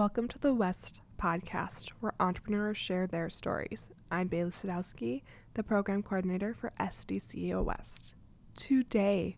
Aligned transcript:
Welcome 0.00 0.28
to 0.28 0.38
the 0.38 0.54
West 0.54 1.02
podcast, 1.20 1.90
where 2.00 2.14
entrepreneurs 2.18 2.78
share 2.78 3.06
their 3.06 3.28
stories. 3.28 3.90
I'm 4.10 4.28
Bailey 4.28 4.50
Sadowski, 4.50 5.20
the 5.52 5.62
program 5.62 6.02
coordinator 6.02 6.54
for 6.54 6.72
SDCEO 6.80 7.62
West. 7.62 8.14
Today, 8.56 9.36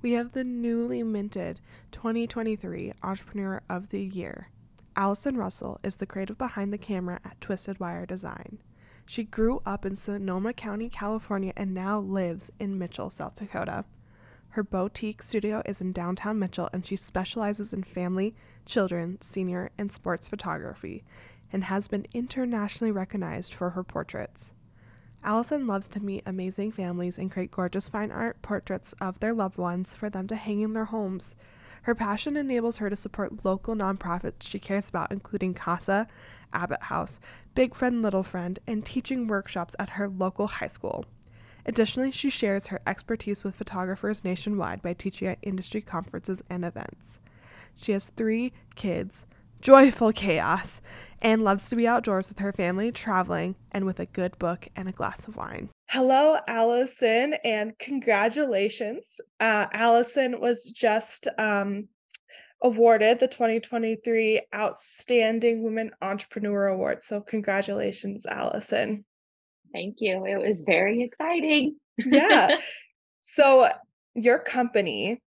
we 0.00 0.12
have 0.12 0.32
the 0.32 0.44
newly 0.44 1.02
minted 1.02 1.60
2023 1.92 2.94
Entrepreneur 3.02 3.60
of 3.68 3.90
the 3.90 4.02
Year. 4.02 4.48
Allison 4.96 5.36
Russell 5.36 5.78
is 5.84 5.98
the 5.98 6.06
creative 6.06 6.38
behind 6.38 6.72
the 6.72 6.78
camera 6.78 7.20
at 7.22 7.38
Twisted 7.42 7.78
Wire 7.78 8.06
Design. 8.06 8.62
She 9.04 9.24
grew 9.24 9.60
up 9.66 9.84
in 9.84 9.94
Sonoma 9.94 10.54
County, 10.54 10.88
California, 10.88 11.52
and 11.54 11.74
now 11.74 12.00
lives 12.00 12.50
in 12.58 12.78
Mitchell, 12.78 13.10
South 13.10 13.34
Dakota. 13.34 13.84
Her 14.58 14.64
boutique 14.64 15.22
studio 15.22 15.62
is 15.64 15.80
in 15.80 15.92
downtown 15.92 16.40
Mitchell, 16.40 16.68
and 16.72 16.84
she 16.84 16.96
specializes 16.96 17.72
in 17.72 17.84
family, 17.84 18.34
children, 18.66 19.18
senior, 19.20 19.70
and 19.78 19.92
sports 19.92 20.26
photography, 20.26 21.04
and 21.52 21.62
has 21.62 21.86
been 21.86 22.08
internationally 22.12 22.90
recognized 22.90 23.54
for 23.54 23.70
her 23.70 23.84
portraits. 23.84 24.50
Allison 25.22 25.68
loves 25.68 25.86
to 25.86 26.02
meet 26.02 26.24
amazing 26.26 26.72
families 26.72 27.18
and 27.18 27.30
create 27.30 27.52
gorgeous 27.52 27.88
fine 27.88 28.10
art 28.10 28.42
portraits 28.42 28.94
of 29.00 29.20
their 29.20 29.32
loved 29.32 29.58
ones 29.58 29.94
for 29.94 30.10
them 30.10 30.26
to 30.26 30.34
hang 30.34 30.62
in 30.62 30.72
their 30.72 30.86
homes. 30.86 31.36
Her 31.82 31.94
passion 31.94 32.36
enables 32.36 32.78
her 32.78 32.90
to 32.90 32.96
support 32.96 33.44
local 33.44 33.76
nonprofits 33.76 34.42
she 34.42 34.58
cares 34.58 34.88
about, 34.88 35.12
including 35.12 35.54
CASA, 35.54 36.08
Abbott 36.52 36.82
House, 36.82 37.20
Big 37.54 37.76
Friend 37.76 38.02
Little 38.02 38.24
Friend, 38.24 38.58
and 38.66 38.84
teaching 38.84 39.28
workshops 39.28 39.76
at 39.78 39.90
her 39.90 40.08
local 40.08 40.48
high 40.48 40.66
school. 40.66 41.04
Additionally, 41.68 42.10
she 42.10 42.30
shares 42.30 42.68
her 42.68 42.80
expertise 42.86 43.44
with 43.44 43.54
photographers 43.54 44.24
nationwide 44.24 44.80
by 44.80 44.94
teaching 44.94 45.28
at 45.28 45.36
industry 45.42 45.82
conferences 45.82 46.42
and 46.48 46.64
events. 46.64 47.20
She 47.76 47.92
has 47.92 48.08
three 48.16 48.54
kids, 48.74 49.26
joyful 49.60 50.10
chaos, 50.12 50.80
and 51.20 51.44
loves 51.44 51.68
to 51.68 51.76
be 51.76 51.86
outdoors 51.86 52.30
with 52.30 52.38
her 52.38 52.54
family, 52.54 52.90
traveling, 52.90 53.54
and 53.70 53.84
with 53.84 54.00
a 54.00 54.06
good 54.06 54.38
book 54.38 54.68
and 54.76 54.88
a 54.88 54.92
glass 54.92 55.28
of 55.28 55.36
wine. 55.36 55.68
Hello, 55.90 56.38
Allison, 56.48 57.34
and 57.44 57.78
congratulations. 57.78 59.20
Uh, 59.38 59.66
Allison 59.70 60.40
was 60.40 60.72
just 60.74 61.28
um, 61.36 61.86
awarded 62.62 63.20
the 63.20 63.28
2023 63.28 64.40
Outstanding 64.54 65.62
Women 65.62 65.90
Entrepreneur 66.00 66.68
Award. 66.68 67.02
So, 67.02 67.20
congratulations, 67.20 68.24
Allison. 68.24 69.04
Thank 69.72 69.96
you. 70.00 70.24
It 70.26 70.36
was 70.36 70.62
very 70.62 71.02
exciting. 71.02 71.76
yeah. 71.98 72.58
So 73.20 73.68
your 74.14 74.38
company 74.38 75.20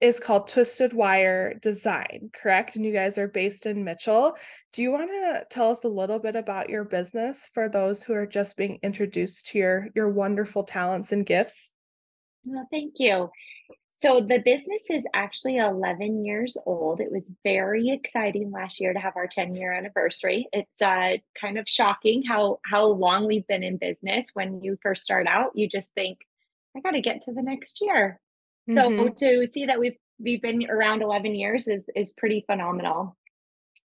is 0.00 0.20
called 0.20 0.46
Twisted 0.46 0.92
Wire 0.92 1.54
Design, 1.54 2.30
correct? 2.32 2.76
And 2.76 2.84
you 2.84 2.92
guys 2.92 3.18
are 3.18 3.26
based 3.26 3.66
in 3.66 3.82
Mitchell. 3.82 4.36
Do 4.72 4.82
you 4.82 4.92
want 4.92 5.10
to 5.10 5.44
tell 5.50 5.70
us 5.70 5.82
a 5.82 5.88
little 5.88 6.20
bit 6.20 6.36
about 6.36 6.70
your 6.70 6.84
business 6.84 7.50
for 7.52 7.68
those 7.68 8.02
who 8.02 8.12
are 8.14 8.26
just 8.26 8.56
being 8.56 8.78
introduced 8.82 9.46
to 9.48 9.58
your 9.58 9.88
your 9.94 10.08
wonderful 10.08 10.62
talents 10.62 11.10
and 11.10 11.26
gifts? 11.26 11.70
Well, 12.44 12.66
thank 12.70 12.94
you. 12.98 13.30
So 14.02 14.20
the 14.20 14.38
business 14.38 14.82
is 14.90 15.04
actually 15.14 15.58
11 15.58 16.24
years 16.24 16.56
old. 16.66 17.00
It 17.00 17.12
was 17.12 17.30
very 17.44 17.90
exciting 17.90 18.50
last 18.50 18.80
year 18.80 18.92
to 18.92 18.98
have 18.98 19.14
our 19.14 19.28
10 19.28 19.54
year 19.54 19.72
anniversary. 19.72 20.48
It's 20.52 20.82
uh, 20.82 21.18
kind 21.40 21.56
of 21.56 21.68
shocking 21.68 22.24
how 22.24 22.58
how 22.64 22.84
long 22.86 23.28
we've 23.28 23.46
been 23.46 23.62
in 23.62 23.76
business. 23.76 24.26
When 24.34 24.60
you 24.60 24.76
first 24.82 25.04
start 25.04 25.28
out, 25.28 25.52
you 25.54 25.68
just 25.68 25.94
think, 25.94 26.18
I 26.76 26.80
got 26.80 26.90
to 26.92 27.00
get 27.00 27.20
to 27.22 27.32
the 27.32 27.42
next 27.42 27.78
year. 27.80 28.18
Mm-hmm. 28.68 29.06
So 29.06 29.08
to 29.10 29.46
see 29.46 29.66
that 29.66 29.78
we've 29.78 29.98
we've 30.18 30.42
been 30.42 30.68
around 30.68 31.02
11 31.02 31.36
years 31.36 31.68
is 31.68 31.88
is 31.94 32.10
pretty 32.10 32.42
phenomenal. 32.44 33.16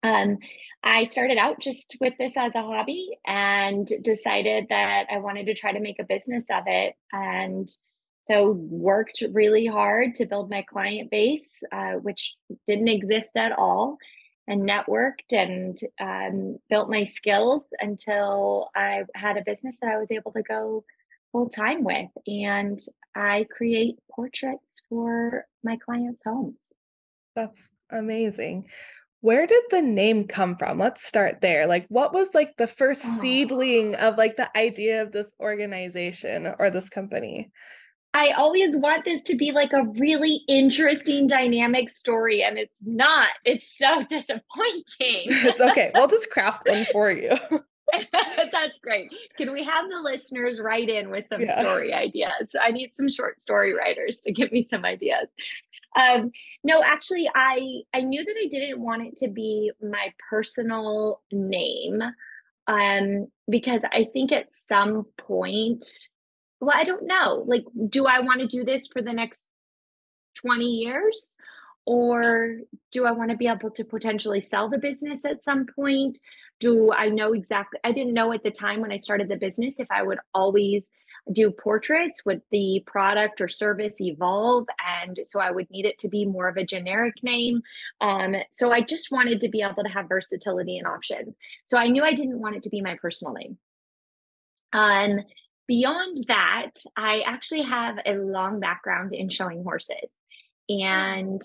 Um, 0.02 0.38
I 0.82 1.04
started 1.04 1.36
out 1.36 1.60
just 1.60 1.94
with 2.00 2.14
this 2.18 2.38
as 2.38 2.54
a 2.54 2.62
hobby 2.62 3.18
and 3.26 3.86
decided 4.00 4.68
that 4.70 5.08
I 5.12 5.18
wanted 5.18 5.44
to 5.46 5.54
try 5.54 5.72
to 5.72 5.80
make 5.80 5.98
a 5.98 6.04
business 6.04 6.46
of 6.50 6.62
it. 6.66 6.94
And 7.12 7.68
so 8.26 8.52
worked 8.68 9.22
really 9.32 9.66
hard 9.66 10.16
to 10.16 10.26
build 10.26 10.50
my 10.50 10.62
client 10.62 11.10
base, 11.12 11.62
uh, 11.70 11.92
which 11.92 12.34
didn't 12.66 12.88
exist 12.88 13.36
at 13.36 13.52
all, 13.52 13.98
and 14.48 14.68
networked 14.68 15.32
and 15.32 15.78
um, 16.00 16.58
built 16.68 16.90
my 16.90 17.04
skills 17.04 17.62
until 17.80 18.68
I 18.74 19.04
had 19.14 19.36
a 19.36 19.44
business 19.46 19.76
that 19.80 19.92
I 19.92 19.98
was 19.98 20.10
able 20.10 20.32
to 20.32 20.42
go 20.42 20.84
full 21.30 21.48
time 21.48 21.84
with. 21.84 22.10
And 22.26 22.80
I 23.14 23.46
create 23.56 23.98
portraits 24.10 24.80
for 24.88 25.46
my 25.62 25.76
clients' 25.76 26.22
homes. 26.24 26.72
That's 27.36 27.72
amazing. 27.90 28.66
Where 29.20 29.46
did 29.46 29.62
the 29.70 29.82
name 29.82 30.26
come 30.26 30.56
from? 30.56 30.78
Let's 30.78 31.06
start 31.06 31.40
there. 31.42 31.66
Like 31.66 31.86
what 31.88 32.12
was 32.12 32.34
like 32.34 32.56
the 32.56 32.66
first 32.66 33.02
oh. 33.04 33.18
seedling 33.20 33.94
of 33.96 34.18
like 34.18 34.36
the 34.36 34.56
idea 34.56 35.02
of 35.02 35.12
this 35.12 35.34
organization 35.40 36.52
or 36.58 36.70
this 36.70 36.88
company? 36.88 37.52
I 38.16 38.30
always 38.30 38.74
want 38.74 39.04
this 39.04 39.22
to 39.24 39.36
be 39.36 39.52
like 39.52 39.74
a 39.74 39.84
really 39.98 40.40
interesting 40.48 41.26
dynamic 41.26 41.90
story, 41.90 42.42
and 42.42 42.56
it's 42.56 42.82
not. 42.86 43.28
It's 43.44 43.76
so 43.76 44.02
disappointing. 44.08 44.46
it's 44.98 45.60
okay. 45.60 45.90
We'll 45.94 46.08
just 46.08 46.30
craft 46.30 46.66
one 46.66 46.86
for 46.92 47.10
you. 47.10 47.36
That's 47.92 48.78
great. 48.82 49.12
Can 49.36 49.52
we 49.52 49.62
have 49.64 49.84
the 49.90 50.00
listeners 50.00 50.60
write 50.60 50.88
in 50.88 51.10
with 51.10 51.28
some 51.28 51.42
yeah. 51.42 51.60
story 51.60 51.92
ideas? 51.92 52.56
I 52.58 52.70
need 52.70 52.96
some 52.96 53.10
short 53.10 53.42
story 53.42 53.74
writers 53.74 54.22
to 54.22 54.32
give 54.32 54.50
me 54.50 54.62
some 54.62 54.86
ideas. 54.86 55.28
Um, 55.94 56.30
no, 56.64 56.82
actually, 56.82 57.30
I 57.34 57.82
I 57.92 58.00
knew 58.00 58.24
that 58.24 58.34
I 58.42 58.48
didn't 58.48 58.80
want 58.80 59.02
it 59.02 59.16
to 59.16 59.28
be 59.28 59.72
my 59.82 60.14
personal 60.30 61.20
name 61.30 62.02
um, 62.66 63.26
because 63.50 63.82
I 63.92 64.06
think 64.10 64.32
at 64.32 64.54
some 64.54 65.04
point 65.18 65.84
well, 66.60 66.76
I 66.76 66.84
don't 66.84 67.06
know. 67.06 67.44
Like, 67.46 67.64
do 67.88 68.06
I 68.06 68.20
want 68.20 68.40
to 68.40 68.46
do 68.46 68.64
this 68.64 68.86
for 68.86 69.02
the 69.02 69.12
next 69.12 69.50
20 70.36 70.64
years? 70.64 71.36
Or 71.84 72.56
do 72.90 73.06
I 73.06 73.12
want 73.12 73.30
to 73.30 73.36
be 73.36 73.46
able 73.46 73.70
to 73.70 73.84
potentially 73.84 74.40
sell 74.40 74.68
the 74.68 74.78
business 74.78 75.24
at 75.24 75.44
some 75.44 75.66
point? 75.66 76.18
Do 76.58 76.92
I 76.92 77.10
know 77.10 77.32
exactly? 77.32 77.78
I 77.84 77.92
didn't 77.92 78.14
know 78.14 78.32
at 78.32 78.42
the 78.42 78.50
time 78.50 78.80
when 78.80 78.90
I 78.90 78.96
started 78.96 79.28
the 79.28 79.36
business 79.36 79.78
if 79.78 79.86
I 79.90 80.02
would 80.02 80.18
always 80.34 80.90
do 81.32 81.50
portraits 81.50 82.24
would 82.24 82.40
the 82.50 82.82
product 82.86 83.40
or 83.40 83.48
service 83.48 84.00
evolve 84.00 84.66
and 85.04 85.18
so 85.24 85.40
i 85.40 85.50
would 85.50 85.68
need 85.70 85.84
it 85.84 85.98
to 85.98 86.08
be 86.08 86.24
more 86.24 86.48
of 86.48 86.56
a 86.56 86.64
generic 86.64 87.14
name 87.22 87.62
um, 88.00 88.36
so 88.52 88.70
i 88.70 88.80
just 88.80 89.10
wanted 89.10 89.40
to 89.40 89.48
be 89.48 89.60
able 89.60 89.82
to 89.82 89.90
have 89.90 90.08
versatility 90.08 90.78
and 90.78 90.86
options 90.86 91.36
so 91.64 91.76
i 91.78 91.88
knew 91.88 92.04
i 92.04 92.14
didn't 92.14 92.38
want 92.38 92.54
it 92.54 92.62
to 92.62 92.70
be 92.70 92.80
my 92.80 92.96
personal 93.00 93.34
name 93.34 93.58
um, 94.72 95.20
Beyond 95.68 96.18
that, 96.28 96.72
I 96.96 97.22
actually 97.26 97.62
have 97.62 97.96
a 98.06 98.14
long 98.14 98.60
background 98.60 99.14
in 99.14 99.28
showing 99.28 99.64
horses. 99.64 100.12
And 100.68 101.42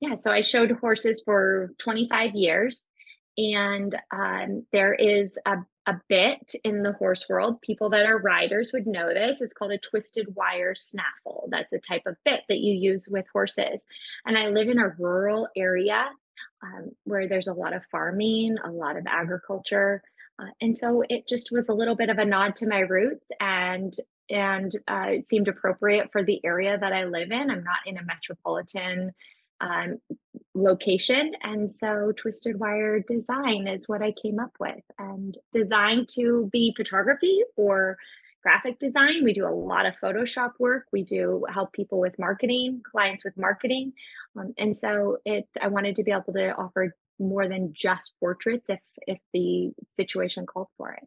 yeah, 0.00 0.16
so 0.16 0.30
I 0.30 0.40
showed 0.40 0.70
horses 0.72 1.22
for 1.24 1.72
25 1.78 2.34
years. 2.34 2.88
And 3.36 3.96
um, 4.12 4.66
there 4.72 4.94
is 4.94 5.38
a, 5.46 5.58
a 5.86 6.00
bit 6.08 6.52
in 6.64 6.82
the 6.82 6.92
horse 6.92 7.26
world. 7.28 7.60
People 7.62 7.90
that 7.90 8.04
are 8.04 8.18
riders 8.18 8.72
would 8.72 8.86
know 8.86 9.08
this. 9.08 9.40
It's 9.40 9.54
called 9.54 9.72
a 9.72 9.78
twisted 9.78 10.34
wire 10.34 10.74
snaffle. 10.74 11.48
That's 11.50 11.72
a 11.72 11.78
type 11.78 12.02
of 12.06 12.16
bit 12.24 12.42
that 12.48 12.58
you 12.58 12.74
use 12.74 13.08
with 13.08 13.26
horses. 13.32 13.80
And 14.26 14.36
I 14.36 14.48
live 14.48 14.68
in 14.68 14.78
a 14.78 14.94
rural 14.98 15.48
area 15.56 16.10
um, 16.62 16.90
where 17.04 17.28
there's 17.28 17.48
a 17.48 17.54
lot 17.54 17.72
of 17.72 17.82
farming, 17.90 18.56
a 18.64 18.70
lot 18.70 18.96
of 18.96 19.06
agriculture. 19.06 20.02
Uh, 20.42 20.50
and 20.60 20.76
so 20.76 21.02
it 21.08 21.28
just 21.28 21.50
was 21.52 21.68
a 21.68 21.74
little 21.74 21.94
bit 21.94 22.10
of 22.10 22.18
a 22.18 22.24
nod 22.24 22.56
to 22.56 22.68
my 22.68 22.80
roots 22.80 23.26
and 23.40 23.94
and 24.30 24.72
uh, 24.88 25.06
it 25.08 25.28
seemed 25.28 25.48
appropriate 25.48 26.10
for 26.10 26.24
the 26.24 26.40
area 26.42 26.78
that 26.78 26.92
I 26.92 27.04
live 27.04 27.30
in. 27.30 27.50
I'm 27.50 27.64
not 27.64 27.80
in 27.84 27.98
a 27.98 28.04
metropolitan 28.04 29.12
um, 29.60 29.98
location. 30.54 31.32
And 31.42 31.70
so 31.70 32.12
Twisted 32.16 32.58
Wire 32.58 33.00
Design 33.00 33.66
is 33.66 33.88
what 33.88 34.00
I 34.00 34.14
came 34.22 34.38
up 34.38 34.52
with. 34.58 34.82
And 34.98 35.36
designed 35.52 36.08
to 36.14 36.48
be 36.50 36.72
photography 36.74 37.42
or 37.56 37.98
graphic 38.42 38.78
design. 38.78 39.22
We 39.22 39.32
do 39.32 39.46
a 39.46 39.50
lot 39.50 39.86
of 39.86 39.94
Photoshop 40.02 40.52
work. 40.58 40.86
We 40.92 41.04
do 41.04 41.44
help 41.48 41.72
people 41.72 42.00
with 42.00 42.18
marketing, 42.18 42.82
clients 42.90 43.24
with 43.24 43.36
marketing. 43.36 43.92
Um, 44.36 44.54
and 44.58 44.76
so 44.76 45.18
it 45.24 45.46
I 45.60 45.68
wanted 45.68 45.96
to 45.96 46.04
be 46.04 46.10
able 46.10 46.32
to 46.32 46.54
offer 46.56 46.94
more 47.22 47.48
than 47.48 47.72
just 47.72 48.18
portraits 48.20 48.66
if 48.68 48.80
if 49.06 49.18
the 49.32 49.72
situation 49.88 50.46
called 50.46 50.68
for 50.76 50.92
it. 50.92 51.06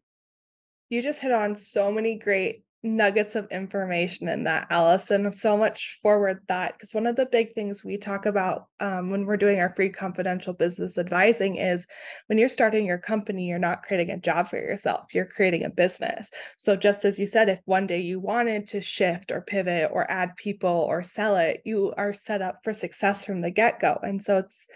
You 0.89 1.01
just 1.01 1.21
hit 1.21 1.31
on 1.31 1.55
so 1.55 1.91
many 1.91 2.17
great 2.17 2.65
nuggets 2.85 3.35
of 3.35 3.47
information 3.51 4.27
in 4.27 4.43
that, 4.43 4.67
Allison. 4.69 5.33
So 5.33 5.57
much 5.57 5.99
forward 6.01 6.39
that 6.47 6.73
because 6.73 6.93
one 6.93 7.07
of 7.07 7.15
the 7.15 7.25
big 7.25 7.53
things 7.53 7.83
we 7.83 7.97
talk 7.97 8.25
about 8.25 8.67
um, 8.79 9.09
when 9.09 9.25
we're 9.25 9.37
doing 9.37 9.59
our 9.59 9.71
free 9.71 9.89
confidential 9.89 10.53
business 10.53 10.97
advising 10.97 11.55
is 11.55 11.87
when 12.27 12.37
you're 12.37 12.47
starting 12.47 12.85
your 12.85 12.99
company, 12.99 13.47
you're 13.47 13.57
not 13.57 13.83
creating 13.83 14.11
a 14.11 14.19
job 14.19 14.47
for 14.47 14.57
yourself, 14.57 15.13
you're 15.13 15.25
creating 15.25 15.63
a 15.63 15.69
business. 15.69 16.29
So, 16.57 16.75
just 16.75 17.03
as 17.03 17.19
you 17.19 17.25
said, 17.25 17.49
if 17.49 17.59
one 17.65 17.87
day 17.87 17.99
you 17.99 18.19
wanted 18.19 18.67
to 18.67 18.81
shift 18.81 19.31
or 19.31 19.41
pivot 19.41 19.89
or 19.91 20.09
add 20.09 20.35
people 20.37 20.69
or 20.69 21.01
sell 21.01 21.35
it, 21.37 21.61
you 21.65 21.93
are 21.97 22.13
set 22.13 22.41
up 22.41 22.59
for 22.63 22.73
success 22.73 23.25
from 23.25 23.41
the 23.41 23.51
get 23.51 23.79
go. 23.79 23.99
And 24.03 24.23
so, 24.23 24.37
it's 24.37 24.67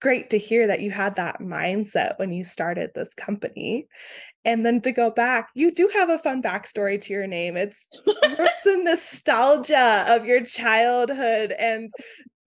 great 0.00 0.30
to 0.30 0.38
hear 0.38 0.66
that 0.66 0.80
you 0.80 0.90
had 0.90 1.16
that 1.16 1.40
mindset 1.40 2.18
when 2.18 2.32
you 2.32 2.44
started 2.44 2.90
this 2.94 3.14
company. 3.14 3.88
And 4.44 4.64
then 4.64 4.80
to 4.82 4.92
go 4.92 5.10
back, 5.10 5.50
you 5.54 5.72
do 5.72 5.90
have 5.92 6.08
a 6.08 6.18
fun 6.18 6.42
backstory 6.42 7.00
to 7.02 7.12
your 7.12 7.26
name. 7.26 7.56
It's 7.56 7.88
it's 8.06 8.66
a 8.66 8.76
nostalgia 8.82 10.04
of 10.08 10.24
your 10.26 10.44
childhood 10.44 11.52
and 11.52 11.90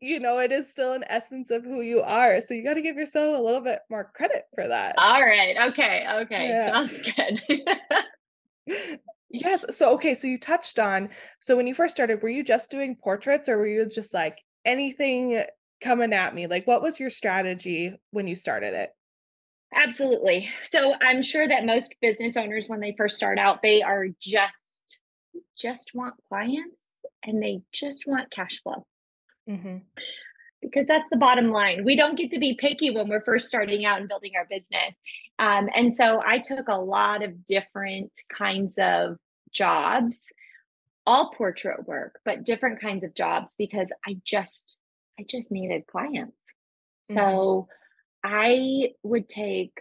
you 0.01 0.19
know, 0.19 0.39
it 0.39 0.51
is 0.51 0.71
still 0.71 0.94
an 0.94 1.03
essence 1.07 1.51
of 1.51 1.63
who 1.63 1.81
you 1.81 2.01
are. 2.01 2.42
So 2.42 2.56
you 2.56 2.63
got 2.63 2.74
to 2.74 2.81
give 2.81 2.95
yourself 2.95 3.38
a 3.38 3.42
little 3.42 3.62
bit 3.62 3.80
more 3.89 4.12
credit 4.15 4.45
for 4.56 4.68
that. 4.68 4.95
All 4.98 5.21
right. 5.21 5.56
Okay. 5.69 6.07
Okay. 6.21 6.48
Yeah. 6.50 6.71
Sounds 6.71 7.13
good. 7.15 9.00
yes. 9.30 9.77
So, 9.77 9.94
okay. 9.94 10.15
So 10.15 10.27
you 10.27 10.39
touched 10.39 10.80
on, 10.80 11.09
so 11.39 11.56
when 11.56 11.68
you 11.68 11.75
first 11.75 11.94
started, 11.94 12.24
were 12.24 12.30
you 12.30 12.44
just 12.44 12.71
doing 12.71 12.95
portraits 12.95 13.48
or 13.48 13.59
were 13.59 13.68
you 13.68 13.88
just 13.88 14.12
like 14.12 14.39
anything 14.65 15.44
coming 15.81 16.13
at 16.13 16.33
me? 16.33 16.47
Like, 16.47 16.67
what 16.67 16.81
was 16.81 16.99
your 16.99 17.09
strategy 17.09 17.93
when 18.11 18.27
you 18.27 18.35
started 18.35 18.73
it? 18.73 18.91
Absolutely. 19.73 20.49
So 20.63 20.95
I'm 21.01 21.21
sure 21.21 21.47
that 21.47 21.65
most 21.65 21.95
business 22.01 22.35
owners, 22.35 22.67
when 22.67 22.81
they 22.81 22.93
first 22.97 23.15
start 23.17 23.39
out, 23.39 23.61
they 23.61 23.81
are 23.81 24.07
just, 24.21 24.99
just 25.57 25.91
want 25.93 26.15
clients 26.27 26.99
and 27.23 27.41
they 27.41 27.61
just 27.71 28.05
want 28.05 28.31
cash 28.31 28.61
flow. 28.61 28.85
Mm-hmm. 29.49 29.77
Because 30.61 30.87
that's 30.87 31.09
the 31.09 31.17
bottom 31.17 31.51
line. 31.51 31.85
We 31.85 31.95
don't 31.95 32.17
get 32.17 32.31
to 32.31 32.39
be 32.39 32.53
picky 32.53 32.91
when 32.91 33.07
we're 33.07 33.23
first 33.23 33.47
starting 33.47 33.85
out 33.85 33.99
and 33.99 34.09
building 34.09 34.33
our 34.37 34.45
business. 34.45 34.93
Um, 35.39 35.69
and 35.73 35.95
so 35.95 36.21
I 36.23 36.39
took 36.39 36.67
a 36.67 36.75
lot 36.75 37.23
of 37.23 37.45
different 37.45 38.11
kinds 38.31 38.77
of 38.77 39.17
jobs, 39.53 40.25
all 41.07 41.31
portrait 41.35 41.87
work, 41.87 42.19
but 42.25 42.43
different 42.43 42.81
kinds 42.81 43.03
of 43.03 43.15
jobs 43.15 43.55
because 43.57 43.91
I 44.05 44.17
just, 44.23 44.80
I 45.19 45.25
just 45.27 45.51
needed 45.51 45.87
clients. 45.87 46.53
Mm-hmm. 47.09 47.15
So 47.15 47.67
I 48.23 48.91
would 49.03 49.27
take 49.27 49.73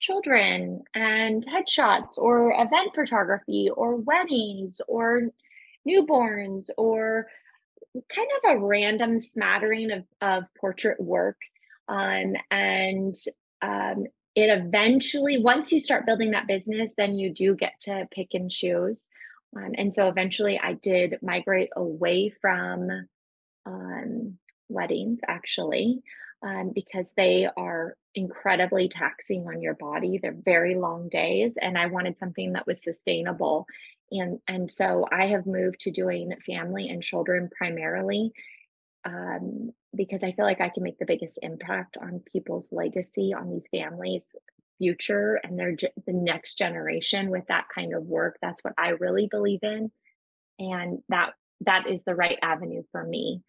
children 0.00 0.82
and 0.94 1.44
headshots 1.44 2.18
or 2.18 2.52
event 2.52 2.94
photography 2.94 3.70
or 3.74 3.96
weddings 3.96 4.80
or 4.88 5.30
newborns 5.88 6.68
or 6.76 7.28
kind 8.08 8.28
of 8.44 8.56
a 8.56 8.64
random 8.64 9.20
smattering 9.20 9.90
of, 9.90 10.04
of 10.20 10.44
portrait 10.58 11.00
work. 11.00 11.38
Um, 11.88 12.34
and 12.50 13.14
um, 13.62 14.06
it 14.34 14.50
eventually, 14.50 15.38
once 15.38 15.72
you 15.72 15.80
start 15.80 16.04
building 16.04 16.32
that 16.32 16.46
business, 16.46 16.92
then 16.96 17.14
you 17.14 17.30
do 17.32 17.54
get 17.54 17.80
to 17.80 18.06
pick 18.10 18.28
and 18.34 18.50
choose. 18.50 19.08
Um, 19.56 19.72
and 19.78 19.92
so 19.92 20.08
eventually 20.08 20.60
I 20.62 20.74
did 20.74 21.18
migrate 21.22 21.70
away 21.74 22.34
from 22.42 23.08
um, 23.64 24.38
weddings, 24.68 25.20
actually, 25.26 26.02
um, 26.42 26.72
because 26.74 27.12
they 27.16 27.48
are 27.56 27.96
incredibly 28.14 28.88
taxing 28.88 29.46
on 29.46 29.60
your 29.60 29.74
body. 29.74 30.18
They're 30.18 30.36
very 30.44 30.74
long 30.74 31.08
days. 31.08 31.56
And 31.60 31.76
I 31.76 31.86
wanted 31.86 32.18
something 32.18 32.52
that 32.52 32.66
was 32.66 32.82
sustainable 32.82 33.66
and 34.10 34.38
and 34.46 34.70
so 34.70 35.04
i 35.10 35.26
have 35.26 35.46
moved 35.46 35.80
to 35.80 35.90
doing 35.90 36.32
family 36.44 36.88
and 36.88 37.02
children 37.02 37.50
primarily 37.56 38.32
um, 39.04 39.70
because 39.94 40.22
i 40.22 40.32
feel 40.32 40.44
like 40.44 40.60
i 40.60 40.68
can 40.68 40.82
make 40.82 40.98
the 40.98 41.06
biggest 41.06 41.38
impact 41.42 41.96
on 42.00 42.22
people's 42.32 42.72
legacy 42.72 43.34
on 43.34 43.50
these 43.50 43.68
families 43.68 44.36
future 44.78 45.40
and 45.42 45.58
their 45.58 45.74
the 46.06 46.12
next 46.12 46.58
generation 46.58 47.30
with 47.30 47.44
that 47.48 47.66
kind 47.74 47.94
of 47.94 48.04
work 48.04 48.36
that's 48.42 48.62
what 48.62 48.74
i 48.78 48.90
really 48.90 49.26
believe 49.30 49.60
in 49.62 49.90
and 50.58 50.98
that 51.08 51.32
that 51.62 51.88
is 51.88 52.04
the 52.04 52.14
right 52.14 52.38
avenue 52.42 52.82
for 52.92 53.02
me 53.02 53.42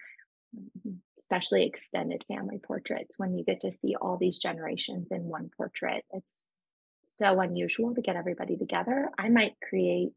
especially 1.18 1.66
extended 1.66 2.24
family 2.28 2.60
portraits 2.66 3.16
when 3.18 3.38
you 3.38 3.44
get 3.44 3.62
to 3.62 3.72
see 3.72 3.96
all 4.00 4.18
these 4.18 4.40
generations 4.40 5.12
in 5.12 5.24
one 5.24 5.50
portrait 5.58 6.04
it's 6.12 6.74
so 7.04 7.40
unusual 7.40 7.94
to 7.94 8.02
get 8.02 8.16
everybody 8.16 8.58
together 8.58 9.10
i 9.18 9.30
might 9.30 9.54
create 9.70 10.12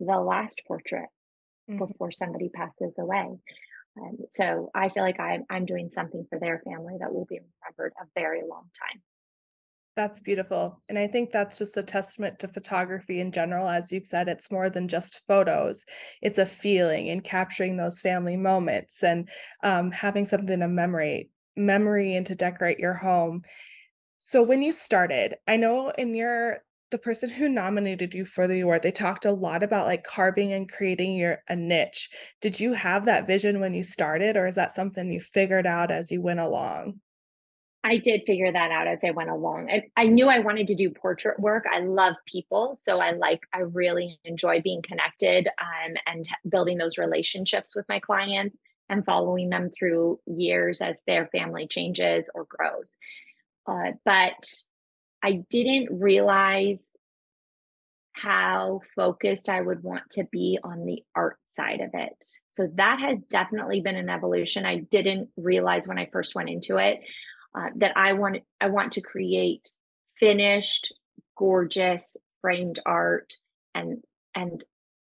the 0.00 0.18
last 0.18 0.62
portrait 0.66 1.08
mm-hmm. 1.70 1.84
before 1.84 2.12
somebody 2.12 2.48
passes 2.48 2.98
away. 2.98 3.38
Um, 3.96 4.18
so 4.30 4.70
I 4.74 4.88
feel 4.88 5.04
like 5.04 5.20
I'm 5.20 5.44
I'm 5.48 5.66
doing 5.66 5.90
something 5.92 6.26
for 6.28 6.38
their 6.38 6.60
family 6.64 6.94
that 6.98 7.14
will 7.14 7.26
be 7.26 7.38
remembered 7.38 7.92
a 8.00 8.06
very 8.18 8.40
long 8.42 8.68
time. 8.78 9.02
That's 9.96 10.20
beautiful. 10.20 10.82
And 10.88 10.98
I 10.98 11.06
think 11.06 11.30
that's 11.30 11.58
just 11.58 11.76
a 11.76 11.82
testament 11.82 12.40
to 12.40 12.48
photography 12.48 13.20
in 13.20 13.30
general. 13.30 13.68
As 13.68 13.92
you've 13.92 14.06
said, 14.08 14.28
it's 14.28 14.50
more 14.50 14.68
than 14.68 14.88
just 14.88 15.24
photos, 15.26 15.84
it's 16.20 16.38
a 16.38 16.46
feeling 16.46 17.10
and 17.10 17.22
capturing 17.22 17.76
those 17.76 18.00
family 18.00 18.36
moments 18.36 19.04
and 19.04 19.28
um, 19.62 19.92
having 19.92 20.26
something 20.26 20.58
to 20.60 20.68
memory, 20.68 21.30
memory 21.56 22.16
and 22.16 22.26
to 22.26 22.34
decorate 22.34 22.80
your 22.80 22.94
home. 22.94 23.42
So 24.18 24.42
when 24.42 24.62
you 24.62 24.72
started, 24.72 25.36
I 25.48 25.56
know 25.58 25.90
in 25.90 26.14
your 26.14 26.64
the 26.90 26.98
person 26.98 27.30
who 27.30 27.48
nominated 27.48 28.14
you 28.14 28.24
for 28.26 28.48
the 28.48 28.60
award, 28.60 28.82
they 28.82 28.92
talked 28.92 29.24
a 29.26 29.32
lot 29.32 29.62
about 29.62 29.86
like 29.86 30.04
carving 30.04 30.52
and 30.52 30.70
creating 30.70 31.16
your 31.16 31.38
a 31.48 31.56
niche. 31.56 32.10
Did 32.40 32.60
you 32.60 32.74
have 32.74 33.06
that 33.06 33.26
vision 33.26 33.60
when 33.60 33.74
you 33.74 33.82
started, 33.84 34.36
or 34.36 34.46
is 34.46 34.56
that 34.56 34.72
something 34.72 35.12
you 35.12 35.20
figured 35.20 35.66
out 35.66 35.90
as 35.92 36.12
you 36.12 36.22
went 36.22 36.40
along? 36.40 37.00
I 37.84 37.98
did 37.98 38.22
figure 38.26 38.50
that 38.50 38.70
out 38.70 38.86
as 38.86 39.00
I 39.04 39.10
went 39.10 39.28
along. 39.28 39.70
I, 39.70 39.82
I 39.94 40.06
knew 40.06 40.26
I 40.26 40.38
wanted 40.38 40.68
to 40.68 40.74
do 40.74 40.88
portrait 40.88 41.38
work. 41.38 41.64
I 41.70 41.80
love 41.80 42.14
people. 42.26 42.78
So 42.82 42.98
I 42.98 43.10
like, 43.12 43.40
I 43.52 43.58
really 43.58 44.18
enjoy 44.24 44.62
being 44.62 44.80
connected 44.80 45.48
um, 45.60 45.94
and 46.06 46.26
building 46.48 46.78
those 46.78 46.96
relationships 46.96 47.76
with 47.76 47.84
my 47.86 48.00
clients 48.00 48.58
and 48.88 49.04
following 49.04 49.50
them 49.50 49.70
through 49.78 50.18
years 50.26 50.80
as 50.80 50.98
their 51.06 51.26
family 51.26 51.66
changes 51.66 52.30
or 52.34 52.46
grows. 52.48 52.96
Uh, 53.66 53.92
but 54.06 54.44
I 55.22 55.44
didn't 55.50 56.00
realize 56.00 56.92
how 58.12 58.80
focused 58.94 59.48
I 59.48 59.60
would 59.60 59.82
want 59.82 60.08
to 60.12 60.24
be 60.30 60.58
on 60.62 60.86
the 60.86 61.02
art 61.14 61.36
side 61.44 61.80
of 61.80 61.90
it. 61.92 62.24
So 62.50 62.68
that 62.76 63.00
has 63.00 63.20
definitely 63.28 63.80
been 63.80 63.96
an 63.96 64.08
evolution. 64.08 64.64
I 64.64 64.76
didn't 64.76 65.28
realize 65.36 65.88
when 65.88 65.98
I 65.98 66.08
first 66.12 66.34
went 66.34 66.48
into 66.48 66.76
it 66.76 67.00
uh, 67.54 67.70
that 67.76 67.96
I 67.96 68.14
want 68.14 68.38
I 68.60 68.68
want 68.68 68.92
to 68.92 69.00
create 69.00 69.68
finished, 70.18 70.92
gorgeous 71.36 72.16
framed 72.40 72.80
art 72.84 73.34
and 73.74 74.02
and 74.34 74.64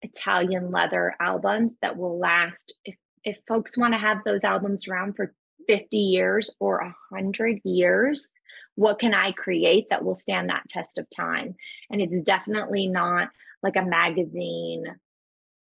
Italian 0.03 0.71
leather 0.71 1.15
albums 1.21 1.79
that 1.83 1.97
will 1.97 2.19
last. 2.19 2.75
If 2.85 2.97
if 3.25 3.39
folks 3.47 3.79
want 3.79 3.95
to 3.95 3.99
have 3.99 4.19
those 4.25 4.45
albums 4.45 4.89
around 4.89 5.15
for 5.15 5.35
50 5.69 5.97
years 5.97 6.53
or 6.59 6.79
100 7.11 7.61
years 7.65 8.41
what 8.75 8.99
can 8.99 9.15
i 9.15 9.31
create 9.31 9.89
that 9.91 10.05
will 10.05 10.17
stand 10.17 10.49
that 10.49 10.69
test 10.69 10.99
of 10.99 11.09
time 11.11 11.55
and 11.91 12.01
it's 12.01 12.25
definitely 12.25 12.89
not 12.89 13.29
like 13.63 13.77
a 13.77 13.83
magazine 13.85 14.85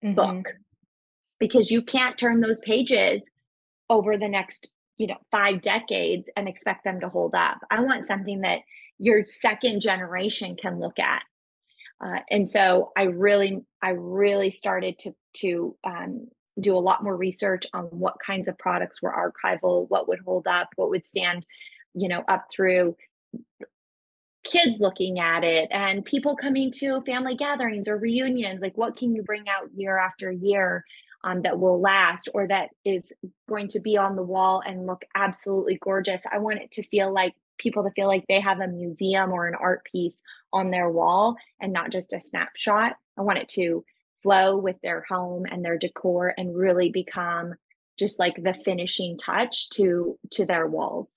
mm-hmm. 0.03 0.13
book 0.15 0.55
because 1.39 1.69
you 1.69 1.81
can't 1.81 2.17
turn 2.17 2.39
those 2.39 2.61
pages 2.61 3.29
over 3.89 4.17
the 4.17 4.27
next 4.27 4.73
you 5.01 5.07
know 5.07 5.17
5 5.31 5.61
decades 5.61 6.29
and 6.35 6.47
expect 6.47 6.83
them 6.83 6.99
to 7.01 7.09
hold 7.09 7.33
up. 7.35 7.57
I 7.71 7.81
want 7.81 8.05
something 8.05 8.41
that 8.41 8.59
your 8.99 9.25
second 9.25 9.81
generation 9.81 10.55
can 10.55 10.79
look 10.79 10.99
at. 10.99 11.23
Uh, 12.03 12.19
and 12.29 12.49
so 12.49 12.91
i 12.97 13.03
really 13.03 13.61
i 13.83 13.89
really 13.89 14.49
started 14.49 14.97
to 14.97 15.13
to 15.33 15.75
um, 15.83 16.27
do 16.59 16.75
a 16.75 16.79
lot 16.79 17.03
more 17.03 17.15
research 17.15 17.65
on 17.73 17.85
what 17.85 18.15
kinds 18.25 18.47
of 18.47 18.57
products 18.57 19.01
were 19.01 19.11
archival, 19.11 19.89
what 19.89 20.07
would 20.07 20.19
hold 20.19 20.47
up, 20.47 20.69
what 20.75 20.89
would 20.89 21.05
stand, 21.05 21.45
you 21.93 22.09
know, 22.09 22.23
up 22.27 22.45
through 22.51 22.95
kids 24.43 24.79
looking 24.81 25.19
at 25.19 25.43
it 25.43 25.67
and 25.71 26.03
people 26.03 26.35
coming 26.35 26.71
to 26.71 27.01
family 27.01 27.35
gatherings 27.35 27.87
or 27.87 27.97
reunions 27.97 28.59
like 28.59 28.75
what 28.75 28.97
can 28.97 29.13
you 29.13 29.21
bring 29.21 29.45
out 29.47 29.69
year 29.75 29.99
after 29.99 30.31
year 30.31 30.83
um, 31.23 31.41
that 31.43 31.59
will 31.59 31.79
last 31.79 32.29
or 32.33 32.47
that 32.47 32.69
is 32.85 33.11
going 33.47 33.67
to 33.69 33.79
be 33.79 33.97
on 33.97 34.15
the 34.15 34.23
wall 34.23 34.61
and 34.65 34.87
look 34.87 35.03
absolutely 35.15 35.77
gorgeous. 35.81 36.21
I 36.31 36.39
want 36.39 36.59
it 36.59 36.71
to 36.71 36.83
feel 36.83 37.13
like 37.13 37.33
people 37.57 37.83
to 37.83 37.91
feel 37.91 38.07
like 38.07 38.25
they 38.27 38.39
have 38.39 38.59
a 38.59 38.67
museum 38.67 39.31
or 39.31 39.47
an 39.47 39.55
art 39.55 39.85
piece 39.91 40.21
on 40.51 40.71
their 40.71 40.89
wall 40.89 41.35
and 41.59 41.71
not 41.71 41.91
just 41.91 42.13
a 42.13 42.21
snapshot. 42.21 42.93
I 43.17 43.21
want 43.21 43.39
it 43.39 43.49
to 43.49 43.83
flow 44.23 44.57
with 44.57 44.77
their 44.81 45.05
home 45.07 45.45
and 45.49 45.63
their 45.63 45.77
decor 45.77 46.33
and 46.37 46.55
really 46.55 46.89
become 46.89 47.53
just 47.99 48.19
like 48.19 48.35
the 48.41 48.55
finishing 48.65 49.17
touch 49.17 49.69
to 49.71 50.17
to 50.31 50.45
their 50.45 50.67
walls. 50.67 51.09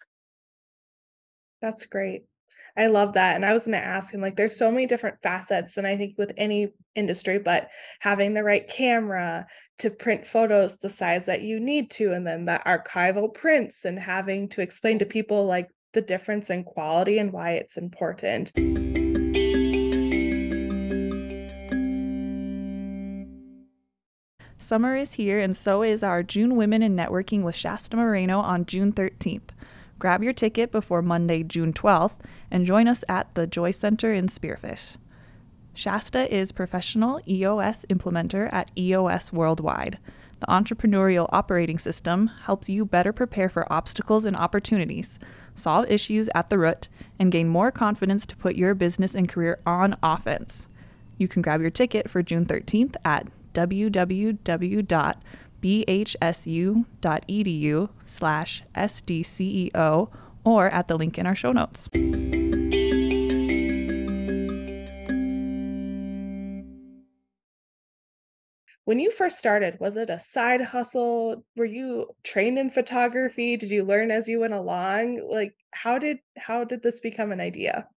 That's 1.62 1.86
great 1.86 2.24
i 2.76 2.86
love 2.86 3.12
that 3.12 3.34
and 3.34 3.44
i 3.44 3.52
was 3.52 3.64
going 3.64 3.78
to 3.78 3.84
ask 3.84 4.12
and 4.12 4.22
like 4.22 4.36
there's 4.36 4.56
so 4.56 4.70
many 4.70 4.86
different 4.86 5.16
facets 5.22 5.76
and 5.76 5.86
i 5.86 5.96
think 5.96 6.14
with 6.18 6.32
any 6.36 6.72
industry 6.94 7.38
but 7.38 7.68
having 8.00 8.34
the 8.34 8.42
right 8.42 8.68
camera 8.68 9.46
to 9.78 9.90
print 9.90 10.26
photos 10.26 10.78
the 10.78 10.90
size 10.90 11.26
that 11.26 11.42
you 11.42 11.58
need 11.60 11.90
to 11.90 12.12
and 12.12 12.26
then 12.26 12.44
the 12.44 12.60
archival 12.66 13.32
prints 13.32 13.84
and 13.84 13.98
having 13.98 14.48
to 14.48 14.60
explain 14.60 14.98
to 14.98 15.06
people 15.06 15.46
like 15.46 15.68
the 15.92 16.02
difference 16.02 16.50
in 16.50 16.64
quality 16.64 17.18
and 17.18 17.32
why 17.32 17.52
it's 17.52 17.76
important 17.76 18.52
Summer 24.64 24.96
is 24.96 25.12
here, 25.12 25.40
and 25.40 25.54
so 25.54 25.82
is 25.82 26.02
our 26.02 26.22
June 26.22 26.56
Women 26.56 26.82
in 26.82 26.96
Networking 26.96 27.42
with 27.42 27.54
Shasta 27.54 27.98
Moreno 27.98 28.40
on 28.40 28.64
June 28.64 28.94
13th. 28.94 29.50
Grab 29.98 30.22
your 30.22 30.32
ticket 30.32 30.72
before 30.72 31.02
Monday, 31.02 31.42
June 31.42 31.72
12th, 31.72 32.16
and 32.50 32.66
join 32.66 32.88
us 32.88 33.04
at 33.08 33.34
the 33.34 33.46
Joy 33.46 33.70
Center 33.70 34.12
in 34.12 34.26
Spearfish. 34.26 34.96
Shasta 35.72 36.32
is 36.32 36.52
professional 36.52 37.20
EOS 37.26 37.84
implementer 37.86 38.52
at 38.52 38.70
EOS 38.76 39.32
Worldwide. 39.32 39.98
The 40.40 40.46
entrepreneurial 40.46 41.28
operating 41.32 41.78
system 41.78 42.28
helps 42.44 42.68
you 42.68 42.84
better 42.84 43.12
prepare 43.12 43.48
for 43.48 43.72
obstacles 43.72 44.24
and 44.24 44.36
opportunities, 44.36 45.18
solve 45.54 45.90
issues 45.90 46.28
at 46.34 46.50
the 46.50 46.58
root, 46.58 46.88
and 47.18 47.32
gain 47.32 47.48
more 47.48 47.70
confidence 47.70 48.26
to 48.26 48.36
put 48.36 48.56
your 48.56 48.74
business 48.74 49.14
and 49.14 49.28
career 49.28 49.58
on 49.64 49.96
offense. 50.02 50.66
You 51.16 51.28
can 51.28 51.42
grab 51.42 51.60
your 51.60 51.70
ticket 51.70 52.10
for 52.10 52.22
June 52.22 52.44
13th 52.44 52.96
at 53.04 53.28
www.bhsu.edu 55.64 55.88
slash 58.04 58.62
sdceo 58.76 60.10
or 60.44 60.68
at 60.68 60.88
the 60.88 60.98
link 60.98 61.18
in 61.18 61.26
our 61.26 61.34
show 61.34 61.52
notes. 61.52 61.88
When 68.86 68.98
you 68.98 69.10
first 69.10 69.38
started, 69.38 69.78
was 69.80 69.96
it 69.96 70.10
a 70.10 70.20
side 70.20 70.60
hustle? 70.60 71.42
Were 71.56 71.64
you 71.64 72.08
trained 72.22 72.58
in 72.58 72.68
photography? 72.68 73.56
Did 73.56 73.70
you 73.70 73.82
learn 73.82 74.10
as 74.10 74.28
you 74.28 74.40
went 74.40 74.52
along? 74.52 75.26
Like 75.30 75.54
how 75.70 75.98
did 75.98 76.18
how 76.36 76.64
did 76.64 76.82
this 76.82 77.00
become 77.00 77.32
an 77.32 77.40
idea? 77.40 77.88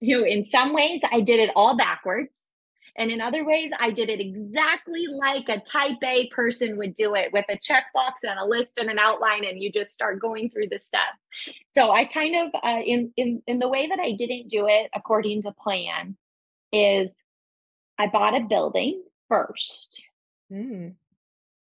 You 0.00 0.18
know, 0.18 0.26
in 0.26 0.44
some 0.44 0.74
ways 0.74 1.00
I 1.10 1.22
did 1.22 1.40
it 1.40 1.48
all 1.56 1.74
backwards. 1.78 2.51
And 2.96 3.10
in 3.10 3.20
other 3.22 3.44
ways, 3.44 3.70
I 3.78 3.90
did 3.90 4.10
it 4.10 4.20
exactly 4.20 5.06
like 5.06 5.48
a 5.48 5.60
type 5.60 6.02
A 6.04 6.28
person 6.28 6.76
would 6.76 6.92
do 6.92 7.14
it 7.14 7.32
with 7.32 7.46
a 7.48 7.56
checkbox 7.56 8.22
and 8.22 8.38
a 8.38 8.44
list 8.44 8.78
and 8.78 8.90
an 8.90 8.98
outline, 8.98 9.44
and 9.44 9.62
you 9.62 9.72
just 9.72 9.94
start 9.94 10.20
going 10.20 10.50
through 10.50 10.68
the 10.68 10.78
steps. 10.78 11.22
So 11.70 11.90
I 11.90 12.04
kind 12.04 12.36
of, 12.36 12.60
uh, 12.62 12.80
in, 12.84 13.12
in, 13.16 13.42
in 13.46 13.58
the 13.60 13.68
way 13.68 13.88
that 13.88 13.98
I 13.98 14.12
didn't 14.12 14.48
do 14.48 14.66
it 14.68 14.90
according 14.94 15.42
to 15.44 15.52
plan, 15.52 16.16
is 16.70 17.16
I 17.98 18.08
bought 18.08 18.36
a 18.36 18.40
building 18.40 19.02
first. 19.28 20.10
Mm. 20.52 20.94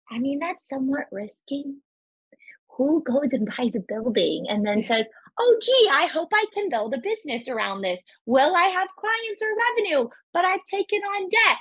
I 0.09 0.19
mean, 0.19 0.39
that's 0.39 0.67
somewhat 0.69 1.07
risky. 1.11 1.65
Who 2.77 3.03
goes 3.03 3.33
and 3.33 3.45
buys 3.57 3.75
a 3.75 3.81
building 3.81 4.45
and 4.47 4.65
then 4.65 4.83
says, 4.85 5.05
oh, 5.39 5.57
gee, 5.61 5.89
I 5.91 6.07
hope 6.07 6.29
I 6.33 6.45
can 6.53 6.69
build 6.69 6.93
a 6.93 6.97
business 6.97 7.47
around 7.47 7.81
this. 7.81 7.99
Will 8.25 8.55
I 8.55 8.67
have 8.67 8.89
clients 8.97 9.41
or 9.41 9.47
revenue? 9.77 10.09
But 10.33 10.45
I've 10.45 10.65
taken 10.65 10.99
on 10.99 11.29
debt. 11.29 11.57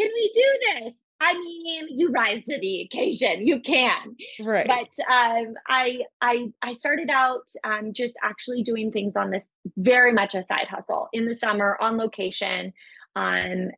Can 0.00 0.10
we 0.12 0.32
do 0.34 0.82
this? 0.82 0.94
I 1.20 1.34
mean, 1.34 1.86
you 1.98 2.10
rise 2.10 2.44
to 2.46 2.58
the 2.58 2.82
occasion. 2.82 3.46
You 3.46 3.60
can, 3.60 4.16
right? 4.40 4.66
But 4.66 5.04
um, 5.10 5.54
I, 5.68 6.00
I, 6.20 6.48
I 6.60 6.74
started 6.74 7.08
out 7.08 7.48
um, 7.62 7.92
just 7.92 8.14
actually 8.22 8.62
doing 8.62 8.90
things 8.90 9.16
on 9.16 9.30
this 9.30 9.44
very 9.76 10.12
much 10.12 10.34
a 10.34 10.44
side 10.44 10.66
hustle 10.68 11.08
in 11.12 11.24
the 11.24 11.36
summer 11.36 11.78
on 11.80 11.96
location, 11.96 12.72
um, 13.16 13.70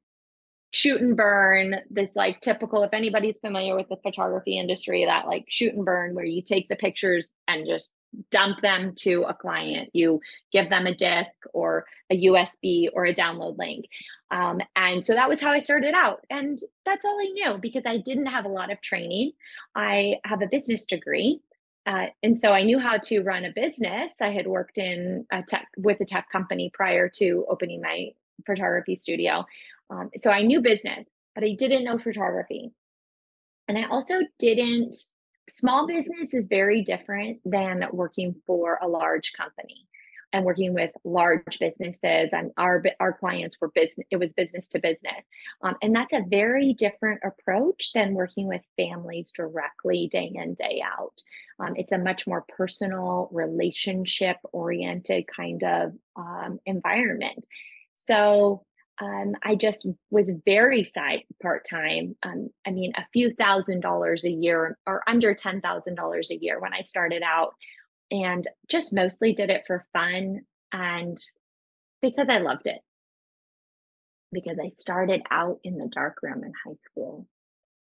shoot 0.72 1.00
and 1.00 1.16
burn 1.16 1.76
this 1.90 2.14
like 2.16 2.40
typical 2.40 2.82
if 2.82 2.92
anybody's 2.92 3.38
familiar 3.38 3.74
with 3.76 3.88
the 3.88 3.96
photography 4.02 4.58
industry 4.58 5.04
that 5.04 5.26
like 5.26 5.44
shoot 5.48 5.74
and 5.74 5.84
burn 5.84 6.14
where 6.14 6.24
you 6.24 6.42
take 6.42 6.68
the 6.68 6.76
pictures 6.76 7.32
and 7.48 7.66
just 7.66 7.92
dump 8.30 8.60
them 8.62 8.92
to 8.96 9.22
a 9.22 9.34
client 9.34 9.90
you 9.92 10.20
give 10.52 10.68
them 10.68 10.86
a 10.86 10.94
disk 10.94 11.34
or 11.52 11.84
a 12.10 12.26
usb 12.26 12.88
or 12.94 13.06
a 13.06 13.14
download 13.14 13.58
link 13.58 13.86
um, 14.30 14.60
and 14.74 15.04
so 15.04 15.14
that 15.14 15.28
was 15.28 15.40
how 15.40 15.50
i 15.50 15.60
started 15.60 15.94
out 15.94 16.24
and 16.30 16.58
that's 16.84 17.04
all 17.04 17.18
i 17.20 17.30
knew 17.32 17.58
because 17.58 17.82
i 17.86 17.96
didn't 17.96 18.26
have 18.26 18.44
a 18.44 18.48
lot 18.50 18.72
of 18.72 18.80
training 18.80 19.32
i 19.74 20.16
have 20.24 20.42
a 20.42 20.46
business 20.46 20.86
degree 20.86 21.40
uh, 21.86 22.06
and 22.20 22.38
so 22.38 22.50
I 22.50 22.64
knew 22.64 22.80
how 22.80 22.98
to 22.98 23.22
run 23.22 23.44
a 23.44 23.52
business. 23.52 24.14
I 24.20 24.30
had 24.30 24.48
worked 24.48 24.76
in 24.76 25.24
a 25.30 25.42
tech 25.44 25.68
with 25.76 26.00
a 26.00 26.04
tech 26.04 26.28
company 26.32 26.68
prior 26.74 27.08
to 27.10 27.46
opening 27.48 27.80
my 27.80 28.08
photography 28.44 28.96
studio. 28.96 29.46
Um, 29.90 30.10
so 30.16 30.30
I 30.30 30.42
knew 30.42 30.60
business, 30.60 31.08
but 31.34 31.44
I 31.44 31.54
didn't 31.58 31.84
know 31.84 31.98
photography. 31.98 32.72
And 33.68 33.76
I 33.78 33.84
also 33.88 34.20
didn't, 34.38 34.96
small 35.50 35.86
business 35.86 36.34
is 36.34 36.46
very 36.48 36.82
different 36.82 37.40
than 37.44 37.84
working 37.92 38.34
for 38.46 38.78
a 38.82 38.88
large 38.88 39.32
company. 39.32 39.86
And 40.32 40.44
working 40.44 40.74
with 40.74 40.90
large 41.04 41.58
businesses 41.60 42.30
and 42.32 42.50
our 42.58 42.82
our 43.00 43.12
clients 43.12 43.56
were 43.58 43.70
business 43.70 44.06
it 44.10 44.16
was 44.16 44.34
business 44.34 44.68
to 44.70 44.80
business. 44.80 45.24
Um, 45.62 45.76
and 45.80 45.94
that's 45.94 46.12
a 46.12 46.26
very 46.28 46.74
different 46.74 47.20
approach 47.24 47.92
than 47.92 48.12
working 48.12 48.46
with 48.46 48.60
families 48.76 49.30
directly 49.34 50.08
day 50.08 50.30
in 50.34 50.54
day 50.54 50.82
out. 50.84 51.22
Um, 51.58 51.74
it's 51.76 51.92
a 51.92 51.98
much 51.98 52.26
more 52.26 52.44
personal 52.54 53.30
relationship 53.32 54.36
oriented 54.52 55.26
kind 55.28 55.62
of 55.62 55.92
um, 56.16 56.58
environment. 56.66 57.46
So 57.94 58.66
um, 59.00 59.34
I 59.42 59.54
just 59.56 59.86
was 60.10 60.32
very 60.46 60.82
side 60.82 61.24
part 61.42 61.66
time. 61.68 62.16
Um, 62.22 62.48
I 62.66 62.70
mean, 62.70 62.92
a 62.96 63.04
few 63.12 63.34
thousand 63.34 63.80
dollars 63.80 64.24
a 64.24 64.30
year 64.30 64.78
or 64.86 65.02
under 65.06 65.34
$10,000 65.34 66.30
a 66.30 66.36
year 66.36 66.60
when 66.60 66.72
I 66.72 66.80
started 66.80 67.22
out, 67.22 67.54
and 68.10 68.46
just 68.70 68.94
mostly 68.94 69.32
did 69.32 69.50
it 69.50 69.64
for 69.66 69.84
fun 69.92 70.40
and 70.72 71.18
because 72.00 72.28
I 72.28 72.38
loved 72.38 72.66
it. 72.66 72.80
Because 74.32 74.58
I 74.62 74.68
started 74.70 75.22
out 75.30 75.58
in 75.62 75.76
the 75.78 75.88
dark 75.92 76.18
room 76.22 76.42
in 76.44 76.52
high 76.66 76.74
school. 76.74 77.26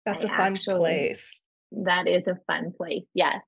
That's 0.05 0.23
I 0.23 0.27
a 0.27 0.37
fun 0.37 0.53
actually, 0.53 0.79
place. 0.79 1.41
That 1.71 2.07
is 2.07 2.27
a 2.27 2.39
fun 2.47 2.73
place. 2.75 3.05
Yes. 3.13 3.41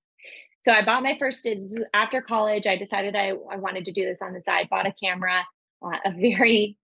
So 0.63 0.71
I 0.71 0.83
bought 0.83 1.03
my 1.03 1.15
first 1.19 1.47
after 1.93 2.21
college. 2.21 2.67
I 2.67 2.75
decided 2.75 3.15
I, 3.15 3.33
I 3.51 3.57
wanted 3.57 3.85
to 3.85 3.91
do 3.91 4.03
this 4.03 4.21
on 4.21 4.33
the 4.33 4.41
side, 4.41 4.67
bought 4.69 4.87
a 4.87 4.93
camera, 5.01 5.45
uh, 5.85 5.97
a 6.05 6.11
very 6.11 6.77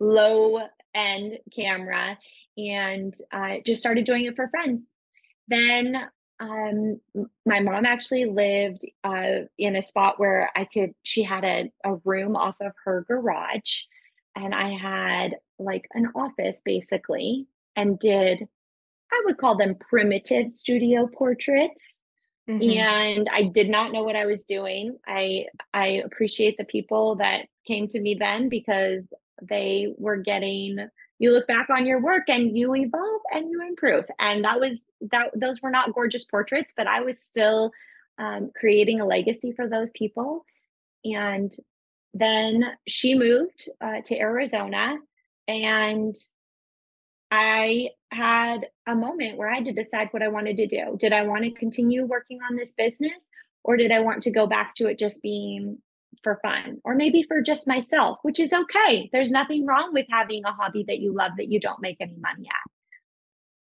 low 0.00 0.60
end 0.94 1.38
camera 1.54 2.18
and 2.56 3.14
uh, 3.32 3.56
just 3.64 3.80
started 3.80 4.04
doing 4.04 4.24
it 4.24 4.34
for 4.34 4.48
friends. 4.48 4.92
Then 5.48 5.96
um, 6.40 7.00
my 7.44 7.60
mom 7.60 7.84
actually 7.84 8.24
lived 8.24 8.84
uh, 9.04 9.40
in 9.58 9.76
a 9.76 9.82
spot 9.82 10.18
where 10.18 10.50
I 10.56 10.66
could, 10.72 10.94
she 11.02 11.22
had 11.22 11.44
a, 11.44 11.70
a 11.84 11.96
room 12.04 12.34
off 12.34 12.56
of 12.60 12.72
her 12.84 13.04
garage, 13.06 13.82
and 14.34 14.54
I 14.54 14.70
had 14.70 15.36
like 15.58 15.86
an 15.92 16.08
office 16.14 16.62
basically, 16.64 17.46
and 17.76 17.98
did, 17.98 18.48
I 19.12 19.22
would 19.26 19.36
call 19.36 19.56
them 19.56 19.74
primitive 19.74 20.50
studio 20.50 21.06
portraits. 21.06 21.98
Mm-hmm. 22.48 22.78
And 22.78 23.28
I 23.32 23.42
did 23.42 23.68
not 23.68 23.92
know 23.92 24.02
what 24.02 24.16
I 24.16 24.26
was 24.26 24.44
doing. 24.44 24.98
I 25.06 25.46
I 25.72 26.02
appreciate 26.04 26.56
the 26.56 26.64
people 26.64 27.16
that 27.16 27.46
came 27.66 27.86
to 27.88 28.00
me 28.00 28.16
then 28.18 28.48
because 28.48 29.08
they 29.42 29.94
were 29.98 30.16
getting 30.16 30.88
you 31.18 31.32
look 31.32 31.46
back 31.46 31.68
on 31.68 31.84
your 31.84 32.00
work 32.00 32.24
and 32.28 32.56
you 32.56 32.74
evolve 32.74 33.20
and 33.30 33.50
you 33.50 33.60
improve. 33.60 34.06
And 34.18 34.44
that 34.44 34.58
was 34.58 34.86
that 35.12 35.30
those 35.36 35.60
were 35.60 35.70
not 35.70 35.94
gorgeous 35.94 36.24
portraits 36.24 36.74
but 36.76 36.86
i 36.86 37.00
was 37.00 37.20
still 37.20 37.72
um, 38.18 38.50
creating 38.54 39.00
a 39.00 39.06
legacy 39.06 39.52
for 39.52 39.68
those 39.68 39.90
people. 39.92 40.44
And 41.04 41.52
then 42.12 42.64
she 42.86 43.14
moved 43.14 43.68
uh, 43.80 44.00
to 44.04 44.18
arizona 44.18 44.96
and 45.46 46.14
i 47.30 47.88
had 48.10 48.66
a 48.86 48.94
moment 48.94 49.38
where 49.38 49.48
i 49.48 49.54
had 49.54 49.64
to 49.64 49.72
decide 49.72 50.08
what 50.10 50.22
i 50.22 50.28
wanted 50.28 50.56
to 50.56 50.66
do. 50.66 50.96
Did 50.98 51.12
i 51.12 51.22
want 51.22 51.44
to 51.44 51.50
continue 51.50 52.04
working 52.04 52.40
on 52.48 52.56
this 52.56 52.72
business 52.72 53.28
or 53.62 53.76
did 53.76 53.92
i 53.92 54.00
want 54.00 54.22
to 54.22 54.32
go 54.32 54.46
back 54.46 54.74
to 54.76 54.86
it 54.86 54.98
just 54.98 55.22
being 55.22 55.78
for 56.22 56.38
fun 56.42 56.78
or 56.84 56.94
maybe 56.94 57.22
for 57.22 57.40
just 57.40 57.68
myself, 57.68 58.18
which 58.22 58.40
is 58.40 58.52
okay. 58.52 59.08
There's 59.12 59.30
nothing 59.30 59.66
wrong 59.66 59.90
with 59.92 60.06
having 60.10 60.42
a 60.44 60.52
hobby 60.52 60.84
that 60.88 60.98
you 60.98 61.14
love 61.14 61.32
that 61.38 61.50
you 61.50 61.60
don't 61.60 61.80
make 61.80 61.96
any 62.00 62.16
money 62.20 62.48
at. 62.48 62.70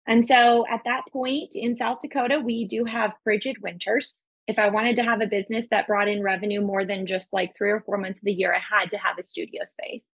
And 0.07 0.25
so 0.25 0.65
at 0.69 0.81
that 0.85 1.03
point 1.11 1.53
in 1.55 1.75
South 1.75 1.99
Dakota, 2.01 2.39
we 2.39 2.65
do 2.65 2.85
have 2.85 3.13
frigid 3.23 3.57
winters. 3.61 4.25
If 4.47 4.59
I 4.59 4.69
wanted 4.69 4.95
to 4.97 5.03
have 5.03 5.21
a 5.21 5.27
business 5.27 5.69
that 5.69 5.87
brought 5.87 6.07
in 6.07 6.21
revenue 6.21 6.61
more 6.61 6.85
than 6.85 7.07
just 7.07 7.33
like 7.33 7.55
three 7.57 7.71
or 7.71 7.81
four 7.81 7.97
months 7.97 8.19
of 8.19 8.25
the 8.25 8.33
year, 8.33 8.53
I 8.53 8.59
had 8.59 8.91
to 8.91 8.97
have 8.97 9.17
a 9.19 9.23
studio 9.23 9.63
space. 9.65 10.07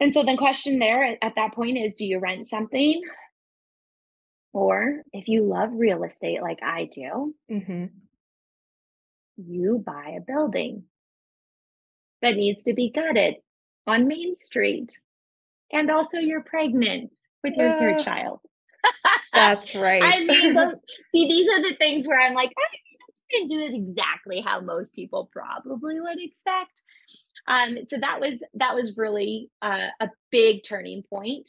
And 0.00 0.14
so 0.14 0.22
the 0.22 0.36
question 0.38 0.78
there 0.78 1.18
at 1.22 1.34
that 1.36 1.52
point 1.52 1.76
is 1.76 1.96
do 1.96 2.06
you 2.06 2.18
rent 2.18 2.48
something? 2.48 3.02
Or 4.52 5.02
if 5.12 5.28
you 5.28 5.44
love 5.44 5.68
real 5.72 6.02
estate 6.02 6.42
like 6.42 6.60
I 6.62 6.88
do, 6.90 7.34
mm-hmm. 7.50 7.84
you 9.36 9.84
buy 9.86 10.16
a 10.16 10.20
building 10.20 10.84
that 12.22 12.36
needs 12.36 12.64
to 12.64 12.74
be 12.74 12.90
gutted 12.90 13.36
on 13.86 14.08
Main 14.08 14.34
Street. 14.36 14.92
And 15.72 15.90
also, 15.90 16.18
you're 16.18 16.42
pregnant 16.42 17.14
with 17.42 17.54
your 17.56 17.72
third 17.72 17.98
child. 18.00 18.40
That's 19.32 19.74
right. 19.76 20.02
I 20.02 20.24
mean, 20.24 20.54
those, 20.54 20.74
see, 21.14 21.28
these 21.28 21.48
are 21.48 21.62
the 21.62 21.76
things 21.78 22.06
where 22.06 22.20
I'm 22.20 22.34
like, 22.34 22.50
I 22.58 22.76
didn't 23.30 23.48
do 23.48 23.60
it 23.60 23.74
exactly 23.74 24.40
how 24.40 24.60
most 24.60 24.94
people 24.94 25.30
probably 25.32 26.00
would 26.00 26.18
expect. 26.20 26.82
Um, 27.46 27.78
so 27.88 27.96
that 28.00 28.20
was 28.20 28.42
that 28.54 28.74
was 28.74 28.96
really 28.96 29.50
uh, 29.62 29.88
a 30.00 30.08
big 30.30 30.62
turning 30.68 31.02
point. 31.02 31.48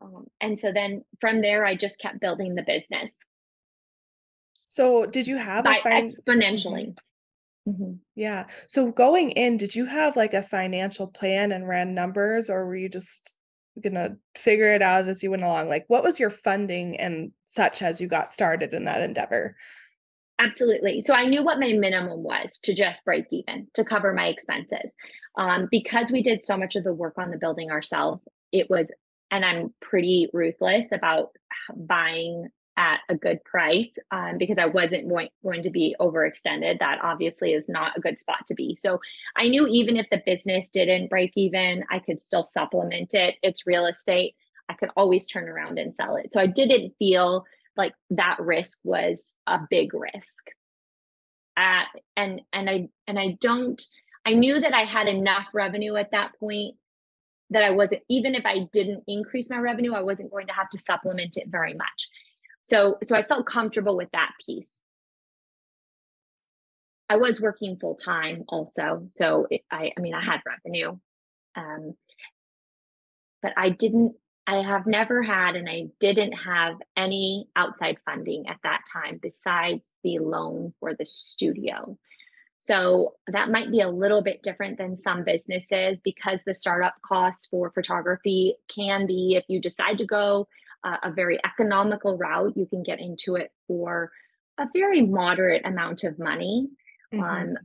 Um, 0.00 0.26
and 0.40 0.58
so 0.58 0.72
then 0.72 1.04
from 1.20 1.40
there, 1.40 1.64
I 1.64 1.76
just 1.76 2.00
kept 2.00 2.20
building 2.20 2.54
the 2.54 2.62
business. 2.62 3.10
So 4.68 5.06
did 5.06 5.26
you 5.26 5.36
have 5.36 5.64
by 5.64 5.76
a 5.76 5.82
fin- 5.82 6.08
exponentially. 6.08 6.96
Mm-hmm. 7.68 7.92
Yeah. 8.16 8.46
So 8.66 8.90
going 8.90 9.30
in, 9.32 9.56
did 9.56 9.74
you 9.74 9.86
have 9.86 10.16
like 10.16 10.34
a 10.34 10.42
financial 10.42 11.06
plan 11.06 11.52
and 11.52 11.68
ran 11.68 11.94
numbers, 11.94 12.50
or 12.50 12.66
were 12.66 12.76
you 12.76 12.88
just 12.88 13.38
gonna 13.82 14.16
figure 14.36 14.72
it 14.74 14.82
out 14.82 15.08
as 15.08 15.22
you 15.22 15.30
went 15.30 15.44
along? 15.44 15.68
Like, 15.68 15.84
what 15.88 16.02
was 16.02 16.18
your 16.18 16.30
funding 16.30 16.98
and 16.98 17.32
such 17.44 17.82
as 17.82 18.00
you 18.00 18.08
got 18.08 18.32
started 18.32 18.74
in 18.74 18.84
that 18.84 19.00
endeavor? 19.00 19.56
Absolutely. 20.38 21.00
So 21.02 21.14
I 21.14 21.26
knew 21.26 21.44
what 21.44 21.60
my 21.60 21.72
minimum 21.72 22.22
was 22.22 22.58
to 22.64 22.74
just 22.74 23.04
break 23.04 23.26
even 23.30 23.68
to 23.74 23.84
cover 23.84 24.12
my 24.12 24.26
expenses. 24.26 24.92
Um, 25.38 25.68
because 25.70 26.10
we 26.10 26.22
did 26.22 26.44
so 26.44 26.56
much 26.56 26.74
of 26.74 26.84
the 26.84 26.92
work 26.92 27.14
on 27.16 27.30
the 27.30 27.38
building 27.38 27.70
ourselves, 27.70 28.26
it 28.50 28.68
was, 28.68 28.90
and 29.30 29.44
I'm 29.44 29.72
pretty 29.80 30.28
ruthless 30.32 30.86
about 30.92 31.28
buying 31.74 32.48
at 32.76 33.00
a 33.08 33.14
good 33.14 33.42
price 33.44 33.98
um, 34.10 34.38
because 34.38 34.58
I 34.58 34.66
wasn't 34.66 35.08
going, 35.08 35.28
going 35.42 35.62
to 35.62 35.70
be 35.70 35.94
overextended. 36.00 36.78
That 36.78 37.00
obviously 37.02 37.52
is 37.52 37.68
not 37.68 37.96
a 37.96 38.00
good 38.00 38.18
spot 38.18 38.46
to 38.46 38.54
be. 38.54 38.76
So 38.80 39.00
I 39.36 39.48
knew 39.48 39.66
even 39.66 39.96
if 39.96 40.06
the 40.10 40.22
business 40.24 40.70
didn't 40.70 41.10
break 41.10 41.32
even, 41.36 41.84
I 41.90 41.98
could 41.98 42.22
still 42.22 42.44
supplement 42.44 43.14
it. 43.14 43.36
It's 43.42 43.66
real 43.66 43.86
estate. 43.86 44.34
I 44.68 44.74
could 44.74 44.90
always 44.96 45.26
turn 45.26 45.48
around 45.48 45.78
and 45.78 45.94
sell 45.94 46.16
it. 46.16 46.32
So 46.32 46.40
I 46.40 46.46
didn't 46.46 46.94
feel 46.98 47.44
like 47.76 47.92
that 48.10 48.36
risk 48.38 48.80
was 48.84 49.36
a 49.46 49.60
big 49.68 49.92
risk. 49.92 50.48
Uh, 51.56 51.84
and 52.16 52.40
and 52.52 52.70
I 52.70 52.88
and 53.06 53.18
I 53.18 53.36
don't 53.40 53.82
I 54.24 54.32
knew 54.32 54.58
that 54.60 54.72
I 54.72 54.84
had 54.84 55.08
enough 55.08 55.46
revenue 55.52 55.96
at 55.96 56.12
that 56.12 56.38
point 56.38 56.76
that 57.50 57.64
I 57.64 57.70
wasn't 57.70 58.02
even 58.08 58.34
if 58.34 58.46
I 58.46 58.68
didn't 58.72 59.04
increase 59.06 59.50
my 59.50 59.58
revenue, 59.58 59.92
I 59.92 60.00
wasn't 60.00 60.30
going 60.30 60.46
to 60.46 60.54
have 60.54 60.70
to 60.70 60.78
supplement 60.78 61.36
it 61.36 61.48
very 61.48 61.74
much. 61.74 62.08
So 62.62 62.98
so 63.02 63.16
I 63.16 63.22
felt 63.22 63.46
comfortable 63.46 63.96
with 63.96 64.10
that 64.12 64.32
piece. 64.44 64.80
I 67.08 67.16
was 67.16 67.40
working 67.40 67.76
full 67.76 67.96
time 67.96 68.44
also, 68.48 69.04
so 69.06 69.46
it, 69.50 69.62
I 69.70 69.92
I 69.96 70.00
mean 70.00 70.14
I 70.14 70.24
had 70.24 70.40
revenue, 70.46 70.98
um, 71.56 71.94
but 73.42 73.52
I 73.56 73.70
didn't. 73.70 74.14
I 74.44 74.56
have 74.56 74.86
never 74.86 75.22
had, 75.22 75.54
and 75.54 75.68
I 75.68 75.84
didn't 76.00 76.32
have 76.32 76.74
any 76.96 77.46
outside 77.54 77.98
funding 78.04 78.48
at 78.48 78.58
that 78.64 78.80
time 78.92 79.20
besides 79.22 79.94
the 80.02 80.18
loan 80.18 80.74
for 80.80 80.94
the 80.94 81.06
studio. 81.06 81.96
So 82.58 83.14
that 83.26 83.50
might 83.50 83.70
be 83.70 83.80
a 83.80 83.88
little 83.88 84.22
bit 84.22 84.42
different 84.42 84.78
than 84.78 84.96
some 84.96 85.24
businesses 85.24 86.00
because 86.00 86.44
the 86.44 86.54
startup 86.54 86.94
costs 87.04 87.46
for 87.46 87.70
photography 87.70 88.54
can 88.72 89.04
be 89.06 89.34
if 89.36 89.44
you 89.48 89.60
decide 89.60 89.98
to 89.98 90.06
go 90.06 90.46
uh, 90.84 90.96
a 91.02 91.12
very 91.12 91.38
economical 91.44 92.16
route, 92.16 92.56
you 92.56 92.66
can 92.66 92.82
get 92.82 93.00
into 93.00 93.36
it 93.36 93.50
for 93.66 94.10
a 94.58 94.66
very 94.74 95.02
moderate 95.02 95.64
amount 95.64 96.04
of 96.04 96.18
money. 96.18 96.68
Mm-hmm. 97.14 97.22
Um, 97.22 97.56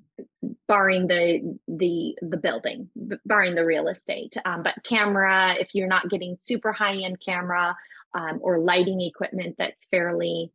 barring 0.68 1.08
the 1.08 1.58
the 1.68 2.18
the 2.22 2.38
building, 2.38 2.90
barring 3.26 3.56
the 3.56 3.66
real 3.66 3.88
estate. 3.88 4.36
Um, 4.46 4.62
but 4.64 4.76
camera, 4.84 5.56
if 5.58 5.74
you're 5.74 5.88
not 5.88 6.10
getting 6.10 6.38
super 6.40 6.74
high 6.74 6.98
end 6.98 7.18
camera 7.26 7.76
um, 8.14 8.40
or 8.42 8.60
lighting 8.60 9.02
equipment 9.02 9.56
that's 9.58 9.88
fairly 9.88 10.52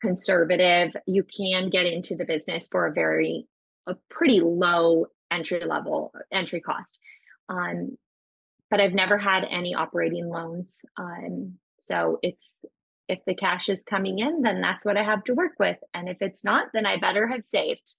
conservative, 0.00 0.96
you 1.06 1.22
can 1.24 1.70
get 1.70 1.86
into 1.86 2.16
the 2.16 2.24
business 2.24 2.68
for 2.68 2.86
a 2.86 2.92
very 2.92 3.46
a 3.86 3.94
pretty 4.10 4.40
low 4.40 5.06
entry 5.30 5.64
level 5.64 6.12
entry 6.32 6.60
cost. 6.60 6.98
Um, 7.48 7.96
but 8.70 8.80
I've 8.80 8.94
never 8.94 9.18
had 9.18 9.44
any 9.50 9.74
operating 9.74 10.28
loans. 10.28 10.84
Um, 10.96 11.58
so 11.82 12.18
it's 12.22 12.64
if 13.08 13.18
the 13.26 13.34
cash 13.34 13.68
is 13.68 13.82
coming 13.82 14.20
in, 14.20 14.42
then 14.42 14.60
that's 14.60 14.84
what 14.84 14.96
I 14.96 15.02
have 15.02 15.24
to 15.24 15.34
work 15.34 15.52
with. 15.58 15.76
And 15.92 16.08
if 16.08 16.18
it's 16.20 16.44
not, 16.44 16.68
then 16.72 16.86
I 16.86 16.96
better 16.98 17.26
have 17.28 17.44
saved 17.44 17.94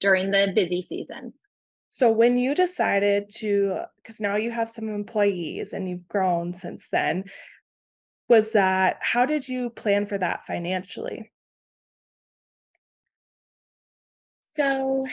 during 0.00 0.30
the 0.30 0.52
busy 0.54 0.82
seasons. 0.82 1.40
So 1.88 2.10
when 2.10 2.36
you 2.36 2.54
decided 2.54 3.30
to, 3.36 3.80
because 3.96 4.20
now 4.20 4.36
you 4.36 4.50
have 4.50 4.68
some 4.68 4.88
employees 4.88 5.72
and 5.72 5.88
you've 5.88 6.06
grown 6.08 6.52
since 6.52 6.88
then, 6.92 7.24
was 8.28 8.52
that 8.52 8.98
how 9.00 9.24
did 9.24 9.48
you 9.48 9.70
plan 9.70 10.04
for 10.04 10.18
that 10.18 10.44
financially? 10.44 11.30
So 14.40 15.06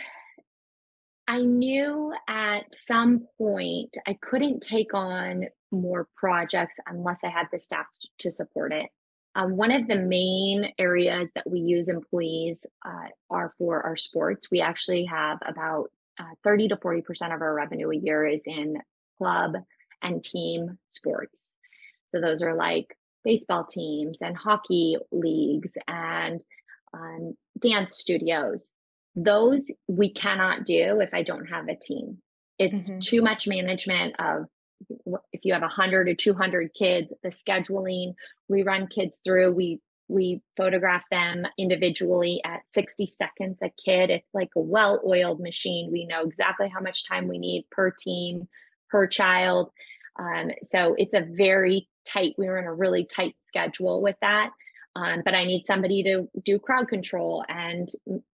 I 1.28 1.42
knew 1.42 2.14
at 2.28 2.64
some 2.74 3.28
point 3.38 3.98
I 4.08 4.18
couldn't 4.22 4.62
take 4.62 4.94
on 4.94 5.46
more 5.72 6.08
projects 6.16 6.78
unless 6.88 7.20
I 7.24 7.30
had 7.30 7.48
the 7.52 7.60
staff 7.60 7.88
to 8.20 8.32
support 8.32 8.72
it. 8.74 8.88
Um, 9.36 9.58
one 9.58 9.72
of 9.72 9.88
the 9.88 9.98
main 9.98 10.72
areas 10.80 11.34
that 11.34 11.50
we 11.50 11.60
use 11.60 11.90
employees 11.90 12.66
uh, 12.86 13.10
are 13.30 13.54
for 13.58 13.82
our 13.82 13.98
sports. 13.98 14.50
We 14.50 14.62
actually 14.62 15.06
have 15.06 15.40
about 15.46 15.92
uh, 16.20 16.36
30 16.44 16.70
to 16.70 16.78
40% 16.78 17.04
of 17.34 17.42
our 17.42 17.54
revenue 17.54 17.90
a 17.90 17.98
year 17.98 18.26
is 18.26 18.44
in 18.46 18.78
club 19.18 19.56
and 20.02 20.24
team 20.24 20.78
sports. 20.88 21.56
So 22.08 22.22
those 22.22 22.42
are 22.42 22.56
like 22.56 22.96
baseball 23.26 23.66
teams 23.66 24.22
and 24.22 24.38
hockey 24.38 24.96
leagues 25.12 25.78
and 25.88 26.44
um, 26.94 27.34
dance 27.60 27.98
studios. 27.98 28.74
Those 29.16 29.72
we 29.88 30.12
cannot 30.12 30.66
do 30.66 31.00
if 31.00 31.14
I 31.14 31.24
don't 31.24 31.46
have 31.46 31.68
a 31.68 31.76
team. 31.76 32.18
It's 32.60 32.90
mm-hmm. 32.90 33.00
too 33.00 33.22
much 33.22 33.48
management 33.48 34.16
of 34.20 34.46
if 35.32 35.42
you 35.44 35.54
have 35.54 35.62
100 35.62 36.10
or 36.10 36.16
200 36.16 36.74
kids 36.74 37.14
the 37.24 37.30
scheduling 37.30 38.14
we 38.50 38.64
run 38.64 38.88
kids 38.88 39.22
through 39.24 39.52
we 39.54 39.80
we 40.08 40.42
photograph 40.58 41.04
them 41.10 41.46
individually 41.58 42.42
at 42.46 42.62
60 42.72 43.08
seconds 43.08 43.58
a 43.64 43.72
kid 43.84 44.10
it's 44.10 44.30
like 44.34 44.50
a 44.56 44.60
well-oiled 44.60 45.40
machine 45.40 45.90
we 45.92 46.06
know 46.06 46.24
exactly 46.24 46.70
how 46.72 46.82
much 46.82 47.08
time 47.08 47.28
we 47.28 47.38
need 47.38 47.66
per 47.72 47.92
team 47.92 48.48
per 48.90 49.08
child 49.08 49.70
um, 50.20 50.52
so 50.64 50.96
it's 50.98 51.14
a 51.14 51.22
very 51.22 51.88
tight 52.06 52.36
we 52.38 52.48
were 52.48 52.60
in 52.60 52.66
a 52.66 52.74
really 52.74 53.06
tight 53.06 53.36
schedule 53.42 54.02
with 54.02 54.16
that 54.22 54.50
um, 54.96 55.22
but 55.24 55.34
i 55.34 55.44
need 55.44 55.66
somebody 55.66 56.04
to 56.04 56.28
do 56.44 56.60
crowd 56.60 56.88
control 56.88 57.44
and 57.50 57.90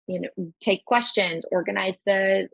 you 0.06 0.20
know 0.20 0.50
take 0.60 0.84
questions 0.84 1.44
organize 1.50 1.98
the 2.06 2.48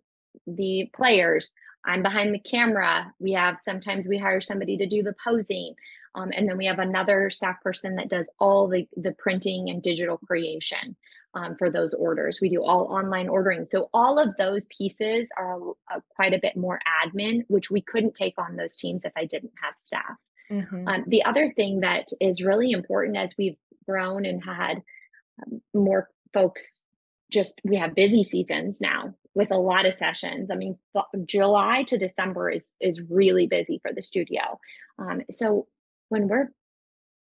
the 0.47 0.89
players 0.95 1.53
I'm 1.87 2.03
behind 2.03 2.35
the 2.35 2.41
camera. 2.41 3.13
We 3.19 3.33
have 3.33 3.59
sometimes 3.63 4.09
we 4.09 4.19
hire 4.19 4.41
somebody 4.41 4.77
to 4.79 4.87
do 4.87 5.03
the 5.03 5.15
posing. 5.25 5.75
Um, 6.15 6.31
and 6.35 6.49
then 6.49 6.57
we 6.57 6.67
have 6.67 6.79
another 6.79 7.31
staff 7.31 7.61
person 7.63 7.97
that 7.97 8.09
does 8.09 8.29
all 8.39 8.69
the, 8.69 8.89
the 8.97 9.13
printing 9.13 9.69
and 9.69 9.83
digital 9.83 10.17
creation 10.19 10.97
um, 11.35 11.57
for 11.57 11.71
those 11.71 11.93
orders. 11.93 12.41
We 12.41 12.49
do 12.49 12.65
all 12.65 12.85
online 12.85 13.29
ordering. 13.29 13.67
So 13.67 13.91
all 13.93 14.19
of 14.19 14.35
those 14.39 14.67
pieces 14.67 15.29
are 15.37 15.59
a, 15.91 16.03
quite 16.09 16.33
a 16.33 16.41
bit 16.41 16.57
more 16.57 16.81
admin, 17.05 17.43
which 17.49 17.71
we 17.71 17.83
couldn't 17.83 18.15
take 18.15 18.35
on 18.39 18.57
those 18.57 18.77
teams 18.77 19.05
if 19.05 19.13
I 19.17 19.27
didn't 19.27 19.53
have 19.63 19.75
staff. 19.77 20.17
Mm-hmm. 20.51 20.89
Um, 20.89 21.05
the 21.07 21.25
other 21.25 21.53
thing 21.55 21.81
that 21.81 22.09
is 22.21 22.43
really 22.43 22.71
important 22.71 23.17
as 23.17 23.35
we've 23.37 23.59
grown 23.87 24.25
and 24.25 24.43
had 24.43 24.83
um, 25.43 25.61
more 25.75 26.09
folks 26.33 26.85
just 27.33 27.61
we 27.65 27.77
have 27.77 27.95
busy 27.95 28.23
seasons 28.23 28.81
now 28.81 29.15
with 29.35 29.51
a 29.51 29.59
lot 29.59 29.87
of 29.87 29.95
sessions. 29.95 30.49
I 30.51 30.55
mean, 30.55 30.79
July 31.27 31.85
to 31.89 31.99
December 31.99 32.51
is 32.51 32.75
is 32.81 33.03
really 33.11 33.47
busy 33.47 33.81
for 33.83 33.93
the 33.93 34.03
studio. 34.03 34.59
Um, 34.99 35.23
so 35.31 35.67
when 36.09 36.29
we're 36.29 36.51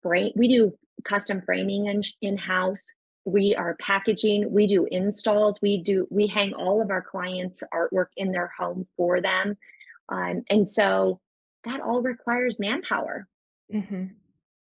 great, 0.03 0.33
we 0.37 0.49
do 0.49 0.73
custom 1.05 1.42
framing 1.44 1.87
in 1.87 2.03
in 2.23 2.37
house. 2.37 2.87
We 3.25 3.55
are 3.55 3.77
packaging. 3.81 4.51
We 4.51 4.66
do 4.66 4.87
installs. 4.90 5.59
We 5.61 5.83
do 5.83 6.07
we 6.11 6.27
hang 6.27 6.55
all 6.55 6.81
of 6.81 6.90
our 6.90 7.03
clients' 7.03 7.62
artwork 7.75 8.09
in 8.16 8.33
their 8.33 8.51
home 8.59 8.87
for 8.97 9.21
them, 9.21 9.57
um, 10.09 10.44
and 10.49 10.66
so 10.66 11.21
that 11.64 11.81
all 11.81 12.01
requires 12.01 12.59
manpower. 12.59 13.29
Mm-hmm. 13.73 14.05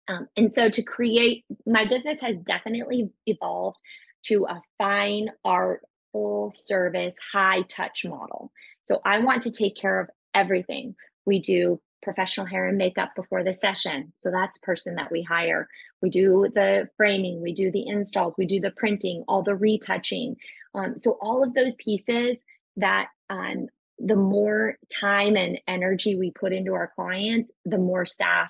Um, 0.09 0.29
and 0.37 0.53
so 0.53 0.69
to 0.69 0.83
create, 0.83 1.45
my 1.67 1.85
business 1.85 2.21
has 2.21 2.41
definitely 2.43 3.11
evolved 3.27 3.79
to 4.27 4.47
a 4.49 4.61
fine 4.79 5.29
art, 5.45 5.83
full 6.13 6.53
service, 6.55 7.17
high 7.33 7.63
touch 7.63 8.05
model. 8.05 8.53
So 8.83 9.01
I 9.05 9.19
want 9.21 9.43
to 9.43 9.51
take 9.51 9.77
care 9.77 10.01
of 10.01 10.11
everything. 10.35 10.95
We 11.27 11.41
do 11.41 11.81
professional 12.03 12.47
hair 12.47 12.69
and 12.69 12.77
makeup 12.77 13.13
before 13.17 13.43
the 13.43 13.53
session. 13.53 14.13
So 14.15 14.31
that's 14.31 14.59
person 14.59 14.95
that 14.97 15.11
we 15.11 15.23
hire. 15.23 15.69
We 16.03 16.11
do 16.11 16.49
the 16.55 16.89
framing, 16.99 17.41
we 17.41 17.53
do 17.53 17.73
the 17.73 17.89
installs, 17.89 18.35
we 18.37 18.47
do 18.47 18.61
the 18.61 18.71
printing, 18.71 19.25
all 19.27 19.43
the 19.43 19.57
retouching. 19.57 20.37
Um, 20.75 20.99
so 20.99 21.19
all 21.23 21.43
of 21.43 21.55
those 21.55 21.77
pieces 21.77 22.45
that 22.77 23.07
um, 23.31 23.69
the 23.99 24.17
more 24.17 24.77
time 25.01 25.37
and 25.37 25.59
energy 25.67 26.15
we 26.17 26.31
put 26.31 26.53
into 26.53 26.75
our 26.75 26.93
clients, 26.95 27.51
the 27.65 27.79
more 27.79 28.05
staff 28.05 28.49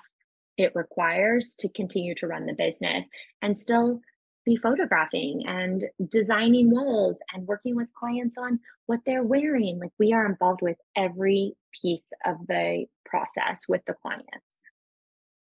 it 0.57 0.71
requires 0.75 1.55
to 1.59 1.69
continue 1.69 2.15
to 2.15 2.27
run 2.27 2.45
the 2.45 2.53
business 2.53 3.07
and 3.41 3.57
still 3.57 3.99
be 4.45 4.55
photographing 4.57 5.43
and 5.47 5.85
designing 6.09 6.69
walls 6.69 7.19
and 7.33 7.47
working 7.47 7.75
with 7.75 7.87
clients 7.97 8.37
on 8.37 8.59
what 8.85 8.99
they're 9.05 9.23
wearing. 9.23 9.79
Like 9.79 9.91
we 9.97 10.13
are 10.13 10.25
involved 10.25 10.61
with 10.61 10.77
every 10.95 11.53
piece 11.81 12.11
of 12.25 12.35
the 12.47 12.85
process 13.05 13.63
with 13.67 13.81
the 13.87 13.95
clients. 13.95 14.63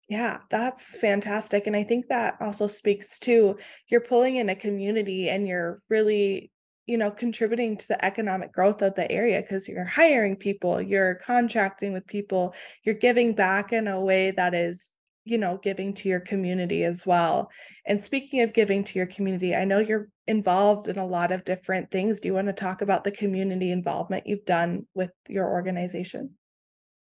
Yeah, 0.09 0.39
that's 0.49 0.97
fantastic. 0.97 1.67
And 1.67 1.77
I 1.77 1.85
think 1.85 2.09
that 2.09 2.39
also 2.41 2.67
speaks 2.67 3.19
to 3.21 3.59
you're 3.89 4.01
pulling 4.01 4.37
in 4.37 4.49
a 4.49 4.57
community 4.57 5.29
and 5.29 5.47
you're 5.47 5.81
really, 5.91 6.51
you 6.89 6.97
know, 6.97 7.11
contributing 7.11 7.77
to 7.77 7.87
the 7.89 8.03
economic 8.03 8.51
growth 8.51 8.81
of 8.81 8.95
the 8.95 9.11
area 9.13 9.43
because 9.43 9.69
you're 9.69 9.85
hiring 9.85 10.35
people, 10.35 10.81
you're 10.81 11.17
contracting 11.17 11.93
with 11.93 12.07
people, 12.07 12.55
you're 12.83 12.95
giving 12.95 13.35
back 13.35 13.75
in 13.75 13.87
a 13.87 14.01
way 14.01 14.31
that 14.31 14.55
is, 14.55 14.91
you 15.25 15.37
know, 15.37 15.59
giving 15.59 15.93
to 15.93 16.09
your 16.09 16.19
community 16.19 16.85
as 16.85 17.07
well. 17.07 17.51
And 17.85 18.03
speaking 18.03 18.41
of 18.41 18.55
giving 18.55 18.85
to 18.85 18.99
your 18.99 19.07
community, 19.07 19.55
I 19.55 19.67
know 19.67 19.81
you're 19.81 20.09
involved 20.27 20.89
in 20.89 20.97
a 20.97 21.07
lot 21.07 21.31
of 21.31 21.45
different 21.45 21.91
things. 21.91 22.21
Do 22.21 22.29
you 22.29 22.35
want 22.35 22.47
to 22.47 22.55
talk 22.55 22.81
about 22.81 23.05
the 23.05 23.13
community 23.13 23.71
involvement 23.71 24.27
you've 24.27 24.47
done 24.47 24.87
with 24.95 25.11
your 25.29 25.47
organization? 25.47 26.31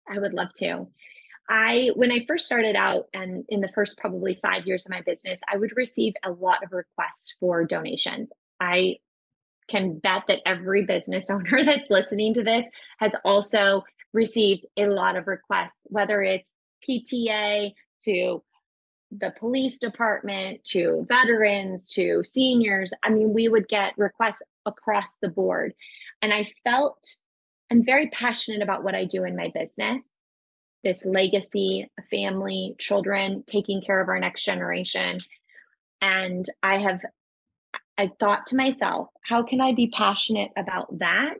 I 0.08 0.20
would 0.20 0.36
love 0.36 0.54
to. 0.58 0.88
I, 1.50 1.90
when 1.96 2.12
I 2.12 2.26
first 2.28 2.46
started 2.46 2.76
out 2.76 3.06
and 3.12 3.44
in 3.50 3.60
the 3.60 3.72
first 3.74 3.98
probably 3.98 4.38
five 4.40 4.68
years 4.68 4.86
of 4.86 4.92
my 4.92 5.02
business, 5.02 5.40
I 5.52 5.58
would 5.58 5.76
receive 5.76 6.14
a 6.24 6.30
lot 6.30 6.64
of 6.64 6.72
requests 6.72 7.36
for 7.40 7.66
donations. 7.66 8.32
I 8.60 8.98
can 9.70 9.98
bet 10.00 10.24
that 10.28 10.42
every 10.46 10.84
business 10.84 11.30
owner 11.32 11.64
that's 11.64 11.90
listening 11.90 12.34
to 12.36 12.44
this 12.44 12.66
has 13.00 13.14
also 13.24 13.84
received 14.14 14.66
a 14.78 14.88
lot 14.88 15.16
of 15.16 15.28
requests, 15.28 15.80
whether 15.86 16.22
it's 16.22 16.54
PTA 16.88 17.74
to 18.04 18.44
the 19.12 19.34
police 19.40 19.78
department 19.78 20.64
to 20.64 21.06
veterans 21.08 21.90
to 21.90 22.24
seniors. 22.24 22.94
I 23.04 23.10
mean, 23.10 23.34
we 23.34 23.48
would 23.48 23.68
get 23.68 23.94
requests 23.98 24.42
across 24.66 25.18
the 25.22 25.30
board. 25.30 25.74
And 26.22 26.34
I 26.34 26.52
felt 26.64 26.98
I'm 27.72 27.84
very 27.84 28.10
passionate 28.10 28.62
about 28.62 28.84
what 28.84 28.96
I 28.96 29.06
do 29.06 29.24
in 29.24 29.36
my 29.36 29.52
business 29.54 30.16
this 30.84 31.06
legacy, 31.06 31.90
family, 32.12 32.76
children, 32.78 33.44
taking 33.48 33.82
care 33.82 34.02
of 34.02 34.10
our 34.10 34.20
next 34.20 34.44
generation. 34.44 35.20
And 36.02 36.46
I 36.62 36.78
have, 36.80 37.00
I 37.98 38.10
thought 38.20 38.48
to 38.48 38.56
myself, 38.56 39.10
how 39.24 39.44
can 39.44 39.62
I 39.62 39.74
be 39.74 39.88
passionate 39.88 40.52
about 40.58 41.00
that 41.00 41.40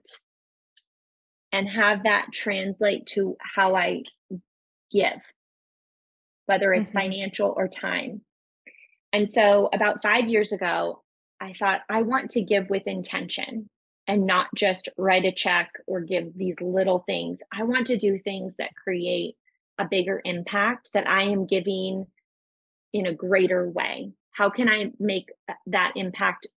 and 1.52 1.68
have 1.68 2.04
that 2.04 2.28
translate 2.32 3.06
to 3.08 3.38
how 3.40 3.76
I 3.76 4.04
give, 4.92 5.20
whether 6.46 6.74
it's 6.74 6.92
mm-hmm. 6.92 7.00
financial 7.00 7.54
or 7.56 7.68
time? 7.68 8.22
And 9.12 9.30
so 9.30 9.70
about 9.74 10.02
five 10.02 10.28
years 10.28 10.52
ago, 10.52 11.04
I 11.40 11.54
thought, 11.54 11.82
I 11.90 12.04
want 12.04 12.32
to 12.32 12.42
give 12.42 12.70
with 12.70 12.88
intention 12.88 13.70
and 14.08 14.26
not 14.26 14.48
just 14.56 14.90
write 14.98 15.26
a 15.26 15.32
check 15.32 15.72
or 15.88 16.02
give 16.02 16.36
these 16.36 16.56
little 16.62 17.04
things. 17.06 17.40
I 17.52 17.64
want 17.64 17.88
to 17.88 17.98
do 17.98 18.20
things 18.20 18.58
that 18.58 18.76
create 18.76 19.36
a 19.78 19.86
bigger 19.86 20.22
impact 20.24 20.92
that 20.94 21.08
I 21.08 21.24
am 21.24 21.46
giving 21.46 22.08
in 22.92 23.06
a 23.08 23.14
greater 23.14 23.70
way. 23.70 24.12
How 24.34 24.50
can 24.50 24.68
I 24.68 24.92
make 25.00 25.30
that 25.68 25.94
impact 25.96 26.48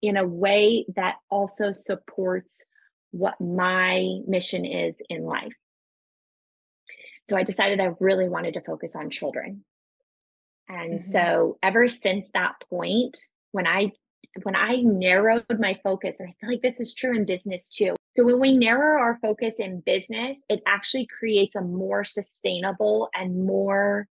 in 0.00 0.16
a 0.16 0.26
way 0.26 0.86
that 0.96 1.16
also 1.30 1.72
supports 1.72 2.64
what 3.10 3.40
my 3.40 4.18
mission 4.26 4.64
is 4.64 4.96
in 5.08 5.24
life? 5.24 5.52
So 7.28 7.36
I 7.36 7.42
decided 7.42 7.80
I 7.80 7.90
really 8.00 8.28
wanted 8.28 8.54
to 8.54 8.60
focus 8.62 8.96
on 8.96 9.10
children. 9.10 9.64
And 10.68 10.94
mm-hmm. 10.94 11.00
so 11.00 11.58
ever 11.62 11.88
since 11.88 12.30
that 12.32 12.54
point, 12.68 13.16
when 13.52 13.66
I 13.66 13.92
when 14.44 14.56
I 14.56 14.76
narrowed 14.76 15.44
my 15.58 15.78
focus, 15.82 16.18
and 16.18 16.28
I 16.30 16.34
feel 16.40 16.50
like 16.50 16.62
this 16.62 16.80
is 16.80 16.94
true 16.94 17.14
in 17.14 17.26
business 17.26 17.68
too. 17.68 17.94
So 18.12 18.24
when 18.24 18.40
we 18.40 18.56
narrow 18.56 19.00
our 19.00 19.18
focus 19.20 19.56
in 19.58 19.80
business, 19.80 20.38
it 20.48 20.62
actually 20.66 21.06
creates 21.06 21.54
a 21.54 21.60
more 21.60 22.04
sustainable 22.04 23.08
and 23.14 23.44
more 23.44 24.08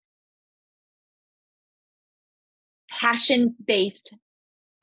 passion 3.01 3.55
based 3.65 4.17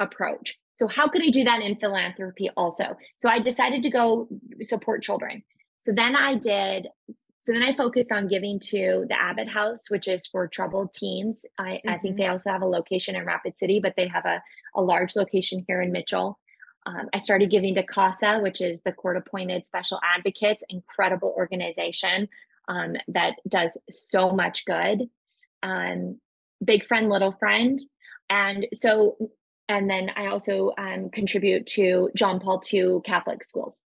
approach. 0.01 0.59
So 0.75 0.87
how 0.87 1.09
could 1.09 1.23
I 1.23 1.31
do 1.31 1.45
that 1.45 1.63
in 1.63 1.77
philanthropy 1.77 2.51
also? 2.57 2.97
So 3.17 3.29
I 3.29 3.39
decided 3.41 3.83
to 3.83 3.91
go 3.91 4.29
support 4.63 5.03
children. 5.03 5.43
So 5.81 5.93
then 5.93 6.17
I 6.17 6.35
did, 6.35 6.89
so 7.41 7.53
then 7.53 7.63
I 7.63 7.77
focused 7.77 8.11
on 8.11 8.27
giving 8.27 8.59
to 8.71 9.07
the 9.09 9.21
Abbott 9.21 9.49
House, 9.49 9.91
which 9.91 10.09
is 10.09 10.27
for 10.27 10.49
troubled 10.49 10.93
teens. 10.93 11.45
I, 11.59 11.63
mm-hmm. 11.63 11.89
I 11.89 11.99
think 11.99 12.15
mm-hmm. 12.15 12.23
they 12.23 12.29
also 12.29 12.51
have 12.51 12.63
a 12.63 12.67
location 12.67 13.15
in 13.15 13.25
Rapid 13.25 13.59
City, 13.59 13.79
but 13.81 13.95
they 13.97 14.09
have 14.09 14.25
a, 14.25 14.43
a 14.75 14.83
large 14.83 15.15
location 15.15 15.65
here 15.69 15.81
in 15.81 15.93
Mitchell. 15.93 16.39
Um, 16.87 17.09
I 17.13 17.21
started 17.21 17.51
giving 17.51 17.75
to 17.77 17.85
CASA, 17.85 18.41
which 18.41 18.61
is 18.61 18.83
the 18.83 18.93
court 18.93 19.17
appointed 19.17 19.67
special 19.67 20.01
advocates, 20.17 20.65
incredible 20.69 21.35
organization 21.37 22.29
um, 22.67 22.97
that 23.09 23.35
does 23.49 23.79
so 23.91 24.31
much 24.31 24.65
good. 24.65 25.09
Um, 25.63 26.21
big 26.65 26.87
friend, 26.87 27.09
little 27.09 27.33
friend. 27.33 27.79
And 28.31 28.67
so, 28.73 29.17
and 29.69 29.89
then 29.89 30.11
I 30.17 30.27
also 30.27 30.73
um, 30.79 31.11
contribute 31.11 31.67
to 31.69 32.11
John 32.17 32.41
Paul 32.41 32.63
II 32.73 33.01
Catholic 33.05 33.45
schools 33.45 33.83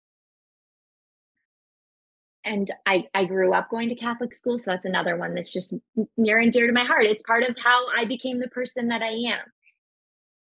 and 2.49 2.71
I, 2.87 3.05
I 3.15 3.25
grew 3.25 3.53
up 3.53 3.69
going 3.71 3.91
to 3.91 3.95
Catholic 3.95 4.33
school. 4.33 4.59
So 4.59 4.71
that's 4.71 4.87
another 4.87 5.17
one 5.17 5.35
that's 5.35 5.53
just 5.53 5.75
near 6.17 6.39
and 6.39 6.51
dear 6.51 6.67
to 6.67 6.73
my 6.73 6.85
heart. 6.85 7.05
It's 7.05 7.23
part 7.25 7.43
of 7.43 7.57
how 7.63 7.87
I 7.97 8.07
became 8.07 8.41
the 8.41 8.49
person 8.49 8.89
that 8.89 9.03
I 9.03 9.33
am. 9.33 9.41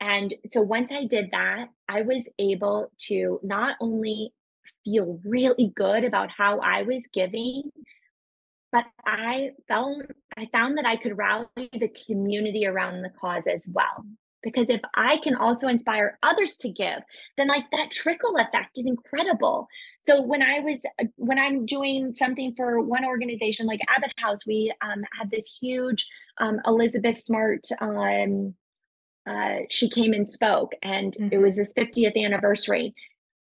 And 0.00 0.34
so 0.44 0.60
once 0.60 0.92
I 0.92 1.06
did 1.06 1.30
that, 1.32 1.68
I 1.88 2.02
was 2.02 2.28
able 2.38 2.90
to 3.06 3.40
not 3.42 3.76
only 3.80 4.32
feel 4.84 5.18
really 5.24 5.72
good 5.74 6.04
about 6.04 6.28
how 6.36 6.58
I 6.58 6.82
was 6.82 7.08
giving, 7.12 7.70
but 8.74 8.86
I 9.06 9.50
found 9.68 10.12
I 10.36 10.48
found 10.52 10.76
that 10.78 10.84
I 10.84 10.96
could 10.96 11.16
rally 11.16 11.46
the 11.56 11.92
community 12.06 12.66
around 12.66 13.02
the 13.02 13.10
cause 13.20 13.46
as 13.46 13.68
well. 13.72 14.04
Because 14.42 14.68
if 14.68 14.80
i 14.94 15.16
can 15.24 15.36
also 15.36 15.68
inspire 15.68 16.18
others 16.22 16.56
to 16.58 16.68
give 16.68 17.00
then 17.38 17.48
like 17.48 17.64
that 17.70 17.90
trickle 17.90 18.36
effect 18.36 18.76
is 18.76 18.86
incredible. 18.86 19.68
So 20.00 20.20
when 20.20 20.42
i 20.42 20.58
was 20.58 20.82
uh, 21.00 21.06
when 21.16 21.38
i'm 21.38 21.64
doing 21.64 22.12
something 22.12 22.52
for 22.56 22.80
one 22.82 23.06
organization 23.06 23.66
like 23.66 23.80
abbott 23.96 24.12
house 24.18 24.44
we 24.46 24.74
um, 24.82 25.02
had 25.18 25.30
this 25.30 25.56
huge 25.62 26.06
um, 26.38 26.60
elizabeth 26.66 27.22
smart 27.22 27.64
um, 27.80 28.54
uh, 29.26 29.60
she 29.70 29.88
came 29.88 30.12
and 30.12 30.28
spoke 30.28 30.72
and 30.82 31.14
mm-hmm. 31.14 31.32
it 31.32 31.40
was 31.40 31.56
this 31.56 31.72
50th 31.72 32.22
anniversary. 32.22 32.92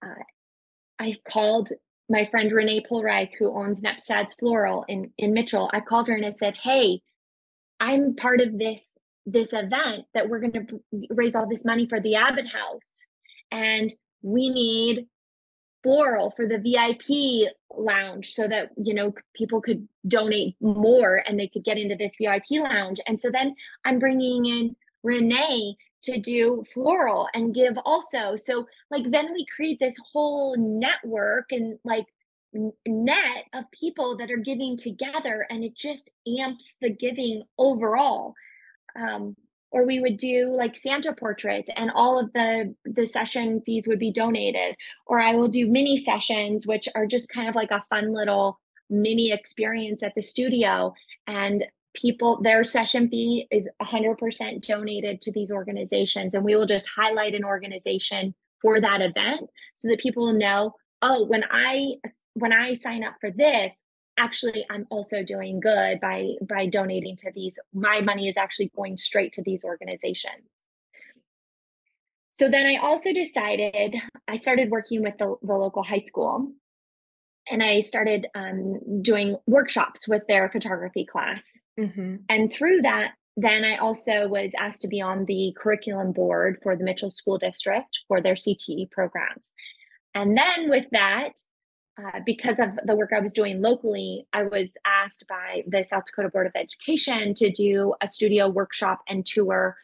Uh, 0.02 0.22
i 0.98 1.14
called 1.28 1.72
my 2.08 2.24
friend 2.30 2.52
renee 2.52 2.84
Pulrice, 2.88 3.34
who 3.34 3.56
owns 3.56 3.82
nepstad's 3.82 4.34
floral 4.34 4.84
in, 4.88 5.10
in 5.18 5.32
mitchell 5.32 5.70
i 5.72 5.80
called 5.80 6.08
her 6.08 6.14
and 6.14 6.26
i 6.26 6.32
said 6.32 6.56
hey 6.56 7.00
i'm 7.80 8.14
part 8.14 8.40
of 8.40 8.58
this 8.58 8.98
this 9.26 9.52
event 9.52 10.04
that 10.14 10.28
we're 10.28 10.38
going 10.38 10.52
to 10.52 10.80
raise 11.10 11.34
all 11.34 11.48
this 11.48 11.64
money 11.64 11.86
for 11.86 12.00
the 12.00 12.14
Abbott 12.14 12.46
House. 12.48 13.04
And 13.50 13.92
we 14.22 14.48
need 14.48 15.08
floral 15.82 16.32
for 16.36 16.46
the 16.46 16.58
VIP 16.58 17.52
lounge 17.76 18.32
so 18.32 18.48
that, 18.48 18.70
you 18.76 18.94
know, 18.94 19.12
people 19.34 19.60
could 19.60 19.86
donate 20.06 20.54
more 20.60 21.22
and 21.26 21.38
they 21.38 21.48
could 21.48 21.64
get 21.64 21.76
into 21.76 21.96
this 21.96 22.14
VIP 22.20 22.62
lounge. 22.62 23.00
And 23.06 23.20
so 23.20 23.30
then 23.30 23.54
I'm 23.84 23.98
bringing 23.98 24.46
in 24.46 24.76
Renee 25.02 25.76
to 26.06 26.18
do 26.18 26.64
floral 26.72 27.28
and 27.34 27.54
give 27.54 27.76
also. 27.84 28.36
So, 28.36 28.66
like, 28.90 29.10
then 29.10 29.32
we 29.32 29.46
create 29.54 29.78
this 29.78 29.96
whole 30.12 30.56
network 30.56 31.46
and 31.52 31.78
like 31.84 32.06
net 32.86 33.44
of 33.54 33.64
people 33.72 34.16
that 34.16 34.30
are 34.30 34.36
giving 34.38 34.76
together 34.76 35.46
and 35.50 35.64
it 35.64 35.76
just 35.76 36.10
amps 36.40 36.74
the 36.80 36.90
giving 36.90 37.42
overall 37.58 38.34
um, 38.98 39.36
or 39.72 39.84
we 39.84 40.00
would 40.00 40.16
do 40.16 40.54
like 40.56 40.76
Santa 40.76 41.12
portraits 41.12 41.68
and 41.76 41.90
all 41.90 42.18
of 42.18 42.32
the 42.32 42.74
the 42.84 43.06
session 43.06 43.60
fees 43.66 43.86
would 43.86 43.98
be 43.98 44.12
donated 44.12 44.74
or 45.06 45.20
I 45.20 45.34
will 45.34 45.48
do 45.48 45.68
mini 45.68 45.96
sessions 45.96 46.66
which 46.66 46.88
are 46.94 47.06
just 47.06 47.28
kind 47.28 47.48
of 47.48 47.54
like 47.54 47.70
a 47.70 47.84
fun 47.90 48.14
little 48.14 48.58
mini 48.88 49.32
experience 49.32 50.02
at 50.02 50.14
the 50.14 50.22
studio 50.22 50.94
and 51.26 51.64
people 51.96 52.40
their 52.42 52.62
session 52.62 53.08
fee 53.08 53.48
is 53.50 53.68
100% 53.82 54.66
donated 54.66 55.20
to 55.22 55.32
these 55.32 55.50
organizations. 55.50 56.34
And 56.34 56.44
we 56.44 56.54
will 56.54 56.66
just 56.66 56.88
highlight 56.88 57.34
an 57.34 57.44
organization 57.44 58.34
for 58.62 58.80
that 58.80 59.00
event 59.00 59.50
so 59.74 59.88
that 59.88 59.98
people 59.98 60.32
know 60.32 60.74
oh 61.02 61.24
when 61.26 61.42
I 61.50 61.94
when 62.34 62.52
I 62.52 62.74
sign 62.74 63.02
up 63.02 63.14
for 63.20 63.30
this 63.30 63.74
actually 64.18 64.64
i'm 64.70 64.86
also 64.90 65.22
doing 65.22 65.60
good 65.60 66.00
by 66.00 66.30
by 66.48 66.66
donating 66.66 67.16
to 67.16 67.30
these. 67.34 67.58
My 67.74 68.00
money 68.00 68.28
is 68.28 68.36
actually 68.36 68.70
going 68.74 68.96
straight 68.96 69.32
to 69.32 69.42
these 69.42 69.64
organizations. 69.64 70.48
So 72.30 72.50
then 72.50 72.66
i 72.66 72.76
also 72.76 73.12
decided 73.12 73.96
i 74.28 74.36
started 74.36 74.70
working 74.70 75.02
with 75.02 75.16
the, 75.18 75.36
the 75.42 75.54
local 75.54 75.82
high 75.82 76.04
school 76.06 76.52
and 77.50 77.62
i 77.62 77.80
started 77.80 78.26
um, 78.34 78.80
doing 79.02 79.36
workshops 79.46 80.08
with 80.08 80.22
their 80.28 80.48
photography 80.50 81.04
class 81.04 81.44
mm-hmm. 81.78 82.16
and 82.28 82.52
through 82.52 82.82
that 82.82 83.12
then 83.36 83.64
i 83.64 83.76
also 83.76 84.28
was 84.28 84.52
asked 84.58 84.82
to 84.82 84.88
be 84.88 85.00
on 85.00 85.24
the 85.26 85.54
curriculum 85.56 86.12
board 86.12 86.58
for 86.62 86.76
the 86.76 86.84
mitchell 86.84 87.10
school 87.10 87.38
district 87.38 88.00
for 88.08 88.20
their 88.20 88.34
cte 88.34 88.90
programs 88.90 89.52
and 90.14 90.36
then 90.36 90.68
with 90.68 90.86
that 90.92 91.32
uh, 91.98 92.20
because 92.26 92.60
of 92.60 92.78
the 92.84 92.94
work 92.94 93.10
I 93.14 93.20
was 93.20 93.32
doing 93.32 93.62
locally, 93.62 94.26
I 94.34 94.42
was 94.42 94.76
asked 94.84 95.24
by 95.28 95.62
the 95.66 95.82
South 95.82 96.04
Dakota 96.04 96.28
Board 96.28 96.46
of 96.46 96.52
Education 96.54 97.32
to 97.34 97.50
do 97.50 97.94
a 98.02 98.08
studio 98.08 98.50
workshop 98.50 99.00
and 99.08 99.24
tour 99.24 99.76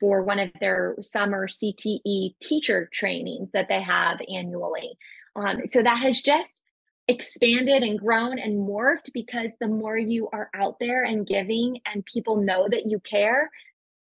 for 0.00 0.22
one 0.22 0.38
of 0.38 0.50
their 0.60 0.96
summer 1.00 1.46
CTE 1.46 2.38
teacher 2.40 2.88
trainings 2.92 3.52
that 3.52 3.68
they 3.68 3.82
have 3.82 4.18
annually. 4.32 4.96
Um, 5.36 5.66
so 5.66 5.82
that 5.82 5.98
has 5.98 6.22
just 6.22 6.64
expanded 7.08 7.82
and 7.82 7.98
grown 7.98 8.38
and 8.38 8.68
morphed 8.68 9.12
because 9.14 9.56
the 9.58 9.66
more 9.66 9.96
you 9.96 10.28
are 10.32 10.50
out 10.54 10.76
there 10.78 11.04
and 11.04 11.26
giving 11.26 11.80
and 11.86 12.04
people 12.04 12.36
know 12.36 12.68
that 12.70 12.86
you 12.86 13.00
care, 13.00 13.50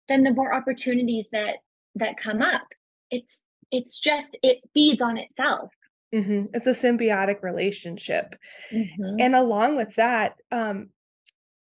then 0.07 0.23
the 0.23 0.33
more 0.33 0.53
opportunities 0.53 1.29
that 1.31 1.55
that 1.95 2.17
come 2.17 2.41
up. 2.41 2.67
It's 3.09 3.43
it's 3.71 3.99
just 3.99 4.37
it 4.43 4.59
feeds 4.73 5.01
on 5.01 5.17
itself. 5.17 5.71
Mm-hmm. 6.13 6.53
It's 6.53 6.67
a 6.67 6.71
symbiotic 6.71 7.41
relationship. 7.41 8.35
Mm-hmm. 8.71 9.15
And 9.19 9.35
along 9.35 9.77
with 9.77 9.95
that, 9.95 10.35
um, 10.51 10.89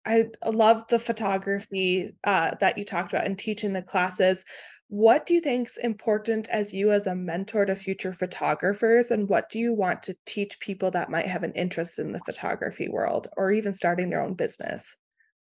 I 0.07 0.25
love 0.47 0.85
the 0.89 0.99
photography 0.99 2.13
uh, 2.25 2.55
that 2.61 2.79
you 2.79 2.85
talked 2.85 3.13
about 3.13 3.27
and 3.27 3.39
teaching 3.39 3.75
the 3.75 3.83
classes. 3.83 4.45
What 4.89 5.27
do 5.27 5.35
you 5.35 5.41
think 5.43 5.69
is 5.69 5.77
important 5.77 6.49
as 6.49 6.73
you 6.73 6.93
as 6.93 7.07
a 7.07 7.15
mentor 7.15 7.67
to 7.67 7.77
future 7.77 8.15
photographers? 8.15 9.11
And 9.11 9.29
what 9.29 9.51
do 9.51 9.59
you 9.59 9.75
want 9.75 10.03
to 10.05 10.17
teach 10.25 10.59
people 10.61 10.91
that 10.93 11.11
might 11.11 11.27
have 11.27 11.43
an 11.43 11.53
interest 11.53 11.99
in 11.99 12.13
the 12.13 12.21
photography 12.25 12.89
world 12.89 13.29
or 13.37 13.53
even 13.53 13.75
starting 13.75 14.09
their 14.09 14.23
own 14.23 14.33
business? 14.33 14.97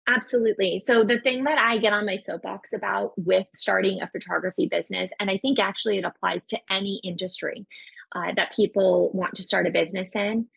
Absolutely. 0.08 0.80
So, 0.80 1.06
the 1.06 1.22
thing 1.22 1.46
that 1.46 1.58
I 1.58 1.78
get 1.78 1.94
on 1.94 2.06
my 2.06 2.18
soapbox 2.18 2.74
about 2.74 3.14
with 3.18 3.48
starting 3.56 4.02
a 4.02 4.10
photography 4.10 4.68
business, 4.70 5.12
and 5.20 5.30
I 5.30 5.38
think 5.38 5.60
actually 5.60 6.00
it 6.00 6.06
applies 6.06 6.46
to 6.48 6.60
any 6.70 7.00
industry 7.04 7.66
uh, 8.14 8.34
that 8.36 8.54
people 8.54 9.12
want 9.14 9.36
to 9.36 9.44
start 9.44 9.68
a 9.68 9.72
business 9.72 10.10
in, 10.14 10.48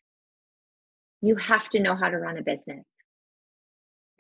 you 1.21 1.37
have 1.37 1.69
to 1.71 1.81
know 1.81 1.95
how 1.95 2.09
to 2.09 2.19
run 2.19 2.39
a 2.39 2.43
business. 2.43 2.85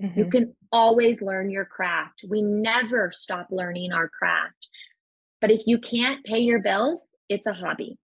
Mm-hmm. 0.02 0.18
You 0.18 0.30
can 0.30 0.54
always 0.72 1.22
learn 1.22 1.50
your 1.50 1.64
craft. 1.64 2.24
We 2.28 2.42
never 2.42 3.12
stop 3.14 3.48
learning 3.50 3.92
our 3.92 4.08
craft. 4.08 4.68
But 5.40 5.50
if 5.50 5.62
you 5.66 5.78
can't 5.78 6.24
pay 6.24 6.38
your 6.38 6.60
bills, 6.60 7.06
it's 7.28 7.46
a 7.46 7.52
hobby. 7.52 7.98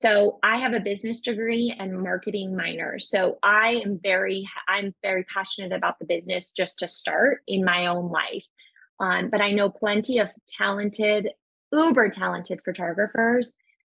So 0.00 0.38
I 0.42 0.56
have 0.58 0.72
a 0.72 0.80
business 0.80 1.20
degree 1.20 1.76
and 1.78 2.02
marketing 2.02 2.56
minor. 2.56 2.98
So 2.98 3.38
I 3.42 3.82
am 3.84 4.00
very 4.02 4.48
I'm 4.66 4.94
very 5.02 5.24
passionate 5.24 5.72
about 5.72 5.98
the 5.98 6.06
business 6.06 6.52
just 6.52 6.78
to 6.78 6.88
start 6.88 7.42
in 7.46 7.64
my 7.64 7.86
own 7.86 8.10
life. 8.10 8.46
Um, 8.98 9.28
but 9.28 9.42
I 9.42 9.50
know 9.50 9.68
plenty 9.68 10.18
of 10.18 10.28
talented, 10.48 11.28
uber 11.70 12.08
talented 12.08 12.60
photographers 12.64 13.56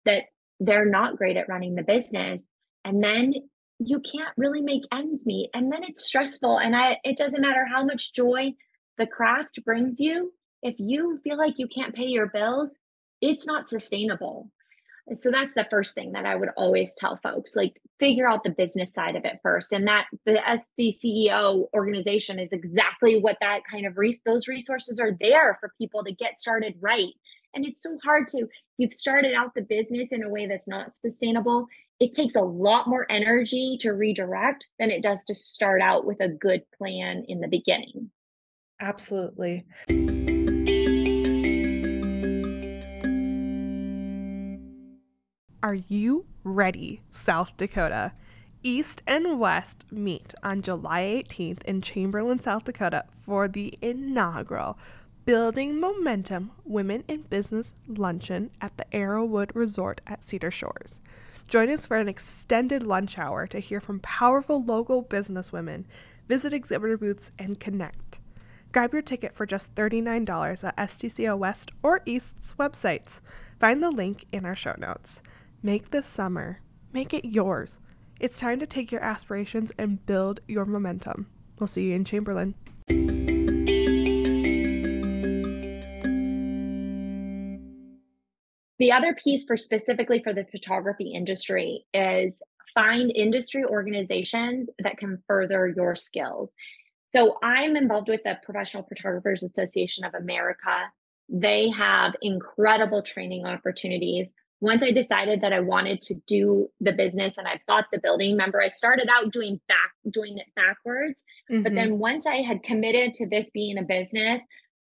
that 0.07 0.25
they're 0.59 0.89
not 0.89 1.17
great 1.17 1.37
at 1.37 1.51
running 1.51 1.75
the 1.75 1.83
business. 1.83 2.47
And 2.85 3.05
then 3.05 3.35
you 3.81 4.01
can't 4.01 4.35
really 4.37 4.61
make 4.61 4.83
ends 4.93 5.27
meet. 5.27 5.51
And 5.55 5.73
then 5.73 5.83
it's 5.83 6.05
stressful 6.05 6.59
and 6.59 6.77
i 6.77 6.99
it 7.03 7.17
doesn't 7.17 7.41
matter 7.41 7.65
how 7.67 7.85
much 7.85 8.13
joy 8.13 8.53
the 8.99 9.07
craft 9.07 9.59
brings 9.65 9.99
you 9.99 10.33
if 10.63 10.75
you 10.79 11.19
feel 11.25 11.39
like 11.39 11.55
you 11.57 11.67
can't 11.67 11.95
pay 11.95 12.07
your 12.07 12.29
bills 12.29 12.77
it's 13.23 13.47
not 13.47 13.69
sustainable. 13.69 14.51
So 15.13 15.31
that's 15.31 15.55
the 15.55 15.67
first 15.71 15.95
thing 15.95 16.13
that 16.13 16.27
i 16.27 16.37
would 16.37 16.51
always 16.57 16.95
tell 16.97 17.19
folks 17.23 17.57
like 17.57 17.81
figure 17.99 18.29
out 18.29 18.45
the 18.45 18.51
business 18.51 18.93
side 18.93 19.17
of 19.17 19.25
it 19.25 19.41
first. 19.43 19.73
And 19.73 19.87
that 19.89 20.07
the 20.27 20.39
sdceo 20.79 21.67
organization 21.75 22.39
is 22.39 22.53
exactly 22.53 23.19
what 23.19 23.39
that 23.41 23.61
kind 23.71 23.87
of 23.87 23.97
res- 23.97 24.21
those 24.25 24.47
resources 24.47 25.01
are 25.01 25.17
there 25.21 25.57
for 25.61 25.73
people 25.79 26.05
to 26.05 26.13
get 26.13 26.39
started 26.39 26.75
right. 26.81 27.13
And 27.55 27.67
it's 27.67 27.83
so 27.83 27.99
hard 28.05 28.29
to 28.29 28.47
you've 28.79 28.93
started 28.93 29.35
out 29.35 29.55
the 29.55 29.63
business 29.63 30.13
in 30.13 30.23
a 30.23 30.29
way 30.29 30.47
that's 30.47 30.69
not 30.69 30.95
sustainable 30.95 31.67
it 32.01 32.13
takes 32.13 32.35
a 32.35 32.41
lot 32.41 32.89
more 32.89 33.07
energy 33.11 33.77
to 33.79 33.93
redirect 33.93 34.71
than 34.79 34.91
it 34.91 35.03
does 35.03 35.25
to 35.27 35.35
start 35.35 35.83
out 35.83 36.07
with 36.07 36.19
a 36.21 36.29
good 36.29 36.63
plan 36.77 37.25
in 37.29 37.41
the 37.41 37.49
beginning. 37.49 38.11
Absolutely. 38.81 39.67
Are 45.63 45.77
you 45.89 46.25
ready, 46.43 47.03
South 47.13 47.55
Dakota? 47.59 48.13
East 48.63 49.03
and 49.07 49.39
West 49.39 49.85
meet 49.91 50.35
on 50.43 50.63
July 50.63 51.03
18th 51.03 51.63
in 51.65 51.83
Chamberlain, 51.83 52.41
South 52.41 52.65
Dakota 52.65 53.05
for 53.21 53.47
the 53.47 53.79
inaugural 53.83 54.79
Building 55.27 55.79
Momentum 55.79 56.51
Women 56.65 57.05
in 57.07 57.23
Business 57.23 57.75
Luncheon 57.87 58.51
at 58.61 58.79
the 58.79 58.87
Arrowwood 58.91 59.51
Resort 59.55 60.01
at 60.07 60.25
Cedar 60.25 60.51
Shores. 60.51 61.01
Join 61.51 61.69
us 61.69 61.85
for 61.85 61.97
an 61.97 62.09
extended 62.09 62.85
lunch 62.85 63.19
hour 63.19 63.45
to 63.49 63.59
hear 63.59 63.81
from 63.81 63.99
powerful 63.99 64.63
local 64.63 65.03
businesswomen, 65.03 65.85
visit 66.29 66.53
exhibitor 66.53 66.97
booths, 66.97 67.33
and 67.41 67.59
connect. 67.59 68.21
Grab 68.71 68.93
your 68.93 69.03
ticket 69.03 69.35
for 69.35 69.47
just 69.47 69.75
$39 69.75 70.63
at 70.63 70.77
SDCEO 70.77 71.37
West 71.37 71.73
or 71.83 72.03
East's 72.07 72.55
websites. 72.57 73.19
Find 73.59 73.83
the 73.83 73.91
link 73.91 74.27
in 74.31 74.45
our 74.45 74.55
show 74.55 74.77
notes. 74.79 75.23
Make 75.61 75.91
this 75.91 76.07
summer, 76.07 76.61
make 76.93 77.13
it 77.13 77.25
yours. 77.25 77.81
It's 78.21 78.39
time 78.39 78.61
to 78.61 78.67
take 78.67 78.93
your 78.93 79.03
aspirations 79.03 79.73
and 79.77 80.07
build 80.07 80.39
your 80.47 80.65
momentum. 80.65 81.27
We'll 81.59 81.67
see 81.67 81.89
you 81.89 81.97
in 81.97 82.05
Chamberlain. 82.05 82.55
The 88.81 88.93
other 88.93 89.15
piece 89.15 89.45
for 89.45 89.59
specifically 89.59 90.23
for 90.23 90.33
the 90.33 90.47
photography 90.51 91.13
industry 91.13 91.85
is 91.93 92.43
find 92.75 93.13
industry 93.15 93.63
organizations 93.63 94.71
that 94.83 94.97
can 94.97 95.23
further 95.27 95.69
your 95.69 95.95
skills. 95.95 96.55
So 97.07 97.37
I'm 97.43 97.77
involved 97.77 98.09
with 98.09 98.23
the 98.25 98.39
Professional 98.43 98.85
Photographers 98.85 99.43
Association 99.43 100.05
of 100.05 100.15
America. 100.15 100.85
They 101.29 101.69
have 101.71 102.17
incredible 102.23 103.03
training 103.03 103.45
opportunities. 103.45 104.33
Once 104.63 104.83
I 104.83 104.93
decided 104.93 105.43
that 105.43 105.53
I 105.53 105.61
wanted 105.61 106.01
to 106.03 106.15
do 106.27 106.71
the 106.81 106.93
business 106.93 107.37
and 107.37 107.47
I 107.47 107.61
bought 107.67 107.87
the 107.93 108.01
building, 108.01 108.31
remember 108.31 108.63
I 108.63 108.69
started 108.69 109.09
out 109.15 109.31
doing 109.31 109.61
back 109.69 109.91
doing 110.09 110.39
it 110.39 110.47
backwards. 110.57 111.23
Mm-hmm. 111.51 111.63
But 111.65 111.75
then 111.75 111.99
once 111.99 112.25
I 112.27 112.37
had 112.37 112.63
committed 112.63 113.13
to 113.15 113.29
this 113.29 113.51
being 113.51 113.77
a 113.77 113.83
business, 113.83 114.41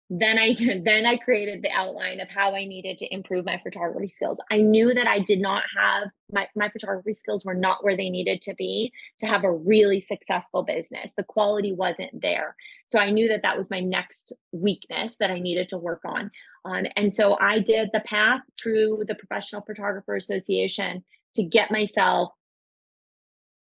then 0.10 0.38
I 0.38 0.54
did, 0.54 0.84
then 0.86 1.06
I 1.06 1.18
created 1.18 1.62
the 1.62 1.72
outline 1.72 2.20
of 2.20 2.30
how 2.30 2.56
I 2.56 2.66
needed 2.66 2.98
to 3.00 3.14
improve 3.14 3.46
my 3.46 3.60
photography 3.64 4.08
skills. 4.08 4.40
I 4.52 4.58
knew 4.58 4.94
that 4.94 5.08
I 5.08 5.20
did 5.20 5.40
not 5.40 5.64
have 5.76 6.10
my, 6.32 6.48
my 6.56 6.70
photography 6.70 7.14
skills 7.14 7.46
were 7.46 7.56
not 7.56 7.84
where 7.84 7.98
they 7.98 8.10
needed 8.10 8.42
to 8.44 8.56
be 8.56 8.92
to 9.20 9.28
have 9.28 9.44
a 9.44 9.52
really 9.52 10.00
successful 10.00 10.64
business. 10.64 11.14
The 11.16 11.24
quality 11.24 11.74
wasn't 11.74 12.22
there. 12.22 12.56
So 12.88 13.00
I 13.00 13.12
knew 13.12 13.28
that 13.30 13.42
that 13.44 13.58
was 13.58 13.72
my 13.72 13.80
next 13.80 14.34
weakness 14.52 15.18
that 15.20 15.32
I 15.32 15.40
needed 15.40 15.70
to 15.70 15.78
work 15.78 16.02
on. 16.06 16.32
Um, 16.66 16.86
and 16.96 17.14
so 17.14 17.38
I 17.40 17.60
did 17.60 17.90
the 17.94 18.02
path 18.02 18.42
through 18.62 19.06
the 19.08 19.16
Professional 19.16 19.62
Photographer 19.62 20.16
Association 20.16 21.04
to 21.36 21.44
get 21.44 21.72
myself 21.72 22.32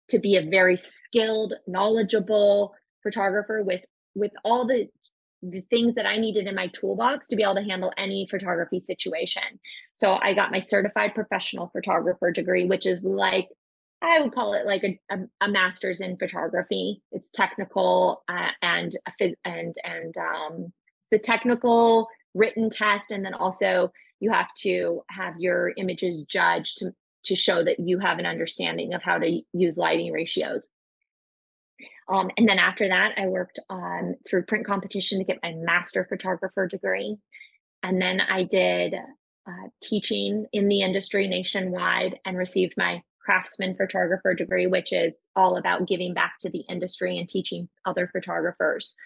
to 0.09 0.18
be 0.18 0.37
a 0.37 0.48
very 0.48 0.76
skilled, 0.76 1.54
knowledgeable 1.66 2.74
photographer 3.02 3.62
with 3.62 3.82
with 4.14 4.32
all 4.44 4.66
the 4.66 4.88
the 5.42 5.61
things 5.70 5.94
that 5.94 6.07
I 6.07 6.16
needed 6.16 6.46
in 6.46 6.55
my 6.55 6.68
toolbox 6.68 7.29
to 7.29 7.37
be 7.37 7.42
able 7.42 7.57
to 7.57 7.62
handle 7.62 7.92
any 7.96 8.27
photography 8.31 8.81
situation. 8.81 9.42
So 9.94 10.18
I 10.20 10.35
got 10.35 10.51
my 10.51 10.61
certified 10.61 11.14
professional 11.14 11.68
photographer 11.68 12.31
degree, 12.31 12.66
which 12.66 12.87
is 12.87 13.05
like 13.05 13.49
I 14.03 14.20
would 14.20 14.35
call 14.35 14.53
it 14.53 14.66
like 14.66 14.85
a, 14.85 15.01
a, 15.11 15.18
a 15.40 15.49
master's 15.49 16.01
in 16.01 16.16
photography. 16.16 17.03
It's 17.12 17.31
technical 17.31 18.22
uh, 18.29 18.51
and 18.62 18.92
phys- 19.20 19.35
and 19.44 19.75
and 19.85 20.14
um, 20.16 20.72
it's 20.99 21.09
the 21.11 21.18
technical 21.18 22.09
written 22.35 22.68
test, 22.68 23.11
and 23.11 23.25
then 23.25 23.35
also 23.35 23.92
you 24.20 24.31
have 24.31 24.53
to 24.59 25.03
have 25.11 25.35
your 25.38 25.72
images 25.77 26.25
judged 26.25 26.79
to 26.79 26.92
to 27.25 27.35
show 27.35 27.64
that 27.64 27.81
you 27.81 27.99
have 27.99 28.18
an 28.18 28.27
understanding 28.27 28.94
of 28.94 29.03
how 29.03 29.18
to 29.18 29.40
use 29.53 29.77
lighting 29.77 30.12
ratios. 30.12 30.68
Um, 32.09 32.31
and 32.37 32.49
then 32.49 32.59
after 32.59 32.89
that, 32.89 33.12
I 33.17 33.27
worked 33.27 33.59
on 33.69 34.17
through 34.29 34.45
print 34.45 34.67
competition 34.67 35.19
to 35.19 35.25
get 35.25 35.39
my 35.43 35.53
master 35.57 36.07
photographer 36.09 36.67
degree. 36.67 37.17
And 37.83 38.01
then 38.01 38.21
I 38.21 38.45
did 38.45 38.95
uh, 38.95 39.69
teaching 39.83 40.47
in 40.53 40.69
the 40.69 40.83
industry 40.83 41.29
nationwide 41.29 42.19
and 42.25 42.37
received 42.37 42.75
my 42.77 43.03
craftsman 43.21 43.77
photographer 43.77 44.35
degree, 44.35 44.67
which 44.67 44.93
is 44.93 45.25
all 45.35 45.57
about 45.57 45.89
giving 45.89 46.15
back 46.15 46.35
to 46.41 46.51
the 46.51 46.65
industry 46.69 47.19
and 47.19 47.29
teaching 47.29 47.69
other 47.85 48.09
photographers. 48.12 48.97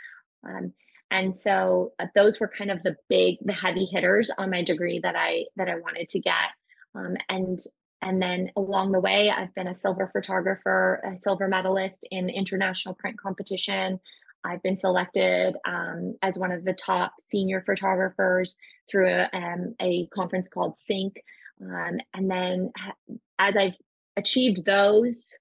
Um, 0.46 0.72
and 1.10 1.36
so 1.36 1.92
uh, 1.98 2.06
those 2.14 2.38
were 2.38 2.48
kind 2.48 2.70
of 2.70 2.82
the 2.82 2.96
big, 3.08 3.38
the 3.42 3.52
heavy 3.52 3.86
hitters 3.86 4.30
on 4.38 4.50
my 4.50 4.62
degree 4.62 5.00
that 5.02 5.16
I 5.16 5.46
that 5.56 5.68
I 5.68 5.76
wanted 5.76 6.08
to 6.10 6.20
get. 6.20 6.34
Um, 6.94 7.16
and 7.28 7.58
and 8.02 8.20
then 8.20 8.50
along 8.56 8.92
the 8.92 9.00
way, 9.00 9.30
I've 9.30 9.54
been 9.54 9.68
a 9.68 9.74
silver 9.74 10.10
photographer, 10.12 11.02
a 11.04 11.18
silver 11.18 11.48
medalist 11.48 12.06
in 12.10 12.30
international 12.30 12.94
print 12.94 13.18
competition. 13.20 14.00
I've 14.42 14.62
been 14.62 14.76
selected 14.76 15.56
um, 15.66 16.16
as 16.22 16.38
one 16.38 16.50
of 16.50 16.64
the 16.64 16.72
top 16.72 17.12
senior 17.22 17.62
photographers 17.64 18.56
through 18.90 19.08
a, 19.08 19.28
um, 19.32 19.74
a 19.80 20.06
conference 20.06 20.48
called 20.48 20.78
SYNC. 20.78 21.22
Um, 21.62 21.98
and 22.14 22.30
then 22.30 22.72
as 23.38 23.54
I've 23.56 23.76
achieved 24.16 24.64
those 24.64 25.38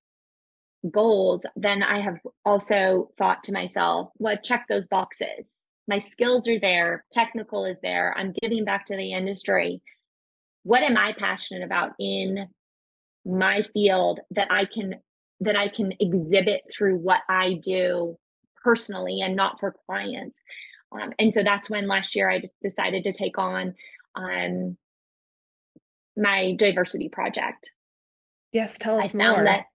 goals, 0.91 1.45
then 1.55 1.81
I 1.81 2.01
have 2.01 2.19
also 2.45 3.11
thought 3.17 3.43
to 3.43 3.53
myself, 3.53 4.11
well, 4.17 4.37
check 4.43 4.65
those 4.67 4.87
boxes. 4.87 5.67
My 5.87 5.99
skills 5.99 6.47
are 6.47 6.59
there, 6.59 7.05
technical 7.11 7.65
is 7.65 7.79
there, 7.81 8.13
I'm 8.17 8.33
giving 8.41 8.65
back 8.65 8.85
to 8.87 8.95
the 8.95 9.13
industry. 9.13 9.81
What 10.69 10.83
am 10.83 10.97
I 10.97 11.15
passionate 11.17 11.63
about 11.63 11.93
in 11.97 12.47
my 13.25 13.63
field 13.73 14.19
that 14.29 14.51
I 14.51 14.65
can 14.65 14.99
that 15.39 15.55
I 15.55 15.67
can 15.67 15.93
exhibit 15.99 16.61
through 16.71 16.97
what 16.97 17.21
I 17.27 17.59
do 17.59 18.19
personally 18.63 19.21
and 19.21 19.35
not 19.35 19.59
for 19.59 19.73
clients. 19.87 20.39
Um, 20.91 21.11
and 21.17 21.33
so 21.33 21.41
that's 21.41 21.71
when 21.71 21.87
last 21.87 22.15
year 22.15 22.29
I 22.29 22.43
decided 22.61 23.05
to 23.05 23.13
take 23.13 23.39
on 23.39 23.73
um, 24.13 24.77
my 26.15 26.53
diversity 26.55 27.09
project. 27.09 27.73
Yes, 28.51 28.77
tell 28.77 28.99
us 28.99 29.15
I 29.15 29.17
more. 29.17 29.43
That, 29.43 29.65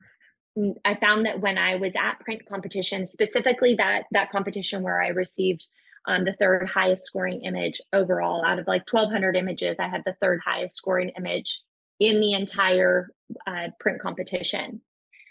mm, 0.56 0.74
I 0.84 0.94
found 0.94 1.26
that 1.26 1.40
when 1.40 1.58
I 1.58 1.74
was 1.74 1.94
at 1.96 2.20
print 2.20 2.42
competition, 2.48 3.08
specifically 3.08 3.74
that 3.76 4.04
that 4.12 4.30
competition 4.30 4.84
where 4.84 5.02
I 5.02 5.08
received 5.08 5.66
um, 6.06 6.24
the 6.24 6.34
third 6.34 6.68
highest 6.68 7.04
scoring 7.04 7.42
image 7.42 7.80
overall 7.92 8.44
out 8.44 8.58
of 8.58 8.66
like 8.66 8.90
1,200 8.90 9.36
images, 9.36 9.76
I 9.78 9.88
had 9.88 10.02
the 10.04 10.16
third 10.20 10.40
highest 10.44 10.76
scoring 10.76 11.10
image 11.16 11.60
in 12.00 12.20
the 12.20 12.34
entire 12.34 13.10
uh, 13.46 13.68
print 13.80 14.00
competition. 14.00 14.80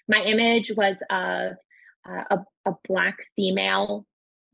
My 0.07 0.21
image 0.23 0.71
was 0.75 1.01
of 1.09 1.53
uh, 2.09 2.23
a, 2.31 2.39
a 2.65 2.73
black 2.87 3.17
female, 3.35 4.05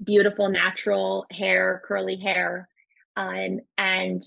beautiful 0.04 0.50
natural 0.50 1.26
hair, 1.32 1.82
curly 1.86 2.18
hair, 2.18 2.68
um, 3.16 3.60
and 3.78 4.22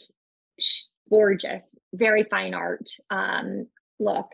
gorgeous, 1.10 1.74
very 1.92 2.24
fine 2.24 2.54
art 2.54 2.88
um, 3.10 3.66
look. 3.98 4.28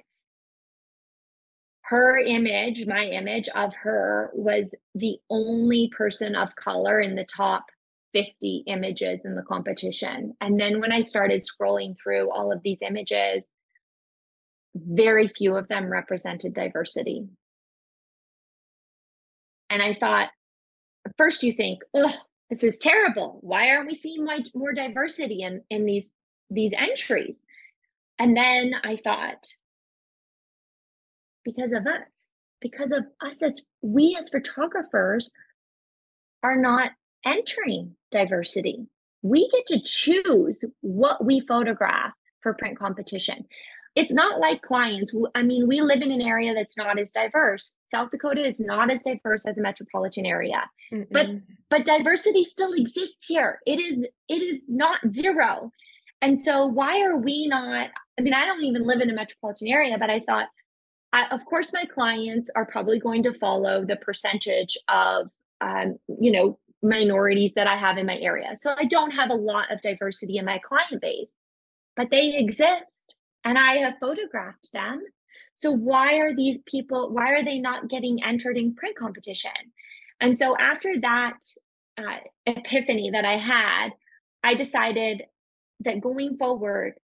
Her 1.89 2.19
image, 2.19 2.87
my 2.87 3.05
image 3.05 3.49
of 3.55 3.73
her, 3.83 4.31
was 4.35 4.75
the 4.95 5.19
only 5.31 5.91
person 5.97 6.35
of 6.35 6.55
color 6.55 7.01
in 7.01 7.15
the 7.15 7.25
top 7.25 7.65
50 8.13 8.65
images 8.67 9.25
in 9.25 9.37
the 9.37 9.43
competition. 9.43 10.35
And 10.43 10.61
then 10.61 10.81
when 10.81 10.93
I 10.93 11.01
started 11.01 11.43
scrolling 11.43 11.97
through 11.97 12.31
all 12.31 12.53
of 12.53 12.63
these 12.63 12.81
images, 12.83 13.51
very 14.75 15.29
few 15.29 15.57
of 15.57 15.69
them 15.69 15.91
represented 15.91 16.53
diversity. 16.53 17.27
And 19.71 19.81
I 19.81 19.97
thought, 19.99 20.29
first 21.17 21.43
you 21.43 21.55
think, 21.55 21.81
oh, 21.95 22.15
this 22.51 22.63
is 22.63 22.77
terrible. 22.77 23.39
Why 23.41 23.71
aren't 23.71 23.89
we 23.89 23.95
seeing 23.95 24.27
more 24.55 24.75
diversity 24.75 25.41
in, 25.43 25.63
in 25.71 25.87
these, 25.87 26.11
these 26.51 26.75
entries? 26.79 27.41
And 28.19 28.37
then 28.37 28.75
I 28.85 28.97
thought, 29.03 29.47
because 31.55 31.73
of 31.73 31.87
us, 31.87 32.33
because 32.61 32.93
of 32.93 33.05
us 33.25 33.43
as 33.43 33.63
we 33.83 34.17
as 34.19 34.29
photographers 34.29 35.33
are 36.43 36.57
not 36.57 36.93
entering 37.25 37.97
diversity. 38.11 38.87
We 39.23 39.51
get 39.51 39.67
to 39.67 39.81
choose 39.85 40.65
what 40.81 41.25
we 41.25 41.41
photograph 41.41 42.13
for 42.41 42.55
print 42.55 42.79
competition 42.79 43.47
it's 43.99 44.13
not 44.13 44.39
like 44.39 44.63
clients. 44.63 45.13
I 45.35 45.43
mean, 45.43 45.67
we 45.67 45.81
live 45.81 46.03
in 46.03 46.13
an 46.13 46.23
area 46.23 46.55
that's 46.55 46.77
not 46.77 47.01
as 47.01 47.11
diverse. 47.11 47.75
South 47.87 48.11
Dakota 48.11 48.45
is 48.45 48.61
not 48.61 48.93
as 48.93 49.03
diverse 49.03 49.45
as 49.45 49.59
a 49.59 49.61
metropolitan 49.61 50.25
area, 50.25 50.63
Mm-mm. 50.93 51.07
but 51.11 51.27
but 51.69 51.85
diversity 51.85 52.45
still 52.45 52.73
exists 52.75 53.27
here. 53.27 53.59
It 53.67 53.81
is 53.81 54.07
it 54.29 54.41
is 54.41 54.63
not 54.69 55.01
zero, 55.11 55.73
and 56.23 56.39
so 56.39 56.65
why 56.65 57.03
are 57.03 57.17
we 57.17 57.49
not? 57.49 57.89
I 58.19 58.23
mean, 58.23 58.35
I 58.35 58.47
don't 58.47 58.63
even 58.63 58.87
live 58.87 59.01
in 59.01 59.11
a 59.11 59.15
metropolitan 59.15 59.67
area, 59.67 59.99
but 59.99 60.11
I 60.11 60.21
thought, 60.21 60.47
I, 61.13 61.27
of 61.31 61.45
course, 61.45 61.73
my 61.73 61.85
clients 61.85 62.51
are 62.55 62.67
probably 62.67 62.99
going 62.99 63.23
to 63.25 63.33
follow 63.35 63.85
the 63.85 63.97
percentage 63.97 64.77
of 64.89 65.31
um, 65.61 65.99
you 66.21 66.33
know 66.33 66.59
minorities 66.83 67.55
that 67.55 67.67
I 67.67 67.77
have 67.77 67.99
in 67.99 68.07
my 68.07 68.19
area. 68.19 68.57
So 68.59 68.75
I 68.77 68.85
don't 68.85 69.11
have 69.11 69.31
a 69.31 69.35
lot 69.35 69.71
of 69.73 69.83
diversity 69.83 70.39
in 70.39 70.45
my 70.45 70.59
client 70.59 71.03
base, 71.03 71.33
but 71.97 72.11
they 72.11 72.37
exist 72.37 73.17
and 73.45 73.59
I 73.59 73.79
have 73.79 73.95
photographed 74.01 74.73
them. 74.73 75.03
So 75.57 75.73
why 75.73 76.19
are 76.19 76.35
these 76.35 76.61
people, 76.67 77.11
why 77.13 77.33
are 77.33 77.45
they 77.45 77.59
not 77.59 77.89
getting 77.89 78.23
entered 78.23 78.57
in 78.57 78.75
print 78.75 78.97
competition? 78.97 79.51
And 80.21 80.37
so 80.37 80.57
after 80.57 81.01
that 81.01 81.39
uh, 81.97 82.19
epiphany 82.47 83.11
that 83.11 83.25
I 83.25 83.39
had, 83.39 83.91
I 84.45 84.55
decided 84.55 85.23
that 85.81 86.01
going 86.01 86.37
forward, 86.37 86.95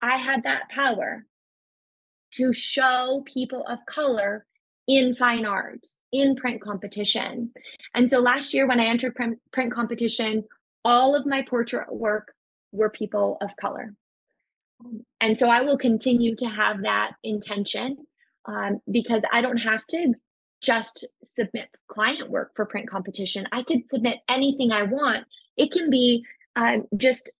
I 0.00 0.16
had 0.16 0.44
that 0.44 0.68
power 0.70 1.24
to 2.36 2.52
show 2.52 3.22
people 3.26 3.64
of 3.66 3.78
color 3.86 4.46
in 4.88 5.14
fine 5.14 5.46
art, 5.46 5.86
in 6.12 6.34
print 6.34 6.60
competition. 6.60 7.52
And 7.94 8.08
so 8.08 8.18
last 8.18 8.52
year, 8.52 8.66
when 8.66 8.80
I 8.80 8.86
entered 8.86 9.14
print, 9.14 9.38
print 9.52 9.72
competition, 9.72 10.44
all 10.84 11.14
of 11.14 11.26
my 11.26 11.42
portrait 11.42 11.92
work 11.94 12.32
were 12.72 12.90
people 12.90 13.38
of 13.40 13.50
color 13.60 13.94
and 15.20 15.36
so 15.36 15.48
I 15.48 15.62
will 15.62 15.78
continue 15.78 16.34
to 16.36 16.46
have 16.46 16.82
that 16.82 17.12
intention 17.22 17.96
um, 18.46 18.80
because 18.90 19.22
I 19.32 19.40
don't 19.40 19.58
have 19.58 19.86
to 19.90 20.14
just 20.60 21.06
submit 21.22 21.68
client 21.88 22.30
work 22.30 22.52
for 22.54 22.66
print 22.66 22.88
competition. 22.88 23.46
I 23.52 23.62
could 23.62 23.88
submit 23.88 24.18
anything 24.28 24.72
I 24.72 24.84
want. 24.84 25.26
It 25.56 25.72
can 25.72 25.90
be 25.90 26.24
um, 26.56 26.84
just 26.96 27.32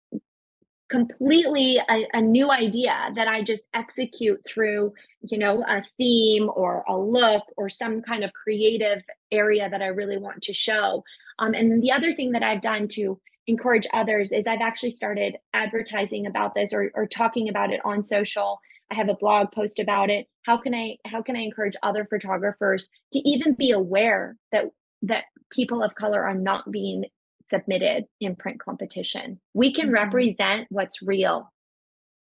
completely 0.92 1.78
a, 1.78 2.06
a, 2.12 2.20
new 2.20 2.50
idea 2.50 3.10
that 3.16 3.26
I 3.26 3.42
just 3.42 3.66
execute 3.74 4.40
through, 4.46 4.92
you 5.22 5.38
know, 5.38 5.64
a 5.66 5.82
theme 5.96 6.50
or 6.54 6.84
a 6.86 6.96
look 6.96 7.42
or 7.56 7.70
some 7.70 8.02
kind 8.02 8.22
of 8.22 8.32
creative 8.34 9.02
area 9.32 9.68
that 9.70 9.80
I 9.80 9.86
really 9.86 10.18
want 10.18 10.42
to 10.42 10.52
show. 10.52 11.02
Um, 11.38 11.54
and 11.54 11.72
then 11.72 11.80
the 11.80 11.92
other 11.92 12.14
thing 12.14 12.32
that 12.32 12.42
I've 12.42 12.60
done 12.60 12.88
to 12.88 13.18
encourage 13.46 13.86
others 13.94 14.32
is 14.32 14.46
I've 14.46 14.60
actually 14.60 14.92
started 14.92 15.36
advertising 15.54 16.26
about 16.26 16.54
this 16.54 16.74
or, 16.74 16.92
or 16.94 17.06
talking 17.06 17.48
about 17.48 17.72
it 17.72 17.80
on 17.84 18.04
social. 18.04 18.60
I 18.90 18.94
have 18.94 19.08
a 19.08 19.14
blog 19.14 19.50
post 19.52 19.80
about 19.80 20.10
it. 20.10 20.28
How 20.44 20.58
can 20.58 20.74
I 20.74 20.98
how 21.06 21.22
can 21.22 21.36
I 21.36 21.40
encourage 21.40 21.74
other 21.82 22.04
photographers 22.04 22.90
to 23.14 23.18
even 23.20 23.54
be 23.54 23.70
aware 23.70 24.36
that 24.52 24.66
that 25.02 25.24
people 25.50 25.82
of 25.82 25.94
color 25.94 26.22
are 26.22 26.34
not 26.34 26.70
being 26.70 27.06
submitted 27.44 28.04
in 28.20 28.36
print 28.36 28.60
competition? 28.60 29.40
We 29.54 29.72
can 29.72 29.86
mm-hmm. 29.86 29.94
represent 29.94 30.66
what's 30.70 31.02
real, 31.02 31.52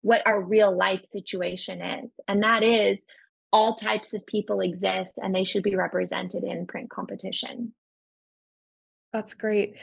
what 0.02 0.26
our 0.26 0.40
real 0.40 0.76
life 0.76 1.04
situation 1.04 1.80
is. 1.82 2.18
And 2.28 2.42
that 2.42 2.62
is 2.62 3.02
all 3.52 3.74
types 3.74 4.12
of 4.12 4.26
people 4.26 4.60
exist 4.60 5.18
and 5.22 5.34
they 5.34 5.44
should 5.44 5.62
be 5.62 5.76
represented 5.76 6.44
in 6.44 6.66
print 6.66 6.90
competition. 6.90 7.72
That's 9.12 9.34
great. 9.34 9.76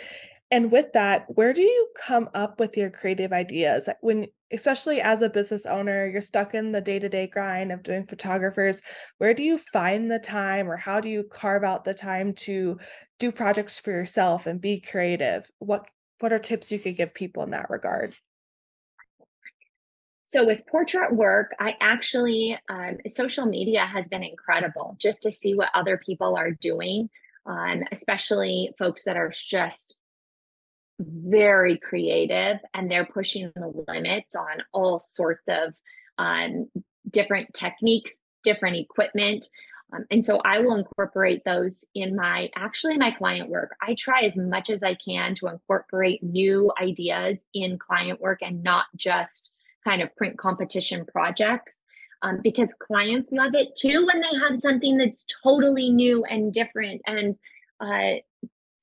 And 0.52 0.72
with 0.72 0.94
that, 0.94 1.26
where 1.30 1.54
do 1.54 1.64
you 1.64 1.88
come 1.98 2.30
up 2.36 2.60
with 2.60 2.78
your 2.78 2.92
creative 2.92 3.34
ideas? 3.34 3.90
When 4.02 4.28
especially 4.54 5.02
as 5.02 5.22
a 5.22 5.30
business 5.30 5.66
owner, 5.66 6.06
you're 6.06 6.22
stuck 6.22 6.54
in 6.54 6.72
the 6.72 6.82
day-to-day 6.82 7.28
grind 7.28 7.72
of 7.72 7.84
doing 7.84 8.06
photographers, 8.06 8.82
where 9.18 9.34
do 9.34 9.44
you 9.44 9.58
find 9.58 10.10
the 10.10 10.20
time 10.20 10.70
or 10.70 10.78
how 10.78 11.00
do 11.00 11.10
you 11.10 11.24
carve 11.24 11.64
out 11.64 11.84
the 11.84 11.94
time 11.94 12.34
to 12.34 12.78
do 13.20 13.32
projects 13.32 13.80
for 13.80 13.92
yourself 13.92 14.46
and 14.46 14.62
be 14.62 14.80
creative? 14.80 15.50
What 15.60 15.88
what 16.20 16.32
are 16.32 16.40
tips 16.40 16.72
you 16.72 16.80
could 16.80 16.96
give 16.96 17.14
people 17.14 17.44
in 17.44 17.50
that 17.50 17.70
regard? 17.70 18.16
So 20.24 20.46
with 20.46 20.66
portrait 20.68 21.14
work, 21.14 21.52
I 21.60 21.76
actually 21.82 22.58
um, 22.70 22.98
social 23.08 23.46
media 23.46 23.86
has 23.86 24.08
been 24.08 24.24
incredible 24.24 24.96
just 25.00 25.22
to 25.24 25.32
see 25.32 25.54
what 25.54 25.70
other 25.74 25.98
people 25.98 26.38
are 26.38 26.52
doing, 26.52 27.10
um, 27.46 27.84
especially 27.92 28.72
folks 28.80 29.04
that 29.04 29.18
are 29.18 29.34
just 29.36 30.00
very 31.00 31.78
creative 31.78 32.60
and 32.74 32.90
they're 32.90 33.06
pushing 33.06 33.52
the 33.56 33.84
limits 33.88 34.36
on 34.36 34.64
all 34.74 35.00
sorts 35.00 35.48
of 35.48 35.74
um, 36.18 36.70
different 37.10 37.54
techniques, 37.54 38.22
different 38.44 38.78
equipment. 38.78 39.46
Um, 39.94 40.06
and 40.10 40.26
so 40.26 40.42
I 40.44 40.60
will 40.60 40.76
incorporate 40.76 41.44
those 41.46 41.86
in 41.94 42.16
my 42.16 42.50
actually 42.56 42.98
my 42.98 43.12
client 43.12 43.50
work. 43.50 43.76
I 43.82 43.96
try 43.98 44.22
as 44.22 44.36
much 44.36 44.70
as 44.70 44.84
I 44.84 44.96
can 44.96 45.36
to 45.36 45.48
incorporate 45.48 46.24
new 46.24 46.72
ideas 46.82 47.46
in 47.54 47.78
client 47.78 48.20
work 48.20 48.40
and 48.42 48.64
not 48.64 48.86
just 48.96 49.54
kind 49.84 50.02
of 50.02 50.16
print 50.16 50.38
competition 50.38 51.06
projects. 51.06 51.80
Um, 52.22 52.40
because 52.42 52.74
clients 52.76 53.34
love 53.34 53.54
it 53.54 53.76
too 53.76 54.08
when 54.08 54.22
they 54.22 54.40
have 54.48 54.58
something 54.58 54.98
that's 54.98 55.26
totally 55.44 55.90
new 55.90 56.24
and 56.24 56.54
different 56.54 57.02
and 57.06 57.36
uh, 57.82 58.22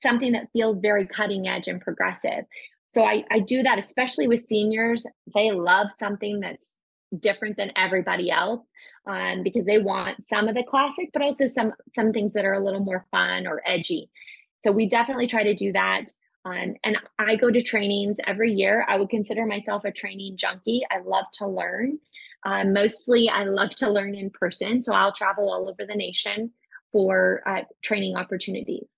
something 0.01 0.33
that 0.33 0.49
feels 0.53 0.81
very 0.81 1.07
cutting 1.07 1.49
edge 1.49 1.69
and 1.69 1.81
progressive. 1.81 2.45
So 2.89 3.05
I, 3.05 3.25
I 3.31 3.39
do 3.39 3.63
that, 3.63 3.79
especially 3.79 4.27
with 4.27 4.41
seniors. 4.41 5.07
They 5.35 5.53
love 5.53 5.89
something 5.97 6.41
that's 6.41 6.83
different 7.19 7.57
than 7.57 7.73
everybody 7.77 8.31
else 8.31 8.67
um, 9.07 9.43
because 9.43 9.65
they 9.65 9.79
want 9.79 10.25
some 10.25 10.49
of 10.49 10.55
the 10.55 10.63
classic, 10.63 11.11
but 11.13 11.23
also 11.23 11.47
some 11.47 11.73
some 11.89 12.13
things 12.13 12.33
that 12.35 12.45
are 12.45 12.55
a 12.55 12.65
little 12.65 12.81
more 12.81 13.07
fun 13.11 13.47
or 13.47 13.63
edgy. 13.67 14.11
So 14.59 14.73
we 14.73 14.89
definitely 14.89 15.27
try 15.27 15.43
to 15.45 15.55
do 15.55 15.73
that. 15.73 16.07
Um, 16.45 16.75
and 16.85 16.97
I 17.19 17.37
go 17.37 17.51
to 17.51 17.63
trainings 17.63 18.17
every 18.27 18.53
year. 18.53 18.85
I 18.89 18.97
would 18.97 19.11
consider 19.11 19.47
myself 19.47 19.85
a 19.85 19.93
training 19.93 20.37
junkie. 20.37 20.83
I 20.91 21.01
love 21.05 21.27
to 21.35 21.47
learn. 21.47 21.99
Uh, 22.45 22.65
mostly, 22.65 23.29
I 23.29 23.45
love 23.45 23.71
to 23.77 23.91
learn 23.91 24.15
in 24.15 24.31
person, 24.31 24.81
so 24.81 24.95
I'll 24.95 25.13
travel 25.13 25.53
all 25.53 25.69
over 25.69 25.85
the 25.87 25.95
nation 25.95 26.53
for 26.91 27.43
uh, 27.47 27.63
training 27.83 28.17
opportunities. 28.17 28.97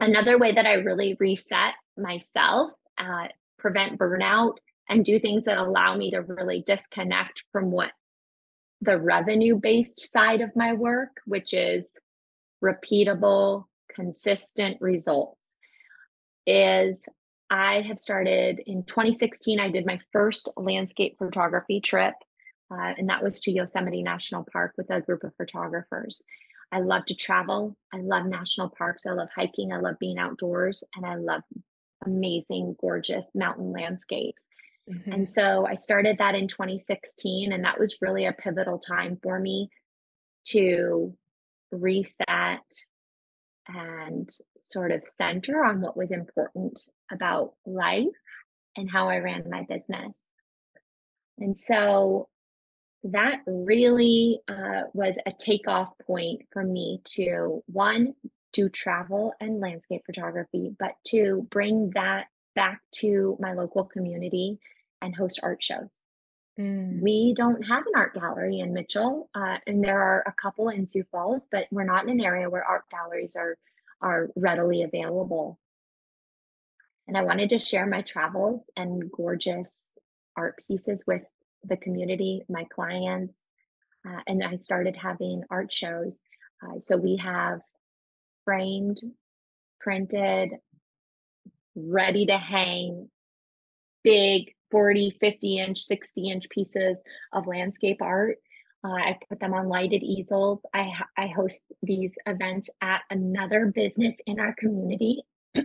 Another 0.00 0.38
way 0.38 0.52
that 0.52 0.66
I 0.66 0.74
really 0.74 1.16
reset 1.20 1.74
myself, 1.98 2.72
uh, 2.96 3.28
prevent 3.58 3.98
burnout, 3.98 4.56
and 4.88 5.04
do 5.04 5.20
things 5.20 5.44
that 5.44 5.58
allow 5.58 5.94
me 5.94 6.10
to 6.10 6.22
really 6.22 6.62
disconnect 6.66 7.44
from 7.52 7.70
what 7.70 7.92
the 8.80 8.98
revenue 8.98 9.56
based 9.56 10.10
side 10.10 10.40
of 10.40 10.56
my 10.56 10.72
work, 10.72 11.20
which 11.26 11.52
is 11.52 11.98
repeatable, 12.64 13.64
consistent 13.94 14.78
results, 14.80 15.58
is 16.46 17.04
I 17.50 17.82
have 17.82 17.98
started 17.98 18.60
in 18.66 18.84
2016. 18.84 19.60
I 19.60 19.70
did 19.70 19.84
my 19.84 20.00
first 20.12 20.50
landscape 20.56 21.16
photography 21.18 21.80
trip, 21.80 22.14
uh, 22.70 22.94
and 22.96 23.08
that 23.10 23.22
was 23.22 23.40
to 23.40 23.52
Yosemite 23.52 24.02
National 24.02 24.46
Park 24.50 24.72
with 24.78 24.90
a 24.90 25.00
group 25.00 25.24
of 25.24 25.34
photographers. 25.36 26.24
I 26.72 26.80
love 26.80 27.04
to 27.06 27.14
travel. 27.14 27.76
I 27.92 27.98
love 27.98 28.26
national 28.26 28.70
parks. 28.70 29.06
I 29.06 29.12
love 29.12 29.28
hiking. 29.34 29.72
I 29.72 29.80
love 29.80 29.96
being 29.98 30.18
outdoors, 30.18 30.84
and 30.94 31.04
I 31.04 31.16
love 31.16 31.42
amazing, 32.06 32.76
gorgeous 32.80 33.30
mountain 33.34 33.72
landscapes. 33.72 34.46
Mm-hmm. 34.90 35.12
And 35.12 35.30
so 35.30 35.66
I 35.66 35.76
started 35.76 36.18
that 36.18 36.34
in 36.34 36.48
2016, 36.48 37.52
and 37.52 37.64
that 37.64 37.78
was 37.78 37.98
really 38.00 38.26
a 38.26 38.32
pivotal 38.32 38.78
time 38.78 39.18
for 39.22 39.38
me 39.38 39.68
to 40.46 41.14
reset 41.70 42.60
and 43.68 44.28
sort 44.58 44.90
of 44.90 45.06
center 45.06 45.64
on 45.64 45.80
what 45.80 45.96
was 45.96 46.10
important 46.10 46.80
about 47.12 47.54
life 47.66 48.06
and 48.76 48.90
how 48.90 49.08
I 49.08 49.18
ran 49.18 49.44
my 49.48 49.64
business. 49.68 50.30
And 51.38 51.58
so 51.58 52.28
that 53.04 53.40
really 53.46 54.40
uh, 54.48 54.82
was 54.92 55.16
a 55.26 55.32
takeoff 55.32 55.88
point 56.06 56.42
for 56.52 56.62
me 56.62 57.00
to 57.16 57.62
one, 57.66 58.14
do 58.52 58.68
travel 58.68 59.32
and 59.40 59.60
landscape 59.60 60.02
photography, 60.04 60.74
but 60.78 60.92
to 61.06 61.46
bring 61.50 61.90
that 61.94 62.26
back 62.54 62.80
to 62.92 63.36
my 63.40 63.54
local 63.54 63.84
community 63.84 64.58
and 65.00 65.14
host 65.14 65.40
art 65.42 65.62
shows. 65.62 66.02
Mm. 66.58 67.00
We 67.00 67.32
don't 67.34 67.62
have 67.62 67.84
an 67.86 67.92
art 67.94 68.14
gallery 68.14 68.58
in 68.58 68.74
Mitchell, 68.74 69.30
uh, 69.34 69.56
and 69.66 69.82
there 69.82 70.00
are 70.00 70.22
a 70.26 70.34
couple 70.40 70.68
in 70.68 70.86
Sioux 70.86 71.04
Falls, 71.10 71.48
but 71.50 71.66
we're 71.70 71.84
not 71.84 72.04
in 72.04 72.10
an 72.10 72.20
area 72.20 72.50
where 72.50 72.64
art 72.64 72.84
galleries 72.90 73.36
are 73.36 73.56
are 74.02 74.30
readily 74.34 74.82
available. 74.82 75.58
And 77.06 77.16
I 77.16 77.22
wanted 77.22 77.50
to 77.50 77.58
share 77.58 77.86
my 77.86 78.02
travels 78.02 78.70
and 78.76 79.10
gorgeous 79.10 79.98
art 80.36 80.62
pieces 80.66 81.04
with 81.06 81.22
the 81.64 81.76
community, 81.76 82.42
my 82.48 82.64
clients, 82.64 83.38
uh, 84.06 84.20
and 84.26 84.42
I 84.42 84.56
started 84.58 84.96
having 84.96 85.42
art 85.50 85.72
shows. 85.72 86.22
Uh, 86.62 86.78
so 86.78 86.96
we 86.96 87.16
have 87.16 87.60
framed, 88.44 89.00
printed, 89.80 90.50
ready 91.74 92.26
to 92.26 92.36
hang, 92.36 93.08
big 94.02 94.54
40, 94.70 95.10
50 95.20 95.58
inch, 95.58 95.80
60 95.80 96.30
inch 96.30 96.48
pieces 96.50 97.02
of 97.32 97.46
landscape 97.46 98.00
art. 98.00 98.38
Uh, 98.82 98.92
I 98.92 99.18
put 99.28 99.40
them 99.40 99.52
on 99.52 99.68
lighted 99.68 100.02
easels. 100.02 100.60
I, 100.72 100.90
I 101.16 101.26
host 101.26 101.64
these 101.82 102.14
events 102.26 102.70
at 102.80 103.02
another 103.10 103.66
business 103.66 104.16
in 104.26 104.40
our 104.40 104.54
community 104.58 105.22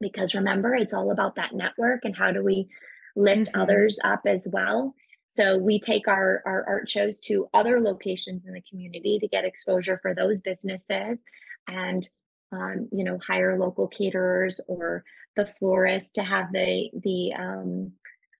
because 0.00 0.34
remember, 0.34 0.74
it's 0.74 0.94
all 0.94 1.10
about 1.10 1.34
that 1.36 1.52
network 1.52 2.04
and 2.04 2.16
how 2.16 2.30
do 2.30 2.44
we 2.44 2.68
lift 3.16 3.52
mm-hmm. 3.52 3.60
others 3.60 3.98
up 4.04 4.22
as 4.26 4.48
well. 4.52 4.94
So 5.28 5.58
we 5.58 5.78
take 5.78 6.08
our, 6.08 6.42
our 6.44 6.64
art 6.66 6.90
shows 6.90 7.20
to 7.22 7.48
other 7.54 7.80
locations 7.80 8.46
in 8.46 8.52
the 8.52 8.62
community 8.68 9.18
to 9.20 9.28
get 9.28 9.44
exposure 9.44 9.98
for 10.02 10.14
those 10.14 10.42
businesses 10.42 11.22
and 11.68 12.08
um, 12.52 12.88
you 12.92 13.04
know 13.04 13.18
hire 13.24 13.58
local 13.58 13.86
caterers 13.86 14.60
or 14.68 15.04
the 15.36 15.46
florist 15.46 16.16
to 16.16 16.22
have 16.22 16.52
the 16.52 16.90
the 17.02 17.32
um, 17.38 17.92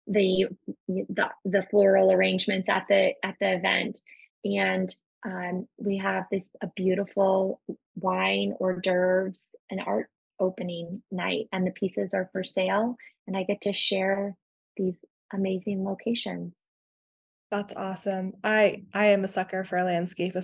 the, 0.07 0.47
the 0.89 1.29
the 1.45 1.63
floral 1.71 2.13
arrangements 2.13 2.69
at 2.69 2.87
the 2.89 3.13
at 3.23 3.37
the 3.41 3.55
event 3.55 4.01
and 4.45 4.93
um, 5.25 5.69
we 5.77 5.99
have 5.99 6.25
this 6.31 6.55
a 6.63 6.67
beautiful 6.75 7.61
wine 7.95 8.55
hors 8.59 8.81
d'oeuvres 8.83 9.55
and 9.71 9.81
art 9.87 10.09
opening 10.41 11.03
night 11.11 11.47
and 11.53 11.67
the 11.67 11.73
pieces 11.73 12.15
are 12.15 12.29
for 12.33 12.43
sale 12.43 12.97
and 13.27 13.37
i 13.37 13.43
get 13.43 13.61
to 13.61 13.73
share 13.73 14.37
these 14.77 15.05
amazing 15.33 15.85
locations 15.85 16.63
that's 17.51 17.75
awesome. 17.75 18.35
I 18.45 18.85
I 18.95 19.07
am 19.07 19.25
a 19.25 19.29
sucker 19.29 19.65
for 19.65 19.83
landscape 19.83 20.35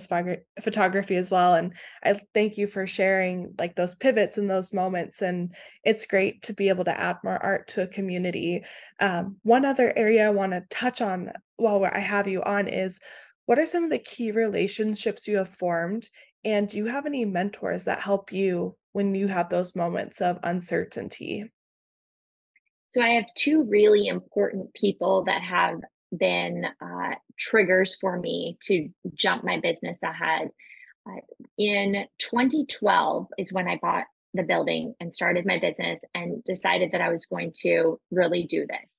photography 0.61 1.15
as 1.15 1.31
well 1.31 1.55
and 1.55 1.73
I 2.03 2.13
thank 2.33 2.57
you 2.57 2.67
for 2.67 2.85
sharing 2.85 3.55
like 3.57 3.77
those 3.77 3.95
pivots 3.95 4.37
and 4.37 4.51
those 4.51 4.73
moments 4.73 5.21
and 5.21 5.55
it's 5.85 6.05
great 6.05 6.41
to 6.43 6.53
be 6.53 6.67
able 6.67 6.83
to 6.83 6.99
add 6.99 7.15
more 7.23 7.41
art 7.41 7.69
to 7.69 7.83
a 7.83 7.87
community. 7.87 8.61
Um, 8.99 9.37
one 9.43 9.63
other 9.63 9.93
area 9.95 10.27
I 10.27 10.31
want 10.31 10.51
to 10.51 10.65
touch 10.69 10.99
on 10.99 11.31
while 11.55 11.85
I 11.85 11.99
have 11.99 12.27
you 12.27 12.43
on 12.43 12.67
is 12.67 12.99
what 13.45 13.57
are 13.57 13.65
some 13.65 13.85
of 13.85 13.89
the 13.89 13.99
key 13.99 14.31
relationships 14.33 15.29
you 15.29 15.37
have 15.37 15.49
formed 15.49 16.09
and 16.43 16.67
do 16.67 16.75
you 16.75 16.87
have 16.87 17.05
any 17.05 17.23
mentors 17.23 17.85
that 17.85 18.01
help 18.01 18.33
you 18.33 18.75
when 18.91 19.15
you 19.15 19.27
have 19.27 19.47
those 19.49 19.77
moments 19.77 20.19
of 20.19 20.39
uncertainty? 20.43 21.49
So 22.97 23.03
I 23.03 23.09
have 23.09 23.31
two 23.35 23.61
really 23.61 24.07
important 24.07 24.73
people 24.73 25.23
that 25.25 25.43
have 25.43 25.81
been 26.17 26.65
uh, 26.81 27.13
triggers 27.37 27.95
for 28.01 28.17
me 28.17 28.57
to 28.63 28.89
jump 29.13 29.43
my 29.43 29.59
business 29.59 30.01
ahead. 30.01 30.49
Uh, 31.07 31.19
in 31.59 32.07
2012 32.17 33.27
is 33.37 33.53
when 33.53 33.67
I 33.67 33.77
bought 33.79 34.05
the 34.33 34.41
building 34.41 34.95
and 34.99 35.13
started 35.13 35.45
my 35.45 35.59
business 35.59 35.99
and 36.15 36.43
decided 36.43 36.91
that 36.91 37.01
I 37.01 37.09
was 37.09 37.27
going 37.27 37.51
to 37.61 37.99
really 38.09 38.45
do 38.45 38.65
this. 38.65 38.89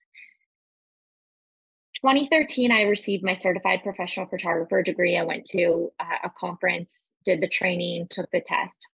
2013, 2.00 2.70
I 2.70 2.82
received 2.82 3.24
my 3.24 3.34
certified 3.34 3.82
professional 3.82 4.26
photographer 4.26 4.80
degree. 4.80 5.18
I 5.18 5.24
went 5.24 5.44
to 5.46 5.90
uh, 5.98 6.18
a 6.22 6.30
conference, 6.38 7.16
did 7.24 7.40
the 7.40 7.48
training, 7.48 8.06
took 8.10 8.30
the 8.30 8.42
test. 8.42 8.86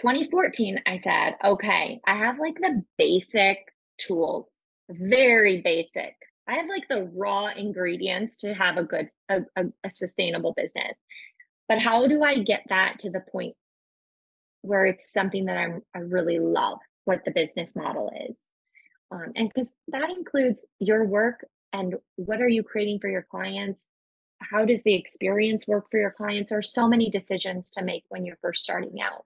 2014, 0.00 0.80
I 0.86 0.98
said, 0.98 1.36
okay, 1.44 2.00
I 2.06 2.16
have 2.16 2.38
like 2.38 2.56
the 2.56 2.82
basic 2.98 3.58
tools 3.98 4.64
very 4.90 5.62
basic. 5.62 6.14
I 6.48 6.54
have 6.54 6.66
like 6.68 6.88
the 6.88 7.10
raw 7.14 7.48
ingredients 7.48 8.38
to 8.38 8.54
have 8.54 8.76
a 8.76 8.84
good, 8.84 9.08
a, 9.28 9.40
a, 9.56 9.64
a 9.84 9.90
sustainable 9.90 10.52
business. 10.56 10.96
But 11.68 11.78
how 11.78 12.06
do 12.06 12.22
I 12.24 12.38
get 12.38 12.62
that 12.68 12.98
to 13.00 13.10
the 13.10 13.20
point 13.20 13.54
where 14.62 14.84
it's 14.84 15.12
something 15.12 15.44
that 15.44 15.56
I'm, 15.56 15.82
I 15.94 16.00
really 16.00 16.38
love 16.38 16.78
what 17.04 17.24
the 17.24 17.30
business 17.30 17.76
model 17.76 18.10
is? 18.28 18.40
Um, 19.12 19.32
and 19.36 19.48
because 19.48 19.72
that 19.88 20.10
includes 20.10 20.66
your 20.80 21.04
work 21.04 21.46
and 21.72 21.94
what 22.16 22.40
are 22.40 22.48
you 22.48 22.62
creating 22.64 22.98
for 23.00 23.08
your 23.08 23.26
clients? 23.30 23.86
How 24.40 24.64
does 24.64 24.82
the 24.82 24.94
experience 24.94 25.68
work 25.68 25.86
for 25.90 26.00
your 26.00 26.10
clients? 26.10 26.50
There 26.50 26.58
are 26.58 26.62
so 26.62 26.88
many 26.88 27.10
decisions 27.10 27.70
to 27.72 27.84
make 27.84 28.04
when 28.08 28.24
you're 28.24 28.38
first 28.40 28.62
starting 28.62 29.00
out. 29.00 29.24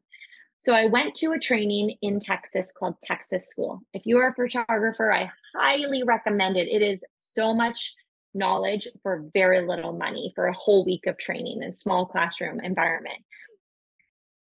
So 0.65 0.73
I 0.73 0.87
went 0.87 1.15
to 1.17 1.33
a 1.33 1.39
training 1.39 1.99
in 2.01 2.19
Texas 2.19 2.73
called 2.73 2.95
Texas 3.03 3.51
School. 3.51 3.83
If 3.93 4.07
you 4.07 4.17
are 4.17 4.29
a 4.29 4.35
photographer, 4.35 5.13
I 5.13 5.31
highly 5.55 6.05
recommend 6.05 6.57
it. 6.57 6.69
It 6.69 6.81
is 6.81 7.05
so 7.19 7.55
much 7.55 7.95
knowledge 8.33 8.89
for 9.03 9.27
very 9.35 9.61
little 9.61 9.93
money 9.93 10.33
for 10.35 10.47
a 10.47 10.55
whole 10.55 10.83
week 10.87 11.07
of 11.07 11.19
training 11.19 11.63
in 11.63 11.75
small 11.75 12.07
classroom 12.07 12.61
environment. 12.61 13.19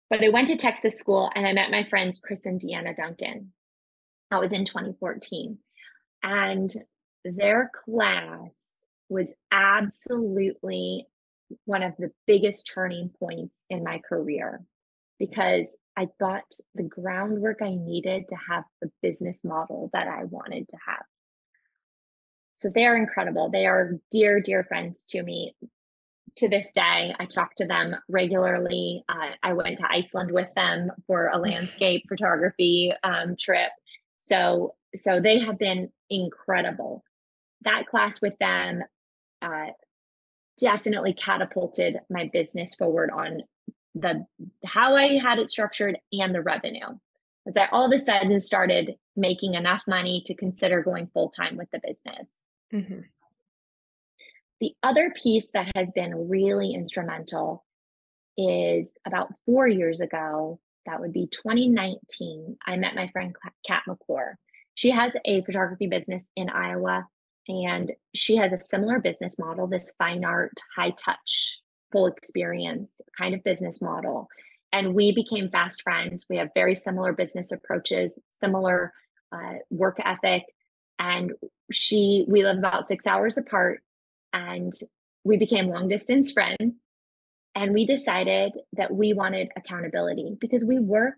But 0.08 0.24
I 0.24 0.30
went 0.30 0.48
to 0.48 0.56
Texas 0.56 0.98
School 0.98 1.30
and 1.34 1.46
I 1.46 1.52
met 1.52 1.70
my 1.70 1.84
friends 1.90 2.22
Chris 2.24 2.46
and 2.46 2.58
Deanna 2.58 2.96
Duncan. 2.96 3.52
That 4.30 4.40
was 4.40 4.52
in 4.52 4.64
2014. 4.64 5.58
And 6.22 6.72
their 7.26 7.70
class 7.84 8.76
was 9.10 9.26
absolutely 9.52 11.06
one 11.66 11.82
of 11.82 11.92
the 11.98 12.12
biggest 12.26 12.70
turning 12.72 13.10
points 13.10 13.66
in 13.68 13.84
my 13.84 13.98
career 13.98 14.64
because 15.18 15.78
I 15.96 16.08
got 16.20 16.44
the 16.74 16.82
groundwork 16.82 17.58
I 17.62 17.74
needed 17.74 18.28
to 18.28 18.36
have 18.48 18.64
the 18.80 18.90
business 19.02 19.44
model 19.44 19.90
that 19.92 20.08
I 20.08 20.24
wanted 20.24 20.68
to 20.68 20.76
have. 20.86 21.04
So 22.56 22.70
they 22.74 22.86
are 22.86 22.96
incredible. 22.96 23.50
They 23.50 23.66
are 23.66 23.98
dear, 24.10 24.40
dear 24.40 24.64
friends 24.64 25.06
to 25.06 25.22
me. 25.22 25.54
To 26.36 26.48
this 26.48 26.72
day, 26.72 27.14
I 27.18 27.26
talk 27.26 27.54
to 27.56 27.66
them 27.66 27.94
regularly. 28.08 29.04
Uh, 29.08 29.30
I 29.42 29.52
went 29.52 29.78
to 29.78 29.90
Iceland 29.90 30.32
with 30.32 30.48
them 30.56 30.90
for 31.06 31.28
a 31.28 31.38
landscape 31.38 32.04
photography 32.08 32.92
um, 33.04 33.36
trip. 33.38 33.70
So, 34.18 34.74
so 34.96 35.20
they 35.20 35.38
have 35.40 35.58
been 35.58 35.90
incredible. 36.10 37.04
That 37.62 37.86
class 37.86 38.20
with 38.20 38.36
them 38.38 38.82
uh, 39.42 39.66
definitely 40.58 41.14
catapulted 41.14 41.98
my 42.10 42.30
business 42.32 42.74
forward 42.74 43.10
on 43.10 43.42
the 43.94 44.26
how 44.64 44.96
I 44.96 45.18
had 45.18 45.38
it 45.38 45.50
structured 45.50 45.98
and 46.12 46.34
the 46.34 46.42
revenue. 46.42 46.98
As 47.46 47.56
I 47.56 47.66
all 47.66 47.86
of 47.86 47.92
a 47.92 47.98
sudden 47.98 48.40
started 48.40 48.96
making 49.16 49.54
enough 49.54 49.82
money 49.86 50.22
to 50.26 50.34
consider 50.34 50.82
going 50.82 51.08
full 51.12 51.30
time 51.30 51.56
with 51.56 51.70
the 51.70 51.80
business. 51.86 52.44
Mm-hmm. 52.72 53.00
The 54.60 54.74
other 54.82 55.12
piece 55.20 55.50
that 55.52 55.70
has 55.76 55.92
been 55.92 56.28
really 56.28 56.72
instrumental 56.72 57.64
is 58.36 58.96
about 59.06 59.32
four 59.46 59.68
years 59.68 60.00
ago, 60.00 60.58
that 60.86 61.00
would 61.00 61.12
be 61.12 61.26
2019, 61.26 62.56
I 62.66 62.76
met 62.76 62.94
my 62.94 63.08
friend 63.08 63.34
Kat 63.66 63.82
McClure. 63.86 64.38
She 64.74 64.90
has 64.90 65.12
a 65.24 65.42
photography 65.42 65.86
business 65.86 66.28
in 66.34 66.48
Iowa, 66.48 67.06
and 67.46 67.92
she 68.14 68.36
has 68.36 68.52
a 68.52 68.60
similar 68.60 68.98
business 68.98 69.38
model 69.38 69.66
this 69.66 69.94
fine 69.98 70.24
art, 70.24 70.58
high 70.76 70.90
touch, 70.90 71.60
full 71.94 72.06
experience 72.08 73.00
kind 73.16 73.34
of 73.34 73.44
business 73.44 73.80
model. 73.80 74.26
And 74.72 74.92
we 74.92 75.14
became 75.14 75.48
fast 75.48 75.82
friends. 75.82 76.26
We 76.28 76.38
have 76.38 76.48
very 76.52 76.74
similar 76.74 77.12
business 77.12 77.52
approaches, 77.52 78.18
similar 78.32 78.92
uh, 79.30 79.58
work 79.70 79.98
ethic. 80.04 80.42
And 80.98 81.32
she, 81.70 82.24
we 82.26 82.42
live 82.42 82.58
about 82.58 82.88
six 82.88 83.06
hours 83.06 83.38
apart, 83.38 83.82
and 84.32 84.72
we 85.22 85.36
became 85.36 85.68
long 85.68 85.88
distance 85.88 86.32
friends. 86.32 86.74
And 87.54 87.72
we 87.72 87.86
decided 87.86 88.52
that 88.72 88.92
we 88.92 89.12
wanted 89.12 89.50
accountability 89.56 90.36
because 90.40 90.64
we 90.64 90.80
work, 90.80 91.14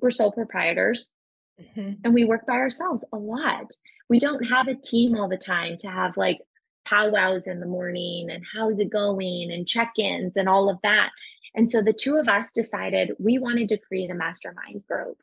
we're 0.00 0.12
sole 0.12 0.30
proprietors 0.30 1.12
mm-hmm. 1.60 1.94
and 2.04 2.14
we 2.14 2.24
work 2.24 2.46
by 2.46 2.54
ourselves 2.54 3.04
a 3.12 3.16
lot. 3.16 3.72
We 4.08 4.20
don't 4.20 4.44
have 4.44 4.68
a 4.68 4.76
team 4.76 5.16
all 5.16 5.28
the 5.28 5.36
time 5.36 5.76
to 5.78 5.88
have 5.88 6.16
like 6.16 6.38
powwows 6.84 7.46
in 7.46 7.60
the 7.60 7.66
morning 7.66 8.30
and 8.30 8.44
how's 8.54 8.78
it 8.78 8.90
going 8.90 9.50
and 9.52 9.66
check 9.66 9.92
ins 9.98 10.36
and 10.36 10.48
all 10.48 10.68
of 10.68 10.78
that. 10.82 11.10
And 11.54 11.70
so 11.70 11.82
the 11.82 11.92
two 11.92 12.16
of 12.16 12.28
us 12.28 12.52
decided 12.52 13.12
we 13.18 13.38
wanted 13.38 13.68
to 13.70 13.78
create 13.78 14.10
a 14.10 14.14
mastermind 14.14 14.84
group. 14.88 15.18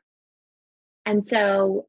And 1.04 1.26
so 1.26 1.86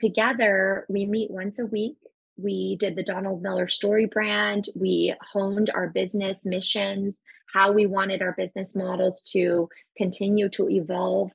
together 0.00 0.86
we 0.88 1.06
meet 1.06 1.30
once 1.30 1.58
a 1.58 1.66
week. 1.66 1.96
We 2.36 2.76
did 2.76 2.96
the 2.96 3.02
Donald 3.02 3.42
Miller 3.42 3.66
StoryBrand. 3.66 4.68
We 4.74 5.14
honed 5.32 5.70
our 5.74 5.88
business 5.88 6.46
missions, 6.46 7.22
how 7.52 7.72
we 7.72 7.86
wanted 7.86 8.22
our 8.22 8.32
business 8.32 8.74
models 8.74 9.22
to 9.32 9.68
continue 9.96 10.48
to 10.50 10.68
evolve, 10.70 11.30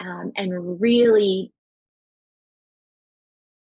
um, 0.00 0.32
and 0.36 0.80
really 0.80 1.52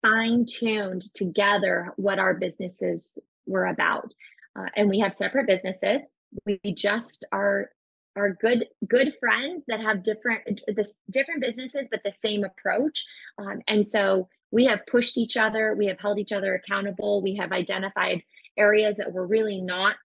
fine 0.01 0.45
tuned 0.45 1.01
together 1.13 1.93
what 1.97 2.19
our 2.19 2.33
businesses 2.33 3.19
were 3.47 3.67
about. 3.67 4.13
Uh, 4.57 4.65
and 4.75 4.89
we 4.89 4.99
have 4.99 5.13
separate 5.13 5.47
businesses. 5.47 6.17
We 6.45 6.59
just 6.73 7.25
are 7.31 7.69
are 8.15 8.37
good 8.41 8.65
good 8.87 9.13
friends 9.19 9.65
that 9.67 9.79
have 9.79 10.01
different 10.01 10.61
this 10.75 10.95
different 11.11 11.41
businesses 11.41 11.87
but 11.91 12.01
the 12.03 12.11
same 12.11 12.43
approach. 12.43 13.05
Um, 13.37 13.61
and 13.67 13.85
so 13.85 14.27
we 14.51 14.65
have 14.65 14.85
pushed 14.89 15.17
each 15.17 15.37
other. 15.37 15.75
We 15.77 15.87
have 15.87 15.99
held 15.99 16.17
each 16.17 16.31
other 16.31 16.55
accountable. 16.55 17.21
We 17.21 17.35
have 17.35 17.51
identified 17.51 18.23
areas 18.57 18.97
that 18.97 19.13
were 19.13 19.27
really 19.27 19.61
not 19.61 19.95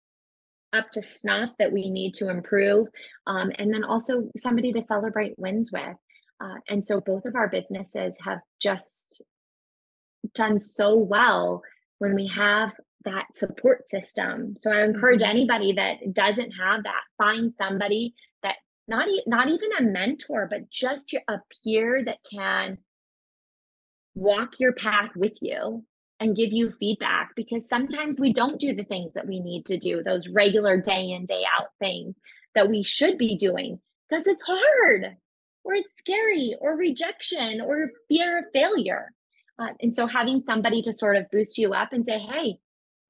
up 0.72 0.90
to 0.90 1.02
snuff 1.02 1.50
that 1.58 1.72
we 1.72 1.90
need 1.90 2.14
to 2.14 2.28
improve. 2.28 2.88
Um, 3.26 3.52
and 3.58 3.72
then 3.72 3.84
also 3.84 4.28
somebody 4.36 4.72
to 4.72 4.82
celebrate 4.82 5.38
wins 5.38 5.70
with. 5.72 5.96
Uh, 6.40 6.56
and 6.68 6.84
so 6.84 7.00
both 7.00 7.24
of 7.24 7.36
our 7.36 7.48
businesses 7.48 8.16
have 8.24 8.40
just 8.60 9.22
done 10.34 10.58
so 10.58 10.96
well 10.96 11.62
when 11.98 12.14
we 12.14 12.26
have 12.26 12.72
that 13.04 13.26
support 13.34 13.88
system. 13.88 14.54
So 14.56 14.72
I 14.72 14.84
encourage 14.84 15.20
mm-hmm. 15.20 15.30
anybody 15.30 15.72
that 15.74 16.12
doesn't 16.12 16.52
have 16.52 16.84
that, 16.84 17.02
find 17.18 17.52
somebody 17.52 18.14
that 18.42 18.56
not 18.88 19.08
e- 19.08 19.24
not 19.26 19.48
even 19.48 19.70
a 19.78 19.82
mentor, 19.82 20.46
but 20.50 20.70
just 20.70 21.14
a 21.28 21.40
peer 21.64 22.04
that 22.04 22.18
can 22.30 22.78
walk 24.14 24.58
your 24.58 24.72
path 24.72 25.10
with 25.16 25.32
you 25.40 25.84
and 26.20 26.36
give 26.36 26.52
you 26.52 26.72
feedback 26.78 27.30
because 27.34 27.68
sometimes 27.68 28.20
we 28.20 28.32
don't 28.32 28.60
do 28.60 28.74
the 28.74 28.84
things 28.84 29.14
that 29.14 29.26
we 29.26 29.40
need 29.40 29.66
to 29.66 29.76
do, 29.76 30.02
those 30.02 30.28
regular 30.28 30.80
day 30.80 31.10
in, 31.10 31.26
day 31.26 31.42
out 31.58 31.68
things 31.80 32.14
that 32.54 32.68
we 32.68 32.82
should 32.82 33.18
be 33.18 33.36
doing 33.36 33.80
because 34.08 34.26
it's 34.26 34.44
hard 34.44 35.16
or 35.64 35.74
it's 35.74 35.96
scary 35.98 36.54
or 36.60 36.76
rejection 36.76 37.60
or 37.60 37.90
fear 38.08 38.38
of 38.38 38.44
failure. 38.52 39.12
Uh, 39.58 39.68
and 39.80 39.94
so 39.94 40.06
having 40.06 40.42
somebody 40.42 40.82
to 40.82 40.92
sort 40.92 41.16
of 41.16 41.30
boost 41.30 41.58
you 41.58 41.72
up 41.72 41.92
and 41.92 42.04
say, 42.04 42.18
hey, 42.18 42.58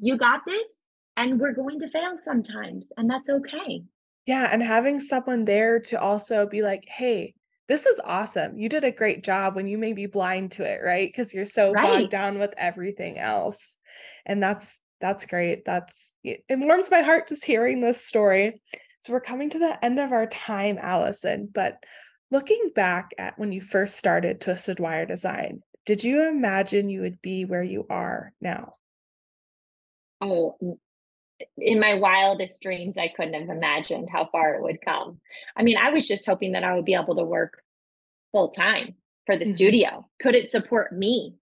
you 0.03 0.19
got 0.19 0.41
this, 0.45 0.69
and 1.17 1.41
we're 1.41 1.55
going 1.55 1.79
to 1.81 1.89
fail 1.89 2.19
sometimes, 2.23 2.91
and 2.99 3.09
that's 3.09 3.31
okay. 3.31 3.83
Yeah. 4.27 4.49
And 4.53 4.63
having 4.63 5.01
someone 5.01 5.45
there 5.45 5.81
to 5.81 6.01
also 6.01 6.47
be 6.47 6.63
like, 6.63 6.85
hey, 6.87 7.35
this 7.69 7.87
is 7.87 8.01
awesome. 8.05 8.59
You 8.59 8.69
did 8.69 8.85
a 8.85 8.93
great 8.93 9.25
job 9.25 9.57
when 9.57 9.67
you 9.67 9.79
may 9.79 9.93
be 9.93 10.07
blind 10.07 10.53
to 10.53 10.65
it, 10.65 10.81
right? 10.85 11.09
Because 11.09 11.33
you're 11.33 11.47
so 11.47 11.73
right. 11.73 12.01
bogged 12.01 12.11
down 12.11 12.39
with 12.39 12.53
everything 12.57 13.19
else. 13.19 13.77
And 14.27 14.43
that's 14.43 14.81
that's 15.01 15.27
great. 15.27 15.65
That's 15.65 16.15
it 16.23 16.45
warms 16.51 16.91
my 16.91 17.01
heart 17.01 17.29
just 17.29 17.45
hearing 17.45 17.81
this 17.81 18.05
story. 18.05 18.61
So 19.01 19.13
we're 19.13 19.21
coming 19.21 19.51
to 19.51 19.59
the 19.59 19.85
end 19.85 19.99
of 19.99 20.13
our 20.13 20.27
time, 20.27 20.79
Allison. 20.81 21.49
But 21.53 21.83
looking 22.31 22.71
back 22.75 23.11
at 23.19 23.39
when 23.39 23.53
you 23.53 23.61
first 23.61 23.97
started 23.97 24.41
Twisted 24.41 24.79
Wire 24.79 25.07
Design, 25.07 25.63
did 25.87 26.05
you 26.05 26.29
imagine 26.29 26.89
you 26.89 27.01
would 27.01 27.21
be 27.23 27.45
where 27.45 27.65
you 27.65 27.87
are 27.91 28.33
now? 28.41 28.73
Oh, 30.23 30.57
in 31.59 31.81
my 31.81 31.95
wildest 31.95 32.63
dreams, 32.63 32.97
I 32.97 33.09
couldn't 33.09 33.35
have 33.35 33.55
imagined 33.55 34.09
how 34.11 34.29
far 34.31 34.55
it 34.55 34.63
would 34.63 34.81
come. 34.85 35.21
I 35.57 35.63
mean, 35.63 35.77
I 35.77 35.91
was 35.91 36.07
just 36.07 36.27
hoping 36.27 36.53
that 36.53 36.65
I 36.65 36.75
would 36.75 36.85
be 36.85 36.95
able 36.95 37.17
to 37.17 37.25
work 37.25 37.63
full 38.31 38.51
time 38.51 38.95
for 39.27 39.37
the 39.37 39.45
mm-hmm. 39.45 39.53
studio. 39.53 40.09
Could 40.21 40.35
it 40.35 40.51
support 40.51 40.93
me? 40.93 41.35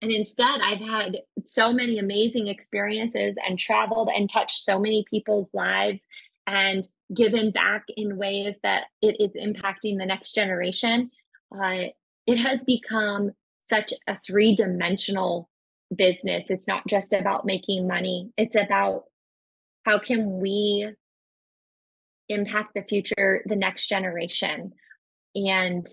And 0.00 0.12
instead, 0.12 0.60
I've 0.60 0.80
had 0.80 1.18
so 1.42 1.72
many 1.72 1.98
amazing 1.98 2.46
experiences 2.46 3.36
and 3.46 3.58
traveled 3.58 4.10
and 4.14 4.30
touched 4.30 4.62
so 4.62 4.78
many 4.78 5.04
people's 5.10 5.52
lives 5.54 6.06
and 6.46 6.88
given 7.14 7.50
back 7.50 7.84
in 7.96 8.16
ways 8.16 8.58
that 8.62 8.84
it 9.02 9.16
is 9.20 9.32
impacting 9.34 9.98
the 9.98 10.06
next 10.06 10.34
generation. 10.34 11.10
Uh, 11.52 11.88
it 12.26 12.36
has 12.36 12.64
become 12.64 13.32
such 13.60 13.92
a 14.06 14.18
three 14.24 14.54
dimensional 14.54 15.50
business. 15.94 16.46
It's 16.48 16.68
not 16.68 16.86
just 16.86 17.12
about 17.12 17.44
making 17.44 17.86
money, 17.86 18.30
it's 18.36 18.54
about 18.54 19.04
how 19.84 19.98
can 19.98 20.40
we 20.40 20.92
impact 22.28 22.72
the 22.74 22.82
future, 22.82 23.42
the 23.46 23.56
next 23.56 23.88
generation, 23.88 24.72
and 25.34 25.86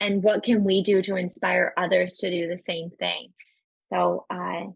and 0.00 0.22
what 0.22 0.42
can 0.42 0.64
we 0.64 0.82
do 0.82 1.02
to 1.02 1.16
inspire 1.16 1.74
others 1.76 2.16
to 2.18 2.30
do 2.30 2.48
the 2.48 2.58
same 2.58 2.90
thing 2.90 3.32
so 3.92 4.24
uh, 4.30 4.66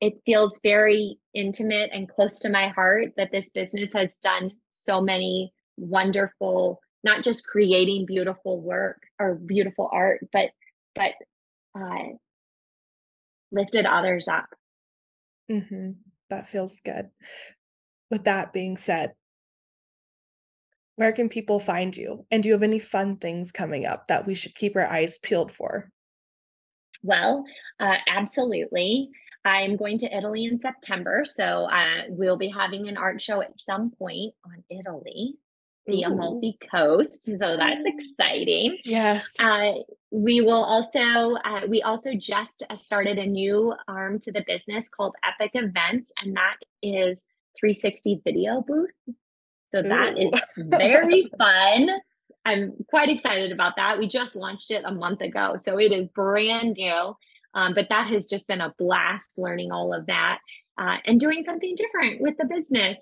it 0.00 0.14
feels 0.24 0.60
very 0.62 1.18
intimate 1.34 1.90
and 1.92 2.08
close 2.08 2.38
to 2.40 2.48
my 2.48 2.68
heart 2.68 3.12
that 3.16 3.32
this 3.32 3.50
business 3.50 3.92
has 3.92 4.16
done 4.16 4.52
so 4.72 5.00
many 5.00 5.52
wonderful 5.76 6.80
not 7.02 7.22
just 7.22 7.46
creating 7.46 8.06
beautiful 8.06 8.60
work 8.60 9.02
or 9.18 9.34
beautiful 9.34 9.90
art 9.92 10.20
but 10.32 10.50
but 10.94 11.12
uh, 11.78 12.14
lifted 13.52 13.86
others 13.86 14.28
up. 14.28 14.46
Mm-hmm. 15.50 15.90
that 16.30 16.48
feels 16.48 16.80
good. 16.80 17.10
With 18.10 18.24
that 18.24 18.52
being 18.52 18.76
said 18.76 19.12
where 20.96 21.12
can 21.12 21.28
people 21.28 21.58
find 21.58 21.96
you? 21.96 22.24
And 22.30 22.42
do 22.42 22.48
you 22.48 22.52
have 22.52 22.62
any 22.62 22.78
fun 22.78 23.16
things 23.16 23.50
coming 23.50 23.84
up 23.86 24.06
that 24.06 24.26
we 24.26 24.34
should 24.34 24.54
keep 24.54 24.76
our 24.76 24.86
eyes 24.86 25.18
peeled 25.18 25.50
for? 25.50 25.90
Well 27.02 27.44
uh, 27.80 27.96
absolutely. 28.08 29.10
I'm 29.44 29.76
going 29.76 29.98
to 29.98 30.16
Italy 30.16 30.46
in 30.46 30.58
September, 30.58 31.24
so 31.26 31.68
uh, 31.70 32.04
we'll 32.08 32.38
be 32.38 32.48
having 32.48 32.88
an 32.88 32.96
art 32.96 33.20
show 33.20 33.42
at 33.42 33.60
some 33.60 33.90
point 33.90 34.32
on 34.46 34.64
Italy 34.70 35.34
the. 35.86 36.02
Amalfi 36.02 36.58
Coast. 36.70 37.24
So 37.24 37.36
that's 37.38 37.84
exciting. 37.84 38.78
Yes. 38.84 39.32
Uh, 39.38 39.72
we 40.10 40.40
will 40.40 40.64
also, 40.64 41.34
uh, 41.44 41.62
we 41.68 41.82
also 41.82 42.14
just 42.14 42.62
uh, 42.70 42.76
started 42.76 43.18
a 43.18 43.26
new 43.26 43.74
arm 43.88 44.18
to 44.20 44.32
the 44.32 44.44
business 44.46 44.88
called 44.88 45.14
Epic 45.26 45.52
Events, 45.54 46.12
and 46.22 46.36
that 46.36 46.56
is 46.82 47.24
360 47.58 48.22
video 48.24 48.62
booth. 48.66 48.90
So 49.66 49.82
that 49.82 50.14
Ooh. 50.14 50.28
is 50.28 50.40
very 50.56 51.30
fun. 51.36 51.88
I'm 52.44 52.74
quite 52.88 53.08
excited 53.08 53.52
about 53.52 53.76
that. 53.76 53.98
We 53.98 54.06
just 54.06 54.36
launched 54.36 54.70
it 54.70 54.84
a 54.84 54.92
month 54.92 55.20
ago, 55.20 55.56
so 55.60 55.78
it 55.78 55.92
is 55.92 56.08
brand 56.14 56.74
new. 56.76 57.16
Um, 57.54 57.72
but 57.74 57.88
that 57.88 58.08
has 58.08 58.26
just 58.26 58.48
been 58.48 58.60
a 58.60 58.74
blast 58.78 59.38
learning 59.38 59.70
all 59.70 59.94
of 59.94 60.06
that 60.06 60.38
uh, 60.78 60.96
and 61.04 61.20
doing 61.20 61.44
something 61.44 61.74
different 61.76 62.20
with 62.20 62.36
the 62.36 62.44
business. 62.44 62.98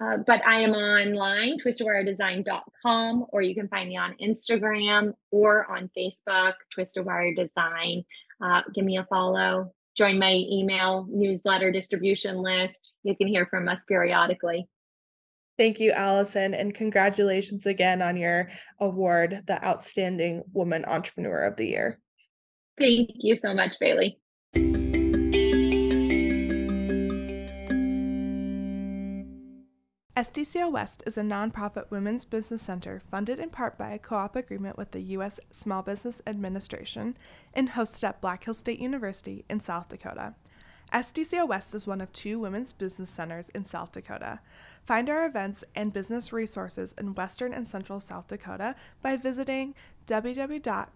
Uh, 0.00 0.18
but 0.26 0.44
I 0.46 0.60
am 0.60 0.72
online, 0.72 1.58
twistedwiredesign.com, 1.60 3.26
or 3.28 3.42
you 3.42 3.54
can 3.54 3.68
find 3.68 3.88
me 3.88 3.96
on 3.96 4.16
Instagram 4.22 5.12
or 5.30 5.70
on 5.70 5.90
Facebook, 5.96 6.54
Twisted 6.74 7.06
Design. 7.36 8.04
Uh, 8.42 8.62
give 8.74 8.84
me 8.84 8.98
a 8.98 9.04
follow. 9.04 9.72
Join 9.96 10.18
my 10.18 10.32
email 10.50 11.06
newsletter 11.10 11.70
distribution 11.70 12.36
list. 12.38 12.96
You 13.04 13.14
can 13.16 13.28
hear 13.28 13.46
from 13.46 13.68
us 13.68 13.84
periodically. 13.84 14.66
Thank 15.58 15.78
you, 15.78 15.92
Allison, 15.92 16.54
and 16.54 16.74
congratulations 16.74 17.66
again 17.66 18.00
on 18.00 18.16
your 18.16 18.50
award, 18.80 19.42
the 19.46 19.62
Outstanding 19.64 20.42
Woman 20.52 20.84
Entrepreneur 20.86 21.44
of 21.44 21.56
the 21.56 21.66
Year. 21.66 22.00
Thank 22.78 23.10
you 23.14 23.36
so 23.36 23.52
much, 23.52 23.76
Bailey. 23.78 24.18
SDCEO 30.14 30.70
West 30.70 31.02
is 31.06 31.16
a 31.16 31.22
nonprofit 31.22 31.90
women's 31.90 32.26
business 32.26 32.60
center 32.60 33.00
funded 33.00 33.38
in 33.38 33.48
part 33.48 33.78
by 33.78 33.92
a 33.92 33.98
co 33.98 34.16
op 34.16 34.36
agreement 34.36 34.76
with 34.76 34.90
the 34.90 35.00
U.S. 35.00 35.40
Small 35.50 35.80
Business 35.80 36.20
Administration 36.26 37.16
and 37.54 37.70
hosted 37.70 38.04
at 38.04 38.20
Black 38.20 38.44
Hills 38.44 38.58
State 38.58 38.78
University 38.78 39.46
in 39.48 39.60
South 39.60 39.88
Dakota. 39.88 40.34
SDCEO 40.92 41.48
West 41.48 41.74
is 41.74 41.86
one 41.86 42.02
of 42.02 42.12
two 42.12 42.38
women's 42.38 42.74
business 42.74 43.08
centers 43.08 43.48
in 43.50 43.64
South 43.64 43.92
Dakota. 43.92 44.40
Find 44.84 45.08
our 45.08 45.24
events 45.24 45.64
and 45.74 45.94
business 45.94 46.30
resources 46.30 46.94
in 46.98 47.14
western 47.14 47.54
and 47.54 47.66
central 47.66 47.98
South 47.98 48.28
Dakota 48.28 48.74
by 49.00 49.16
visiting 49.16 49.74
www.bhsu.edu 50.06 50.88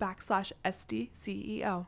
backslash 0.00 0.52
SDCEO. 0.64 1.86